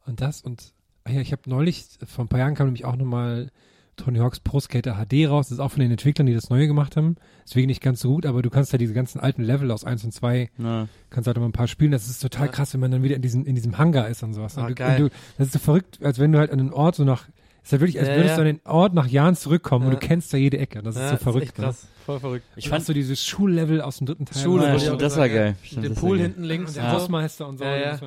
[0.06, 0.74] und das und,
[1.06, 3.52] ah ja, ich habe neulich, vor ein paar Jahren kam nämlich auch nochmal
[3.98, 5.48] Tony Hawk's Pro Skater HD raus.
[5.50, 7.16] Das ist auch von den Entwicklern, die das Neue gemacht haben.
[7.48, 10.04] Deswegen nicht ganz so gut, aber du kannst ja diese ganzen alten Level aus 1
[10.06, 10.88] und 2, Ja.
[11.10, 11.92] kannst halt immer ein paar spielen.
[11.92, 12.52] Das ist total Ja.
[12.52, 14.58] krass, wenn man dann wieder in diesem, in diesem Hangar ist und sowas.
[14.58, 15.02] Ah, und du, geil.
[15.04, 17.28] Und du, das ist so verrückt, als wenn du halt an den Ort so nach,
[17.64, 18.44] ist halt wirklich, als Ja, würdest ja.
[18.44, 20.82] du an den Ort nach Jahren zurückkommen und du kennst da jede Ecke.
[20.82, 21.44] Das ist Ja, so verrückt.
[21.48, 21.88] echt krass.
[22.06, 22.46] Voll verrückt.
[22.56, 24.42] Ich fand, so dieses Schullevel aus dem dritten Teil.
[24.42, 25.56] Schule, ja, stimmt, auch das war geil.
[25.62, 26.28] Stimmt, Den Pool geil.
[26.28, 26.74] hinten links.
[26.74, 26.92] der.
[26.92, 27.64] Hausmeister und so.
[27.66, 28.00] Ja, ja.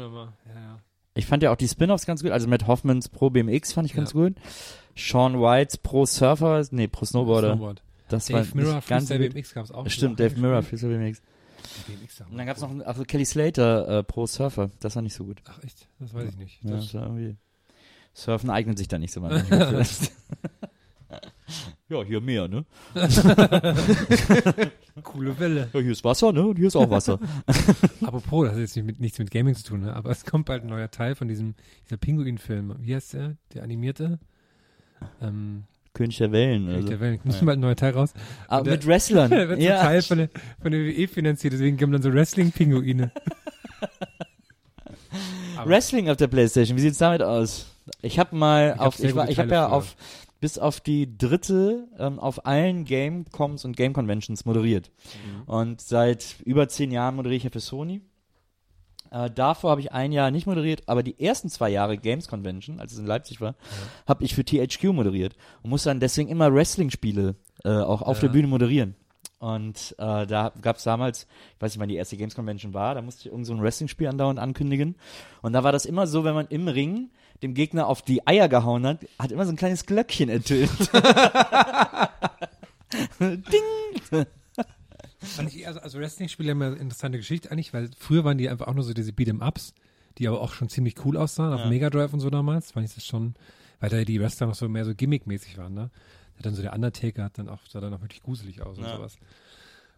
[1.14, 2.32] ich fand ja auch die Spin-Offs ganz gut.
[2.32, 4.34] Also Matt Hoffmans Pro BMX fand ich ganz gut.
[4.96, 7.54] Sean Whites Pro Surfer, nee, Pro Snowboarder.
[7.54, 7.82] Snowboard.
[8.08, 9.30] Das Dave war Mirror, ganz Freestyle.
[9.30, 9.88] BMX gab es auch.
[9.88, 10.62] Stimmt, Dave Mirror.
[10.62, 11.22] Freestyle BMX.
[11.86, 14.70] BMX Und dann gab's noch, also Kelly Slater äh, Pro Surfer.
[14.80, 15.40] Das war nicht so gut.
[15.46, 15.88] Ach echt?
[15.98, 16.62] Das weiß ich nicht.
[16.62, 17.36] Ja, Das, war irgendwie.
[18.12, 19.50] Surfen eignet sich da nicht so wahnsinnig.
[21.88, 22.64] ja, hier mehr, ne?
[25.02, 25.68] coole Welle.
[25.72, 26.46] Ja, hier ist Wasser, ne?
[26.46, 27.18] Und hier ist auch Wasser.
[28.02, 29.94] Apropos, das hat jetzt nicht mit, nichts mit Gaming zu tun, ne?
[29.94, 31.54] aber es kommt bald ein neuer Teil von diesem
[31.86, 32.76] dieser Pinguin-Film.
[32.80, 33.36] Wie heißt der?
[33.52, 34.20] Der animierte?
[35.22, 36.64] Ähm, König der Wellen.
[36.64, 36.88] König Also.
[36.88, 37.20] der Wellen.
[37.24, 38.12] Muss bald ein neuer Teil raus.
[38.48, 39.30] Aber der- mit Wrestlern.
[39.30, 39.80] Der wird ja.
[39.80, 40.28] Teil von der,
[40.60, 43.10] von der WWE finanziert, deswegen kommen dann so Wrestling-Pinguine.
[45.64, 47.66] Wrestling auf der Playstation, wie sieht's damit aus?
[48.02, 49.76] Ich habe mal Ich auf, ich, war, ich habe ja früher.
[49.76, 49.96] auf,
[50.40, 54.90] bis auf die dritte ähm, auf allen Gamecoms und Game Conventions moderiert.
[55.36, 55.42] Mhm.
[55.48, 58.00] Und seit über zehn Jahren moderiere ich ja für Sony.
[59.14, 62.80] Äh, davor habe ich ein Jahr nicht moderiert, aber die ersten zwei Jahre Games Convention,
[62.80, 63.54] als es in Leipzig war,
[64.08, 68.22] habe ich für THQ moderiert und musste dann deswegen immer Wrestling-Spiele äh, auch auf Ja.
[68.22, 68.96] der Bühne moderieren.
[69.38, 72.96] Und äh, da gab es damals, ich weiß nicht, wann die erste Games Convention war,
[72.96, 74.96] da musste ich irgend so ein Wrestling-Spiel andauernd ankündigen.
[75.42, 77.10] Und da war das immer so, wenn man im Ring
[77.42, 80.70] dem Gegner auf die Eier gehauen hat, hat immer so ein kleines Glöckchen ertönt.
[83.20, 84.26] Ding!
[85.24, 88.48] Fand ich, also, also Wrestling-Spiele haben ja eine interessante Geschichte eigentlich, weil früher waren die
[88.48, 89.74] einfach auch nur so diese Beat'em-Ups,
[90.18, 91.66] die aber auch schon ziemlich cool aussahen, auf Ja.
[91.68, 93.34] Mega Drive und so damals, fand ich das schon,
[93.80, 95.90] weil da die Wrestler noch so mehr so gimmickmäßig waren, ne?
[96.40, 98.96] Dann so der Undertaker hat dann auch, sah dann auch wirklich gruselig aus und Ja.
[98.96, 99.18] sowas.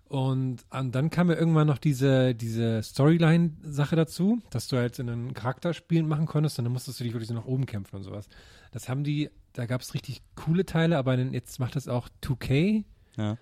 [0.09, 5.09] Und ähm, dann kam ja irgendwann noch diese, diese Storyline-Sache dazu, dass du halt in
[5.09, 8.03] einen Charakterspiel machen konntest und dann musstest du dich wirklich so nach oben kämpfen und
[8.05, 8.29] sowas.
[8.71, 12.85] Das haben die, da gab es richtig coole Teile, aber jetzt macht das auch 2K
[13.17, 13.37] Ja.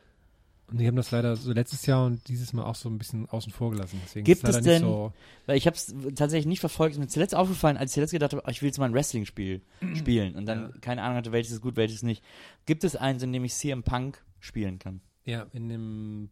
[0.66, 3.28] Und die haben das leider so letztes Jahr und dieses Mal auch so ein bisschen
[3.28, 4.00] außen vor gelassen.
[4.04, 5.12] Deswegen Gibt es nicht denn- so.
[5.46, 6.94] Weil ich habe es tatsächlich nicht verfolgt.
[6.94, 9.60] Ist mir zuletzt aufgefallen, als ich zuletzt gedacht habe, ich will jetzt mal ein Wrestling-Spiel
[9.94, 12.24] spielen und dann keine Ahnung hatte, welches ist gut, welches nicht.
[12.66, 15.00] Gibt es eins, in dem ich CM Punk spielen kann?
[15.24, 16.30] Ja, in dem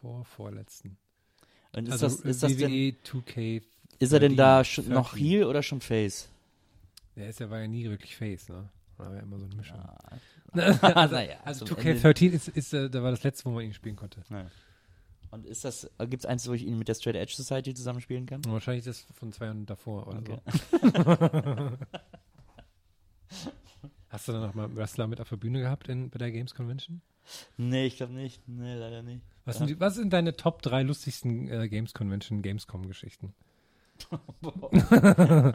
[0.00, 0.96] vor, vorletzten.
[1.72, 3.62] Und ist also das, ist das denn, WWE 2K.
[3.98, 5.26] ist er denn da 13, schon noch 13.
[5.26, 6.28] Heel oder schon Face?
[7.16, 8.68] Der ist ja, war ja nie wirklich Face, ne?
[8.96, 9.78] War ja immer so eine Mischung.
[10.82, 12.00] naja, Also zum Ende.
[12.00, 14.22] 2K13 ist, ist, äh, da war das letzte, wo man ihn spielen konnte.
[15.30, 18.26] Und ist das, gibt es eins, wo ich ihn mit der Straight Edge Society zusammenspielen
[18.26, 18.44] kann?
[18.46, 20.38] Wahrscheinlich das von zwei Jahren davor oder Okay.
[20.48, 21.76] so.
[24.08, 26.32] Hast du dann noch mal einen Wrestler mit auf der Bühne gehabt in, bei der
[26.32, 27.00] Games Convention?
[27.56, 28.42] Nee, ich glaube nicht.
[28.48, 29.22] Nee, leider nicht.
[29.44, 33.32] Was, sind, die, was sind deine Top 3 lustigsten äh, Games Convention, Gamescom-Geschichten?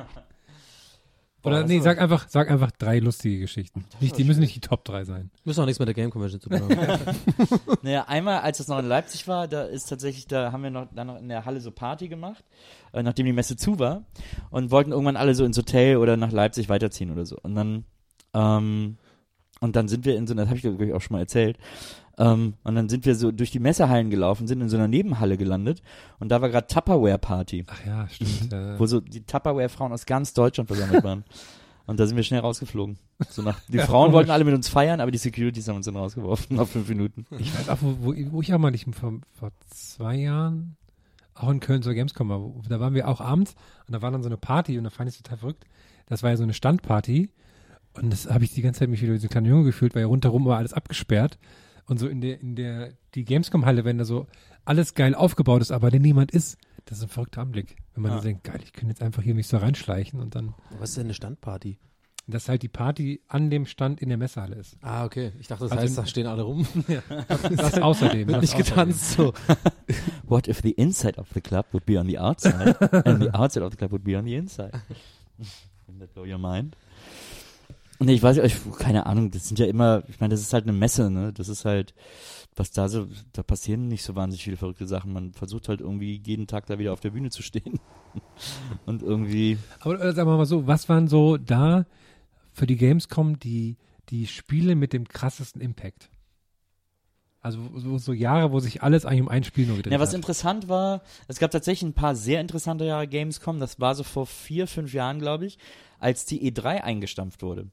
[1.46, 3.86] Oder das nee, sag einfach, sag einfach drei lustige Geschichten.
[4.00, 5.32] Nicht, die müssen nicht die Top 3 sein.
[5.44, 7.00] Müssen auch nichts mit der Game Convention zu tun haben.
[7.82, 10.88] Naja, einmal, als es noch in Leipzig war, da ist tatsächlich, da haben wir noch,
[10.94, 12.44] dann noch in der Halle so Party gemacht,
[12.94, 14.04] äh, nachdem die Messe zu war
[14.50, 17.38] und wollten irgendwann alle so ins Hotel oder nach Leipzig weiterziehen oder so.
[17.42, 17.86] Und dann,
[18.34, 18.98] ähm,
[19.60, 21.22] und dann sind wir in so einer, das habe ich glaube ich auch schon mal
[21.22, 21.58] erzählt,
[22.18, 25.38] ähm, und dann sind wir so durch die Messehallen gelaufen, sind in so einer Nebenhalle
[25.38, 25.82] gelandet
[26.20, 28.54] und da war gerade Tupperware-Party, Ach ja, stimmt.
[28.54, 31.24] äh, wo so die Tupperware-Frauen aus ganz Deutschland versammelt waren.
[31.88, 32.98] Und da sind wir schnell rausgeflogen.
[33.30, 35.96] So nach, die Frauen wollten alle mit uns feiern, aber die Securities haben uns dann
[35.96, 37.26] rausgeworfen nach fünf Minuten.
[37.38, 40.78] ich weiß auch, wo, wo, ich auch mal nicht vor, vor zwei Jahren
[41.36, 42.42] auch in Köln zur Gamescom war.
[42.68, 43.56] Da waren wir auch abends
[43.88, 45.66] und da war dann so eine Party und da fand ich es total verrückt.
[46.08, 47.30] Das war ja so eine Standparty
[47.94, 49.94] und das habe ich die ganze Zeit mich wieder wie so ein kleiner Junge gefühlt,
[49.94, 51.38] weil ja rundherum war alles abgesperrt
[51.88, 54.28] und so in der, in der, die Gamescom-Halle, wenn da so
[54.66, 57.76] alles geil aufgebaut ist, aber da niemand ist, das ist ein verrückter Anblick.
[57.94, 58.18] Wenn man Ja.
[58.18, 60.98] dann denkt, geil, ich könnte jetzt einfach hier mich so reinschleichen und dann, Was ist
[60.98, 61.78] denn eine Standparty?
[62.28, 64.78] dass halt die Party an dem Stand in der Messehalle ist.
[64.82, 65.32] Ah, okay.
[65.40, 66.66] Ich dachte, das Also heißt, in- da stehen alle rum.
[67.56, 68.28] Das außerdem.
[68.28, 68.66] Wird das nicht außerdem.
[68.66, 69.32] getanzt, so.
[70.28, 73.64] What if the inside of the club would be on the outside and the outside
[73.64, 74.72] of the club would be on the inside?
[75.88, 76.76] Wouldn't that blow your mind?
[78.00, 80.66] Nee, ich weiß, ich, keine Ahnung, das sind ja immer, ich meine, das ist halt
[80.66, 81.32] eine Messe, ne?
[81.32, 81.94] Das ist halt,
[82.56, 85.14] was da so, da passieren nicht so wahnsinnig viele verrückte Sachen.
[85.14, 87.80] Man versucht halt irgendwie jeden Tag da wieder auf der Bühne zu stehen.
[88.86, 91.86] Und irgendwie, Aber äh, sagen wir mal so, was waren so da
[92.54, 93.78] für die Gamescom die,
[94.10, 96.10] die Spiele mit dem krassesten Impact?
[97.46, 100.10] Also so, so Jahre, wo sich alles eigentlich um ein Spiel nur gedreht Ja, was
[100.10, 100.16] hat.
[100.16, 103.60] interessant war, es gab tatsächlich ein paar sehr interessante Jahre Gamescom.
[103.60, 105.60] Das war so vor vier, fünf Jahren, glaube ich,
[106.00, 107.68] als die E3 eingestampft wurde.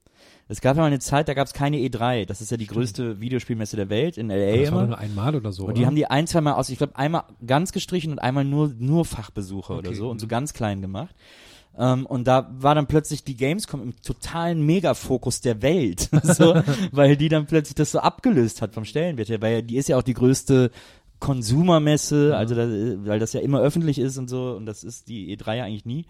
[0.46, 2.26] Es gab ja mal eine Zeit, da gab es keine E3.
[2.26, 4.86] Das ist ja die größte Videospielmesse der Welt in LA Aber das war immer.
[4.88, 5.64] nur einmal oder so.
[5.64, 5.86] Und die oder?
[5.86, 9.06] haben die ein, zwei Mal aus, ich glaube, einmal ganz gestrichen und einmal nur, nur
[9.06, 9.96] Fachbesucher oder Okay.
[9.98, 11.14] so und so ganz klein gemacht.
[11.78, 16.54] Ähm, und da war dann plötzlich die Gamescom im totalen Megafokus der Welt, so,
[16.90, 19.96] weil die dann plötzlich das so abgelöst hat vom Stellenwert her, weil die ist ja
[19.96, 20.70] auch die größte
[21.18, 22.66] Konsumermesse, also da,
[23.06, 25.86] weil das ja immer öffentlich ist und so und das ist die E3 ja eigentlich
[25.86, 26.06] nie.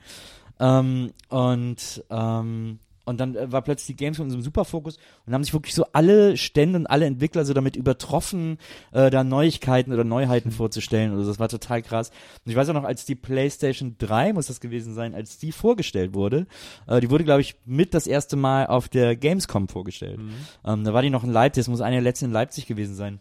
[0.58, 5.34] Ähm, und ähm, und dann äh, war plötzlich die Gamescom in so einem Superfokus und
[5.34, 8.58] haben sich wirklich so alle Stände und alle Entwickler so damit übertroffen,
[8.92, 11.12] äh, da Neuigkeiten oder Neuheiten vorzustellen.
[11.12, 11.30] Oder so.
[11.30, 12.10] das war total krass.
[12.44, 15.52] Und ich weiß auch noch, als die PlayStation 3, muss das gewesen sein, als die
[15.52, 16.46] vorgestellt wurde,
[16.86, 20.18] äh, die wurde, glaube ich, mit das erste Mal auf der Gamescom vorgestellt.
[20.64, 22.94] Ähm, da war die noch in Leipzig, das muss eine der letzten in Leipzig gewesen
[22.94, 23.20] sein.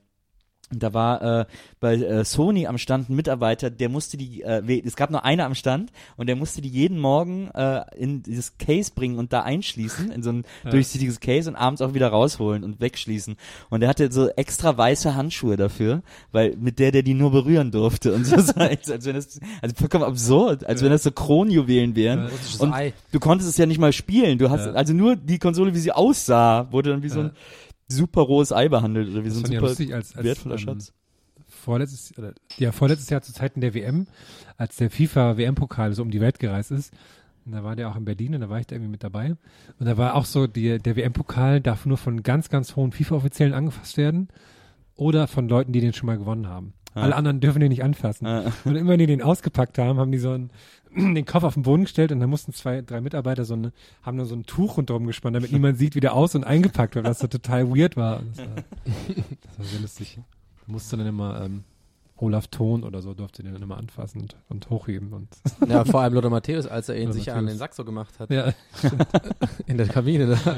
[0.72, 1.46] Und da war äh,
[1.80, 5.46] bei äh, Sony am Stand ein Mitarbeiter, der musste die, äh, es gab nur einer
[5.46, 9.42] am Stand und der musste die jeden Morgen äh, in dieses Case bringen und da
[9.42, 13.36] einschließen, in so ein durchsichtiges Case und abends auch wieder rausholen und wegschließen.
[13.70, 16.02] Und der hatte so extra weiße Handschuhe dafür,
[16.32, 19.76] weil mit der der die nur berühren durfte und so, als, als wenn das, also
[19.76, 22.28] vollkommen absurd, als wenn das so Kronjuwelen wären.
[22.28, 22.94] Russisches Und Ei.
[23.12, 24.38] du konntest es ja nicht mal spielen.
[24.38, 24.72] Du hast Ja.
[24.74, 27.26] also nur die Konsole, wie sie aussah, wurde dann wie so Ja.
[27.26, 27.32] ein
[27.92, 30.56] super rohes Ei behandelt oder wie Das so ein ja super lustig, als, als wertvoller
[30.56, 30.94] ähm, Schatz.
[31.48, 34.08] vorletztes, oder, ja, vorletztes Jahr zu Zeiten der WM,
[34.58, 36.94] als der FIFA WM-Pokal so um die Welt gereist ist.
[37.46, 39.32] Und da war der auch in Berlin und da war ich da irgendwie mit dabei.
[39.80, 43.54] Und da war auch so, die, der WM-Pokal darf nur von ganz, ganz hohen FIFA-Offiziellen
[43.54, 44.30] angefasst werden
[44.96, 46.74] oder von Leuten, die den schon mal gewonnen haben.
[46.94, 47.04] Ah.
[47.04, 48.28] Alle anderen dürfen den nicht anfassen.
[48.28, 48.52] Ah.
[48.66, 50.52] Und immer wenn die den ausgepackt haben, haben die so einen,
[50.96, 53.72] den Kopf auf den Boden gestellt und dann mussten zwei, drei Mitarbeiter so eine,
[54.04, 56.96] haben nur so ein Tuch rundherum gespannt, damit niemand sieht, wie der aus- und eingepackt
[56.96, 58.22] wird, was so total weird war.
[58.36, 58.56] Das war,
[59.42, 60.20] das war sehr lustig.
[60.66, 61.64] Da musste dann immer ähm,
[62.18, 65.28] Olaf Thon oder so durfte den dann immer anfassen und, und hochheben und
[65.68, 67.54] Ja, vor allem Lothar Matthäus, als er ihn Lothar sicher an Matthäus.
[67.56, 68.30] den Sack so gemacht hat.
[68.30, 68.54] ja,
[69.66, 70.56] In der Kabine da.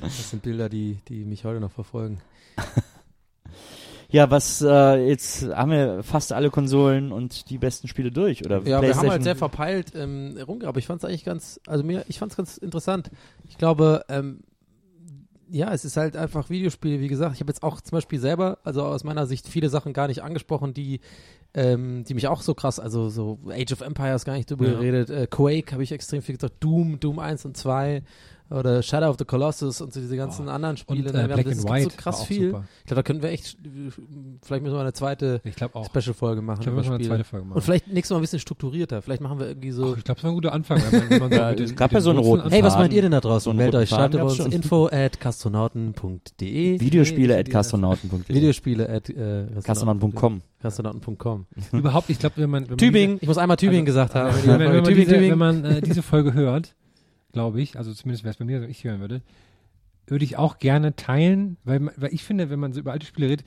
[0.00, 2.20] Das sind Bilder, die, die mich heute noch verfolgen.
[4.16, 8.62] Ja, was äh, jetzt haben wir fast alle Konsolen und die besten Spiele durch, oder?
[8.64, 11.84] Ja, wir haben halt sehr verpeilt ähm, rumgehabt, aber ich fand es eigentlich ganz, also
[11.84, 13.10] mir, ich fand es ganz interessant.
[13.46, 14.40] Ich glaube, ähm,
[15.50, 17.34] ja, es ist halt einfach Videospiele, wie gesagt.
[17.34, 20.22] Ich habe jetzt auch zum Beispiel selber, also aus meiner Sicht, viele Sachen gar nicht
[20.22, 21.00] angesprochen, die,
[21.52, 24.72] ähm, die mich auch so krass, also so Age of Empires gar nicht drüber Ja.
[24.72, 28.02] geredet, äh, Quake habe ich extrem viel gesagt, Doom, Doom 1 und 2
[28.50, 31.08] oder Shadow of the Colossus und so diese ganzen anderen Spiele.
[31.08, 31.22] und ne?
[31.22, 32.46] äh, Wir haben- Black das and gibt White so krass viel.
[32.50, 32.64] super.
[32.80, 33.56] Ich glaube, da könnten wir echt,
[34.42, 35.40] vielleicht müssen wir eine zweite.
[35.44, 36.60] Special-Folge machen.
[36.60, 37.56] Ich glaube, wir müssen mal eine zweite Folge machen.
[37.56, 39.02] Und vielleicht nächstes Mal ein bisschen strukturierter.
[39.02, 39.92] Vielleicht machen wir irgendwie so.
[39.92, 40.80] Ach, ich glaube, das war ein guter Anfang.
[40.90, 42.74] Wenn man, wenn man so Ja, mit es gab ja so einen roten Hey, was
[42.76, 43.50] meint ihr denn da draußen?
[43.50, 48.34] So Meldet euch, schreibt gab's uns info at kastronauten.de Videospiele at castronauten.de.
[48.34, 50.42] Videospiele at äh, Castronauten.com.
[50.62, 51.46] kastronauten.com.
[51.72, 54.34] Überhaupt, ich glaube, wenn man, Tübingen, ich muss einmal Tübingen gesagt haben.
[54.44, 56.74] Wenn, man äh, diese Folge hört,
[57.36, 59.20] glaube ich, also zumindest wäre es bei mir, wenn ich hören würde,
[60.06, 63.28] würde ich auch gerne teilen, weil, weil ich finde, wenn man so über alte Spiele
[63.28, 63.46] redet,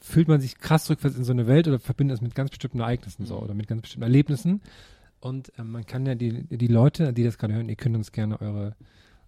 [0.00, 2.80] fühlt man sich krass zurückversetzt in so eine Welt oder verbindet es mit ganz bestimmten
[2.80, 4.62] Ereignissen so oder mit ganz bestimmten Erlebnissen.
[5.20, 8.12] Und ähm, man kann ja die, die Leute, die das gerade hören, ihr könnt uns
[8.12, 8.76] gerne eure,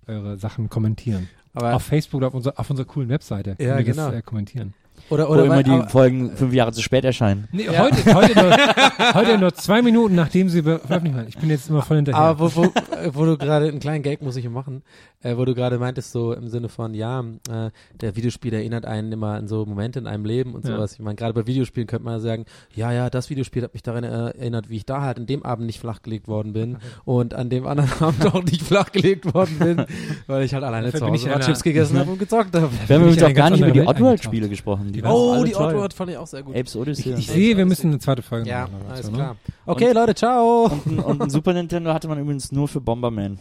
[0.07, 1.28] eure Sachen kommentieren.
[1.53, 4.07] Aber, auf Facebook oder auf unserer, auf unserer coolen Webseite Ja, könnt ihr genau.
[4.07, 4.72] das äh, kommentieren.
[5.09, 7.48] Oder, Wo oder immer weil- die aber, Folgen fünf Jahre zu spät erscheinen.
[7.53, 8.53] Nee, heute, heute, nur,
[9.14, 11.28] heute nur zwei Minuten, nachdem sie veröffentlicht werden.
[11.28, 12.20] Ich bin jetzt immer voll hinterher.
[12.20, 14.82] aber wo, wo, äh, wo du gerade, einen kleinen Gag muss ich machen,
[15.22, 17.20] äh, wo du gerade meintest, so im Sinne von, ja,
[17.51, 17.70] äh,
[18.01, 20.76] der Videospiel erinnert einen immer an so Momente in einem Leben und Ja.
[20.76, 20.94] sowas.
[20.94, 22.44] Ich meine, gerade bei Videospielen könnte man sagen,
[22.74, 25.66] ja, ja, das Videospiel hat mich daran erinnert, wie ich da halt an dem Abend
[25.66, 29.84] nicht flachgelegt worden bin und an dem anderen Abend auch nicht flachgelegt worden bin,
[30.26, 32.70] weil ich halt alleine zu Hause Chips gegessen habe und gezockt habe.
[32.86, 34.89] Wir haben übrigens auch gar nicht über die Oddworld-Spiele gesprochen.
[34.93, 35.66] Die waren Oh, alle die toll.
[35.74, 36.57] Outward fand ich auch sehr gut.
[36.57, 37.14] Apes Odyssey.
[37.14, 38.75] ich sehe, wir müssen eine zweite Folge Ja, machen.
[38.88, 39.17] alles dazu, ne?
[39.17, 39.37] klar.
[39.67, 40.64] Okay, Leute, ciao.
[40.67, 43.38] und, ein, und ein Super Nintendo hatte man übrigens nur für Bomberman.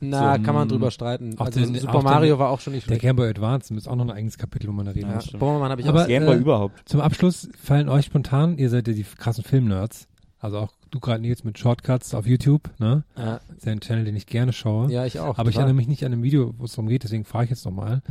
[0.00, 1.34] Na, So, kann man mm, drüber streiten.
[1.38, 2.98] auch Also den- Super auch den- Mario war auch schon nicht Der.
[2.98, 5.24] Game Boy Advance ist auch noch ein eigenes Kapitel, wo man da reden Ja, muss.
[5.24, 5.40] stimmt.
[5.40, 6.06] Bomberman habe ich Aber- auch.
[6.06, 6.82] Gameboy äh, überhaupt.
[6.88, 10.06] Zum Abschluss fallen euch spontan, ihr seid ja die krassen Filmnerds,
[10.40, 13.04] also auch du gerade Nils mit Shortcuts auf YouTube, ne?
[13.16, 14.90] Ja, Das ist ja ein Channel, den ich gerne schaue.
[14.90, 15.36] ja ich auch.
[15.38, 17.50] Aber ich erinnere mich nicht an ein Video, wo es darum geht, deswegen frage ich
[17.50, 18.02] jetzt nochmal.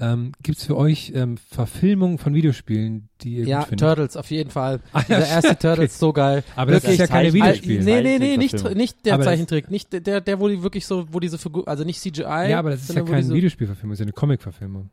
[0.00, 3.80] Ähm, Gibt es für euch ähm, Verfilmungen von Videospielen, die ihr Ja, gut findet?
[3.88, 4.80] Turtles auf jeden Fall.
[4.92, 6.44] Ah, ja, Der erste Turtles so geil.
[6.56, 7.82] Aber das ist Wirklich ja keine Videospiel.
[7.82, 11.06] Nee, nee, nee, nicht, nicht der Aber Zeichentrick, nicht der, der, wo die wirklich so,
[11.12, 12.22] wo diese Figur, also nicht CGI.
[12.50, 14.90] ja, aber das ist ja keine diese- Videospielverfilmung, das ist ja eine Comic-Verfilmung.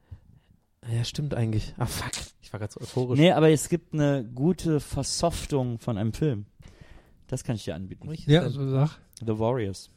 [0.95, 1.73] Ja, stimmt eigentlich.
[1.77, 2.11] Ah, fuck.
[2.43, 3.19] Ich war gerade so euphorisch.
[3.19, 6.45] Nee, aber es gibt eine gute Versoftung von einem Film.
[7.27, 8.07] Das kann ich dir anbieten.
[8.09, 8.51] Welches Ja, denn?
[8.51, 8.99] so sag.
[9.25, 9.89] The Warriors.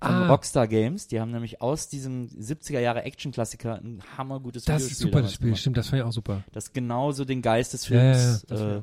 [0.00, 0.28] Von Ah.
[0.28, 1.06] Rockstar Games.
[1.06, 5.34] Die haben nämlich aus diesem 70er Jahre Action-Klassiker ein hammergutes Das Videospiel ist super, das
[5.34, 5.44] Spiel.
[5.46, 5.60] gemacht.
[5.60, 6.42] Stimmt, das fand ich auch super.
[6.52, 8.46] Das genauso den Geist des Ja, ja, ja, Films.
[8.48, 8.82] das äh.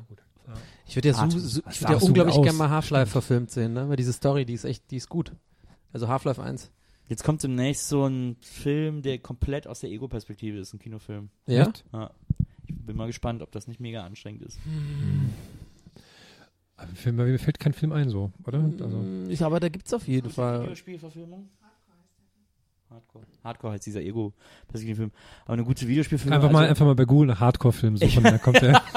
[0.86, 3.50] Ich würde ja, so, so, Das ich sah würde ja unglaublich gerne mal Half-Life verfilmt
[3.50, 3.88] sehen, ne?
[3.88, 5.32] Weil diese Story, die ist echt, die ist gut.
[5.92, 6.70] Also Half-Life 1.
[7.08, 11.28] jetzt kommt demnächst so ein Film, der komplett aus der Ego-Perspektive ist, ein Kinofilm.
[11.46, 11.68] Ja?
[11.68, 11.84] Echt?
[12.66, 14.58] Ich bin mal gespannt, ob das nicht mega anstrengend ist.
[16.76, 18.58] Aber Film, mir fällt kein Film ein, so, oder?
[18.80, 20.62] Also, Mm, Ich, aber da gibt's auf jeden Fall.
[20.62, 21.48] Videospielverfilmung?
[22.90, 23.24] Hardcore.
[23.44, 25.12] Hardcore heißt dieser Ego-Perspektive-Film.
[25.44, 26.36] Aber eine gute Videospielfilmung.
[26.36, 28.82] einfach mal, also, einfach mal bei Google nach Hardcore-Film suchen, da kommt der.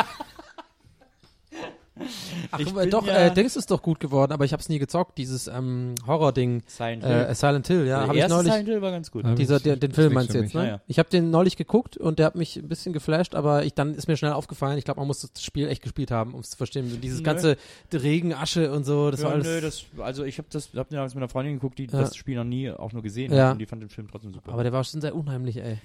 [2.52, 4.80] Ach, Ich bin doch, ja- äh, Dings ist doch gut geworden, aber ich hab's nie
[4.80, 6.64] gezockt, dieses ähm, Horror-Ding.
[6.68, 8.52] Silent Äh, Silent Hill, ja, Der habe ich erste neulich.
[8.52, 9.26] Silent Hill war ganz gut.
[9.26, 10.62] Ja, Dieser, der, den Film meinst du jetzt, ne?
[10.64, 10.82] Ja, ja.
[10.88, 13.94] Ich habe den neulich geguckt und der hat mich ein bisschen geflasht, aber ich dann
[13.96, 14.78] ist mir schnell aufgefallen.
[14.78, 17.00] Ich glaube, man muss das Spiel echt gespielt haben, um es zu verstehen.
[17.02, 17.24] Dieses Nö.
[17.26, 17.58] ganze
[17.94, 19.48] Regen, Asche und so, das ja, war alles.
[19.48, 22.02] nö, das, also ich habe das, hab damals mit einer Freundin geguckt, die Ja.
[22.02, 23.46] das Spiel noch nie auch nur gesehen Ja.
[23.48, 24.52] hat und die fand den Film trotzdem super.
[24.54, 25.78] aber der war schon sehr unheimlich, ey.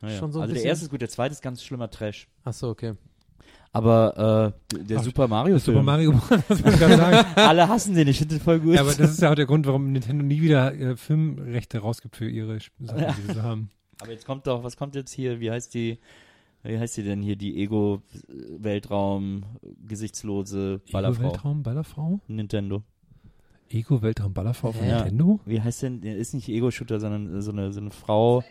[0.00, 0.16] Naja.
[0.18, 2.28] schon so also der erste ist gut, der zweite ist ganz schlimmer Trash.
[2.44, 2.94] Ach so, okay.
[3.72, 6.30] Aber äh, der Ach, Super Mario Das Super Mario Bros.
[6.48, 7.26] will ich sagen.
[7.36, 8.74] alle hassen den, ich finde den voll gut.
[8.74, 12.16] Ja, aber das ist ja auch der Grund, warum Nintendo nie wieder äh, Filmrechte rausgibt
[12.16, 13.12] für ihre Sachen, Ja.
[13.12, 13.70] die sie haben.
[14.00, 15.98] Aber jetzt kommt doch, was kommt jetzt hier, wie heißt die,
[16.62, 18.00] wie heißt die denn hier, die Ego,
[18.58, 19.44] Weltraum,
[19.86, 21.22] gesichtslose Ballerfrau?
[21.24, 22.20] Ego-Weltraum, Ballerfrau?
[22.28, 22.82] Nintendo.
[23.70, 24.94] Ego-Weltraum, Ballerfrau von Hä?
[24.94, 25.40] Nintendo?
[25.44, 28.42] Wie heißt denn, ist nicht Ego-Shooter, sondern so eine, so eine Frau,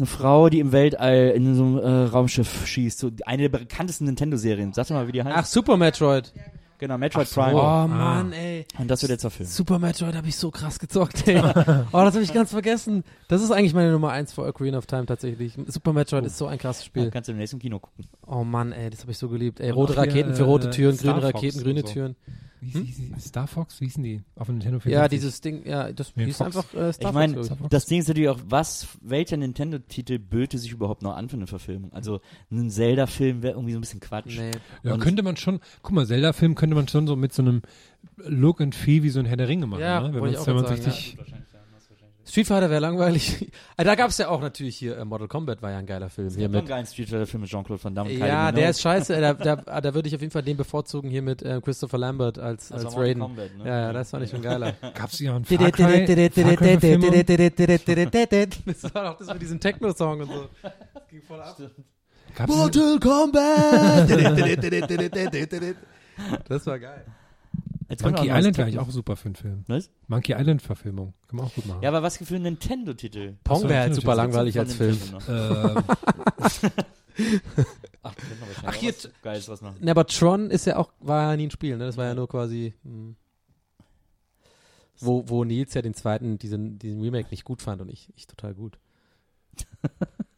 [0.00, 2.98] eine Frau, die im Weltall in so einem äh, Raumschiff schießt.
[2.98, 4.72] So eine der bekanntesten Nintendo-Serien.
[4.72, 5.36] Sag doch mal, wie die heißt.
[5.36, 6.32] Ach, Super Metroid.
[6.78, 7.40] genau, Metroid so.
[7.40, 7.54] Prime.
[7.56, 7.86] Oh, Ah.
[7.86, 8.66] Mann, ey.
[8.78, 9.50] Und das wird jetzt verfilmt.
[9.50, 11.38] Super Metroid habe ich so krass gezockt, ey.
[11.44, 11.44] oh,
[11.92, 13.04] das habe ich ganz vergessen.
[13.28, 15.54] Das ist eigentlich meine Nummer eins für Ocarina of Time tatsächlich.
[15.66, 17.10] Super Metroid ist so ein krasses Ja, Spiel.
[17.10, 18.06] kannst du im nächsten Kino gucken.
[18.26, 19.60] Oh Mann, ey, das habe ich so geliebt.
[19.60, 21.88] Ey, rote Raketen für rote äh, Türen, Star grüne Raketen, grüne so.
[21.92, 22.16] Türen.
[22.60, 23.18] Wie Hm?
[23.18, 23.80] Star Fox?
[23.80, 24.20] Wie hießen die?
[24.36, 24.92] Auf dem Nintendo 64?
[24.92, 26.46] Ja, dieses Ding, ja, das Nee, hieß Fox.
[26.56, 27.68] einfach äh, Star Ich Fox, meine, glaub ich.
[27.68, 31.46] das Ding ist natürlich auch, was, welcher Nintendo-Titel böte sich überhaupt noch an für eine
[31.46, 31.92] Verfilmung?
[31.92, 32.20] Also,
[32.50, 34.36] ein Zelda-Film wäre irgendwie so ein bisschen Quatsch.
[34.38, 34.50] Nee.
[34.82, 37.62] Ja, Und- könnte man schon, guck mal, Zelda-Film könnte man schon so mit so einem
[38.16, 40.08] Look and Feel wie so ein Herr der Ringe machen, Ja, ne?
[40.14, 41.16] wenn wenn man grad richtig,
[42.30, 43.50] Street Fighter wäre langweilig.
[43.76, 46.28] Ah, da gab's ja auch natürlich hier, äh, Mortal Kombat war ja ein geiler Film.
[46.28, 48.80] Es Hier noch einen mit, geilen Street Fighter-Film mit Jean-Claude Van Damme ja, der ist
[48.80, 49.16] scheiße.
[49.16, 51.60] äh, Da, da, ah, da würde ich auf jeden Fall den bevorzugen hier mit äh,
[51.60, 53.22] Christopher Lambert als, Also als Mortal Raiden.
[53.22, 53.64] Kombat, ne?
[53.66, 54.74] Ja, ja, das fand ich schon geiler.
[54.94, 57.10] gab's ja einen Far Cry, Far Cry-Verfilmung?
[58.66, 60.48] Das war auch das mit diesem Techno-Song und so.
[60.62, 61.56] Das ging voll ab.
[62.36, 64.08] Gab's eine- Kombat!
[66.48, 67.04] das war geil.
[67.90, 69.64] Jetzt Monkey Island wäre eigentlich auch super für einen Film.
[69.66, 69.90] Was?
[70.06, 71.12] Monkey Island-Verfilmung.
[71.26, 71.82] Kann man auch gut machen.
[71.82, 73.34] Ja, aber was für ein Nintendo-Titel?
[73.42, 74.96] Pong wäre halt super langweilig als Film.
[75.28, 75.82] Ähm,
[78.02, 78.14] Ach,
[78.64, 79.78] Ach, hier- was Geiles was noch.
[79.80, 81.86] Ne, aber Tron ist ja auch, war ja nie ein Spiel, ne?
[81.86, 83.16] Das war ja nur quasi, hm.
[85.00, 88.26] wo, wo Nils ja den zweiten, diesen, diesen Remake nicht gut fand und ich, ich
[88.26, 88.78] total gut.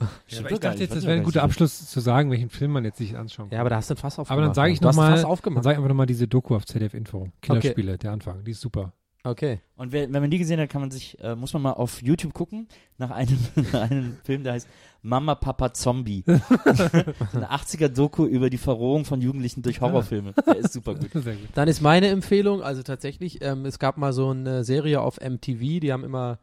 [0.00, 1.42] Doch ich dachte jetzt, das wäre ein guter.
[1.42, 3.56] Abschluss zu sagen, welchen Film man jetzt sich anschauen kann.
[3.56, 4.32] Ja, aber da hast du ein Fass aufgemacht.
[4.32, 7.28] aber dann sage ich nochmal, dann sage ich einfach nochmal diese Doku auf ZDF Info.
[7.42, 8.92] Killerspiele, der Anfang, die ist super.
[9.22, 9.60] Okay.
[9.80, 12.02] Und wer, wenn man die gesehen hat, kann man sich, äh, muss man mal auf
[12.02, 13.38] YouTube gucken, nach einem,
[13.72, 14.68] nach einem Film, der heißt
[15.02, 16.22] Mama Papa Zombie.
[16.26, 20.34] Eine 80er-Doku über die Verrohung von Jugendlichen durch Horrorfilme.
[20.46, 21.10] Der ist super gut.
[21.14, 21.48] Sehr gut.
[21.54, 25.80] Dann ist meine Empfehlung, also tatsächlich, ähm, es gab mal so eine Serie auf MTV,
[25.80, 26.38] die haben immer,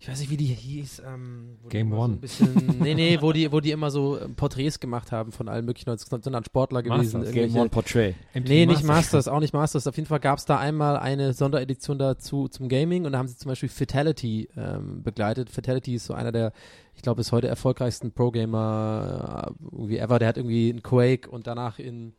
[0.00, 2.14] ich weiß nicht, wie die hieß, ähm, wo die Game So One.
[2.14, 5.48] ein bisschen, nee, nee, wo die, wo die immer so ähm, Porträts gemacht haben von
[5.48, 7.20] allen möglichen, sind dann Sportler gewesen.
[7.20, 7.34] Masters.
[7.34, 8.16] Game One Portrait.
[8.34, 8.86] MTV Nee, nicht Masters.
[8.86, 9.86] Masters, auch nicht Masters.
[9.86, 13.28] Auf jeden Fall gab es da einmal eine Sonderedition dazu zum Gaming und da haben
[13.28, 15.50] sie zum Beispiel Fatality ähm, begleitet.
[15.50, 16.52] Fatality ist so einer der,
[16.94, 19.54] ich glaube, bis heute erfolgreichsten Pro-Gamer
[19.88, 20.18] äh, ever.
[20.18, 22.14] Der hat irgendwie in Quake und danach in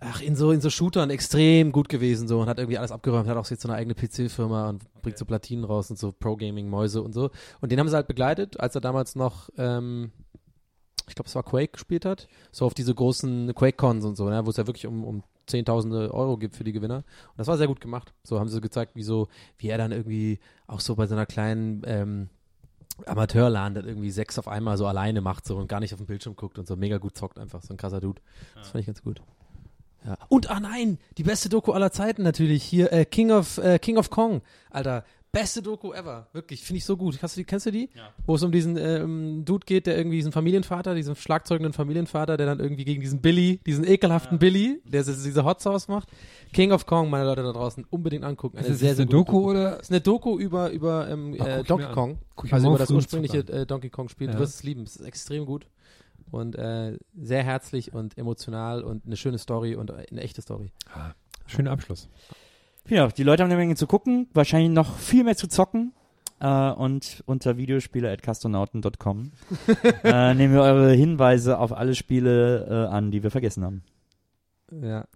[0.00, 3.28] ach, in so, in so Shootern extrem gut gewesen so und hat irgendwie alles abgeräumt,
[3.28, 7.02] hat auch jetzt so eine eigene PC-Firma und bringt so Platinen raus und so Pro-Gaming-Mäuse
[7.02, 7.30] und so.
[7.60, 10.12] Und den haben sie halt begleitet, als er damals noch, ähm,
[11.08, 14.44] ich glaube, es war Quake gespielt hat, so auf diese großen Quake-Cons und so, ne,
[14.46, 16.98] wo es ja wirklich um, um Zehntausende Euro gibt für die Gewinner.
[16.98, 18.12] Und das war sehr gut gemacht.
[18.22, 21.26] So haben sie gezeigt, wie so, wie er dann irgendwie auch so bei so einer
[21.26, 22.28] kleinen ähm,
[23.06, 26.06] Amateurlan dann irgendwie sechs auf einmal so alleine macht so und gar nicht auf den
[26.06, 27.62] Bildschirm guckt und so mega gut zockt einfach.
[27.62, 28.20] So ein krasser Dude.
[28.54, 29.20] Das fand ich ganz gut.
[30.04, 30.18] Ja.
[30.28, 33.96] Und, ah nein, die beste Doku aller Zeiten natürlich hier, äh, King of, äh, King
[33.96, 35.04] of Kong, Alter.
[35.34, 37.18] Beste Doku ever, wirklich, finde ich so gut.
[37.20, 37.90] Hast du die, kennst du die?
[37.94, 38.10] Ja.
[38.24, 42.46] Wo es um diesen ähm, Dude geht, der irgendwie diesen Familienvater, diesen schlagzeugenden Familienvater, der
[42.46, 46.08] dann irgendwie gegen diesen Billy, diesen ekelhaften Billy, der diese Hot Sauce macht.
[46.52, 48.58] King of Kong, meine Leute da draußen, unbedingt angucken.
[48.58, 49.80] Ist das sehr, eine Doku oder?
[49.80, 51.92] ist eine Doku über, über ähm, Ach, äh, ich Donkey.
[51.92, 52.18] Kong.
[52.36, 54.28] Guck ich Also über das ursprüngliche äh, Donkey Kong Spiel.
[54.28, 54.34] Ja.
[54.34, 54.84] Du wirst es lieben.
[54.84, 55.66] Es ist extrem gut.
[56.30, 60.70] Und äh, sehr herzlich und emotional und eine schöne Story und eine echte Story.
[61.46, 62.08] Schöner Abschluss.
[62.88, 65.92] Ja, die Leute haben eine Menge zu gucken, wahrscheinlich noch viel mehr zu zocken.
[66.40, 69.32] Äh, und unter videospieler.castronauten.com
[70.04, 73.82] äh, nehmen wir eure Hinweise auf alle Spiele äh, an, die wir vergessen haben.
[74.82, 75.06] Ja.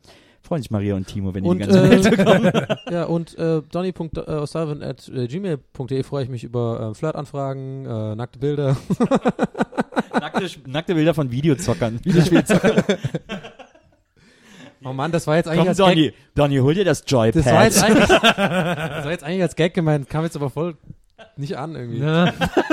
[0.40, 2.52] Freuen sich Maria und Timo, wenn die Und, die ganze Welt äh, bekommen.
[2.90, 8.38] ja, und äh, donny.o'sullivan at äh, gmail.de freue ich mich über äh, Flirtanfragen, äh, nackte
[8.38, 8.76] Bilder.
[10.12, 12.00] nackte, nackte Bilder von Videozockern.
[12.04, 12.84] Videospielzockern.
[14.84, 15.86] Oh Mann, das war jetzt eigentlich Komm, als Gag.
[15.86, 17.44] Donny, Donny, hol dir das Joypad.
[17.44, 18.20] Das war, jetzt eigentlich, das
[19.04, 20.76] war jetzt eigentlich als Gag gemeint, kam jetzt aber voll
[21.36, 22.00] nicht an irgendwie.
[22.00, 22.32] Ja.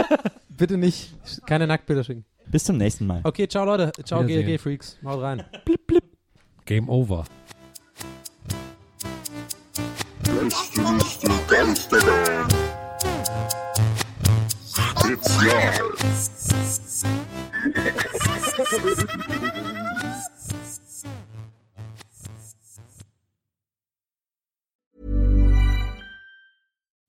[0.49, 1.13] Bitte nicht,
[1.45, 2.25] keine Nacktbilder schicken.
[2.47, 3.21] Bis zum nächsten Mal.
[3.23, 4.45] Okay, ciao Leute, ciao Wiedersehen.
[4.45, 5.43] GLG-Freaks, haut rein.
[6.65, 7.25] Game over.
[18.55, 19.07] Beste Liste